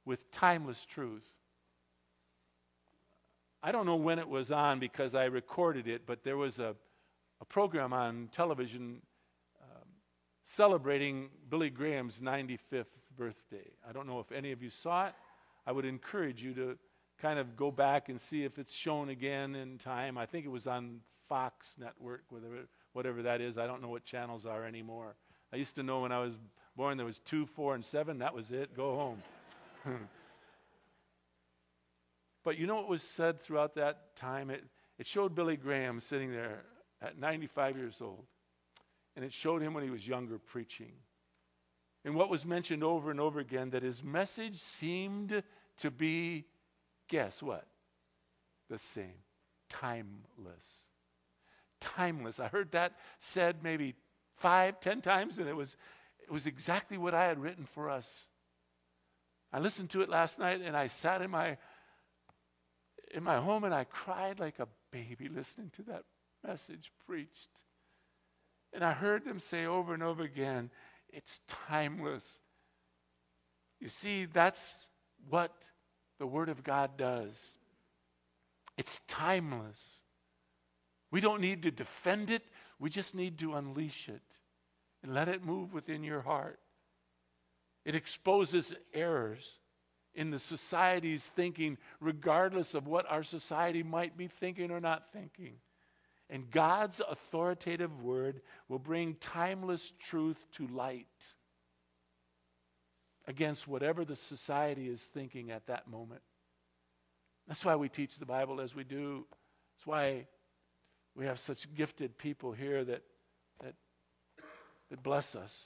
with 0.05 0.31
timeless 0.31 0.85
truth. 0.85 1.27
I 3.61 3.71
don't 3.71 3.85
know 3.85 3.95
when 3.95 4.19
it 4.19 4.27
was 4.27 4.51
on 4.51 4.79
because 4.79 5.15
I 5.15 5.25
recorded 5.25 5.87
it, 5.87 6.05
but 6.05 6.23
there 6.23 6.35
was 6.35 6.59
a, 6.59 6.75
a 7.39 7.45
program 7.45 7.93
on 7.93 8.29
television 8.31 9.01
um, 9.61 9.87
celebrating 10.43 11.29
Billy 11.49 11.69
Graham's 11.69 12.19
95th 12.19 12.85
birthday. 13.15 13.71
I 13.87 13.93
don't 13.93 14.07
know 14.07 14.19
if 14.19 14.31
any 14.31 14.51
of 14.51 14.61
you 14.61 14.69
saw 14.69 15.07
it. 15.07 15.13
I 15.65 15.71
would 15.71 15.85
encourage 15.85 16.43
you 16.43 16.53
to 16.55 16.77
kind 17.21 17.39
of 17.39 17.55
go 17.55 17.71
back 17.71 18.09
and 18.09 18.19
see 18.19 18.43
if 18.43 18.59
it's 18.59 18.73
shown 18.73 19.07
again 19.07 19.55
in 19.55 19.77
time. 19.77 20.17
I 20.17 20.25
think 20.25 20.45
it 20.45 20.49
was 20.49 20.67
on 20.67 20.99
Fox 21.29 21.75
Network, 21.79 22.23
whatever, 22.29 22.67
whatever 22.91 23.21
that 23.21 23.39
is. 23.39 23.57
I 23.57 23.65
don't 23.65 23.81
know 23.81 23.87
what 23.87 24.03
channels 24.03 24.45
are 24.45 24.65
anymore. 24.65 25.15
I 25.53 25.55
used 25.55 25.75
to 25.75 25.83
know 25.83 26.01
when 26.01 26.11
I 26.11 26.19
was 26.19 26.33
born 26.75 26.97
there 26.97 27.05
was 27.05 27.19
two, 27.19 27.45
four, 27.45 27.75
and 27.75 27.85
seven. 27.85 28.17
That 28.17 28.33
was 28.33 28.51
it. 28.51 28.75
Go 28.75 28.95
home. 28.95 29.23
Hmm. 29.83 30.05
But 32.43 32.57
you 32.57 32.67
know 32.67 32.75
what 32.75 32.89
was 32.89 33.03
said 33.03 33.41
throughout 33.41 33.75
that 33.75 34.15
time? 34.15 34.49
It, 34.49 34.63
it 34.99 35.07
showed 35.07 35.35
Billy 35.35 35.57
Graham 35.57 35.99
sitting 35.99 36.31
there 36.31 36.63
at 37.01 37.17
95 37.17 37.77
years 37.77 37.97
old. 38.01 38.25
And 39.15 39.23
it 39.23 39.31
showed 39.31 39.61
him 39.61 39.73
when 39.73 39.83
he 39.83 39.89
was 39.89 40.07
younger 40.07 40.39
preaching. 40.39 40.93
And 42.05 42.15
what 42.15 42.29
was 42.29 42.45
mentioned 42.45 42.83
over 42.83 43.11
and 43.11 43.19
over 43.19 43.39
again 43.39 43.69
that 43.69 43.83
his 43.83 44.03
message 44.03 44.57
seemed 44.57 45.43
to 45.79 45.91
be, 45.91 46.45
guess 47.07 47.41
what? 47.41 47.65
The 48.69 48.77
same. 48.77 49.21
Timeless. 49.69 50.65
Timeless. 51.79 52.39
I 52.39 52.47
heard 52.47 52.71
that 52.71 52.93
said 53.19 53.57
maybe 53.63 53.95
five, 54.35 54.79
ten 54.79 55.01
times, 55.01 55.37
and 55.37 55.47
it 55.47 55.55
was, 55.55 55.77
it 56.21 56.31
was 56.31 56.45
exactly 56.45 56.97
what 56.97 57.13
I 57.13 57.25
had 57.25 57.39
written 57.39 57.65
for 57.65 57.89
us. 57.89 58.27
I 59.53 59.59
listened 59.59 59.91
to 59.91 60.01
it 60.01 60.09
last 60.09 60.39
night 60.39 60.61
and 60.61 60.75
I 60.75 60.87
sat 60.87 61.21
in 61.21 61.29
my 61.29 61.57
in 63.13 63.23
my 63.23 63.37
home 63.37 63.63
and 63.63 63.73
I 63.73 63.83
cried 63.83 64.39
like 64.39 64.57
a 64.57 64.67
baby 64.91 65.29
listening 65.29 65.69
to 65.75 65.83
that 65.83 66.03
message 66.43 66.91
preached. 67.05 67.49
And 68.73 68.83
I 68.83 68.91
heard 68.91 69.23
them 69.23 69.39
say 69.39 69.67
over 69.67 69.93
and 69.93 70.01
over 70.01 70.23
again, 70.23 70.71
it's 71.09 71.39
timeless. 71.47 72.39
You 73.79 73.87
see, 73.87 74.25
that's 74.25 74.87
what 75.29 75.51
the 76.17 76.25
Word 76.25 76.49
of 76.49 76.63
God 76.63 76.97
does. 76.97 77.51
It's 78.77 78.99
timeless. 79.07 79.79
We 81.11 81.21
don't 81.21 81.41
need 81.41 81.61
to 81.63 81.71
defend 81.71 82.31
it. 82.31 82.41
We 82.79 82.89
just 82.89 83.13
need 83.13 83.37
to 83.39 83.53
unleash 83.53 84.09
it 84.09 84.23
and 85.03 85.13
let 85.13 85.29
it 85.29 85.45
move 85.45 85.71
within 85.71 86.03
your 86.03 86.21
heart. 86.21 86.59
It 87.85 87.95
exposes 87.95 88.73
errors 88.93 89.59
in 90.15 90.29
the 90.29 90.39
society's 90.39 91.25
thinking, 91.25 91.77
regardless 91.99 92.73
of 92.73 92.87
what 92.87 93.09
our 93.09 93.23
society 93.23 93.83
might 93.83 94.15
be 94.15 94.27
thinking 94.27 94.71
or 94.71 94.79
not 94.79 95.11
thinking. 95.11 95.55
And 96.29 96.49
God's 96.49 97.01
authoritative 97.07 98.01
word 98.01 98.41
will 98.67 98.79
bring 98.79 99.15
timeless 99.15 99.91
truth 99.99 100.45
to 100.53 100.67
light 100.67 101.07
against 103.27 103.67
whatever 103.67 104.05
the 104.05 104.15
society 104.15 104.87
is 104.87 105.01
thinking 105.01 105.51
at 105.51 105.67
that 105.67 105.87
moment. 105.87 106.21
That's 107.47 107.65
why 107.65 107.75
we 107.75 107.89
teach 107.89 108.17
the 108.17 108.25
Bible 108.25 108.61
as 108.61 108.75
we 108.75 108.83
do. 108.83 109.25
That's 109.75 109.87
why 109.87 110.27
we 111.15 111.25
have 111.25 111.39
such 111.39 111.73
gifted 111.75 112.17
people 112.17 112.51
here 112.51 112.83
that, 112.83 113.01
that, 113.61 113.75
that 114.89 115.03
bless 115.03 115.35
us. 115.35 115.65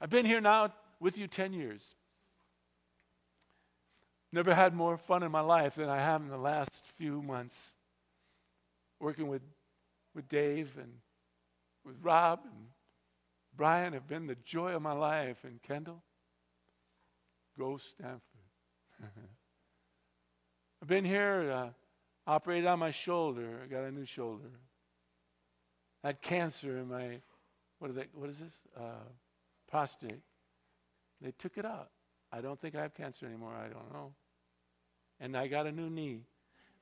I've 0.00 0.10
been 0.10 0.24
here 0.24 0.40
now 0.40 0.72
with 0.98 1.18
you 1.18 1.26
10 1.26 1.52
years. 1.52 1.82
Never 4.32 4.54
had 4.54 4.74
more 4.74 4.96
fun 4.96 5.22
in 5.22 5.32
my 5.32 5.40
life 5.40 5.74
than 5.74 5.88
I 5.88 5.98
have 5.98 6.22
in 6.22 6.28
the 6.28 6.38
last 6.38 6.84
few 6.96 7.20
months 7.20 7.74
working 9.00 9.28
with, 9.28 9.42
with 10.14 10.28
Dave 10.28 10.76
and 10.78 10.92
with 11.84 11.96
Rob 12.02 12.40
and 12.44 12.66
Brian 13.56 13.92
have 13.94 14.06
been 14.06 14.26
the 14.26 14.36
joy 14.44 14.74
of 14.74 14.82
my 14.82 14.92
life. 14.92 15.38
And 15.44 15.60
Kendall, 15.62 16.02
go 17.58 17.76
Stanford. 17.76 18.20
I've 20.82 20.88
been 20.88 21.04
here, 21.04 21.50
uh, 21.50 21.68
operated 22.26 22.66
on 22.66 22.78
my 22.78 22.90
shoulder. 22.90 23.60
I 23.62 23.66
got 23.66 23.84
a 23.84 23.90
new 23.90 24.06
shoulder. 24.06 24.50
I 26.04 26.08
had 26.08 26.22
cancer 26.22 26.78
in 26.78 26.88
my, 26.88 27.18
what, 27.80 27.90
what 28.14 28.30
is 28.30 28.38
this? 28.38 28.52
Uh, 28.76 29.04
prostate. 29.70 30.20
They 31.20 31.32
took 31.38 31.58
it 31.58 31.64
out. 31.64 31.90
I 32.32 32.40
don't 32.40 32.60
think 32.60 32.74
I 32.74 32.82
have 32.82 32.94
cancer 32.94 33.26
anymore. 33.26 33.54
I 33.54 33.68
don't 33.68 33.92
know. 33.92 34.12
And 35.20 35.36
I 35.36 35.48
got 35.48 35.66
a 35.66 35.72
new 35.72 35.90
knee. 35.90 36.20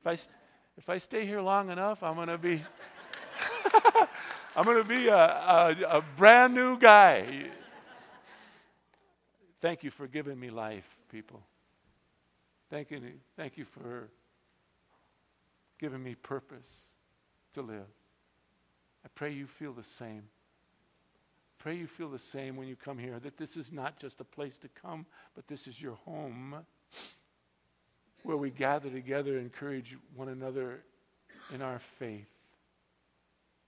If 0.00 0.06
I, 0.06 0.12
if 0.76 0.88
I 0.88 0.98
stay 0.98 1.26
here 1.26 1.40
long 1.40 1.70
enough, 1.70 2.02
I'm 2.02 2.14
going 2.14 2.28
to 2.28 2.38
be. 2.38 2.62
I'm 4.56 4.64
going 4.64 4.78
to 4.78 4.88
be 4.88 5.08
a, 5.08 5.16
a, 5.16 5.76
a, 5.88 6.04
brand 6.16 6.54
new 6.54 6.78
guy. 6.78 7.46
Thank 9.60 9.84
you 9.84 9.90
for 9.90 10.08
giving 10.08 10.38
me 10.38 10.50
life, 10.50 10.84
people. 11.10 11.42
Thank 12.70 12.90
you, 12.90 13.00
thank 13.36 13.56
you 13.56 13.64
for 13.64 14.08
giving 15.78 16.02
me 16.02 16.14
purpose 16.16 16.66
to 17.54 17.62
live. 17.62 17.86
I 19.04 19.08
pray 19.14 19.32
you 19.32 19.46
feel 19.46 19.72
the 19.72 19.84
same. 19.98 20.24
Pray 21.58 21.74
you 21.74 21.86
feel 21.86 22.08
the 22.08 22.18
same 22.18 22.56
when 22.56 22.68
you 22.68 22.76
come 22.76 22.98
here, 22.98 23.18
that 23.18 23.36
this 23.36 23.56
is 23.56 23.72
not 23.72 23.98
just 23.98 24.20
a 24.20 24.24
place 24.24 24.58
to 24.58 24.68
come, 24.68 25.04
but 25.34 25.46
this 25.48 25.66
is 25.66 25.80
your 25.80 25.96
home 26.04 26.54
where 28.22 28.36
we 28.36 28.50
gather 28.50 28.90
together 28.90 29.38
encourage 29.38 29.96
one 30.14 30.28
another 30.28 30.80
in 31.52 31.62
our 31.62 31.80
faith. 31.98 32.28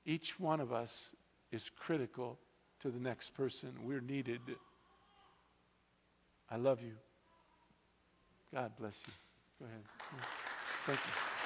Each 0.05 0.39
one 0.39 0.61
of 0.61 0.73
us 0.73 1.11
is 1.51 1.71
critical 1.77 2.39
to 2.81 2.91
the 2.91 2.99
next 2.99 3.35
person. 3.35 3.73
We're 3.85 4.01
needed. 4.01 4.41
I 6.51 6.57
love 6.57 6.81
you. 6.83 6.93
God 8.53 8.73
bless 8.79 8.97
you. 9.07 9.13
Go 9.61 9.67
ahead. 9.67 9.83
Thank 10.87 10.99
you. 10.99 11.40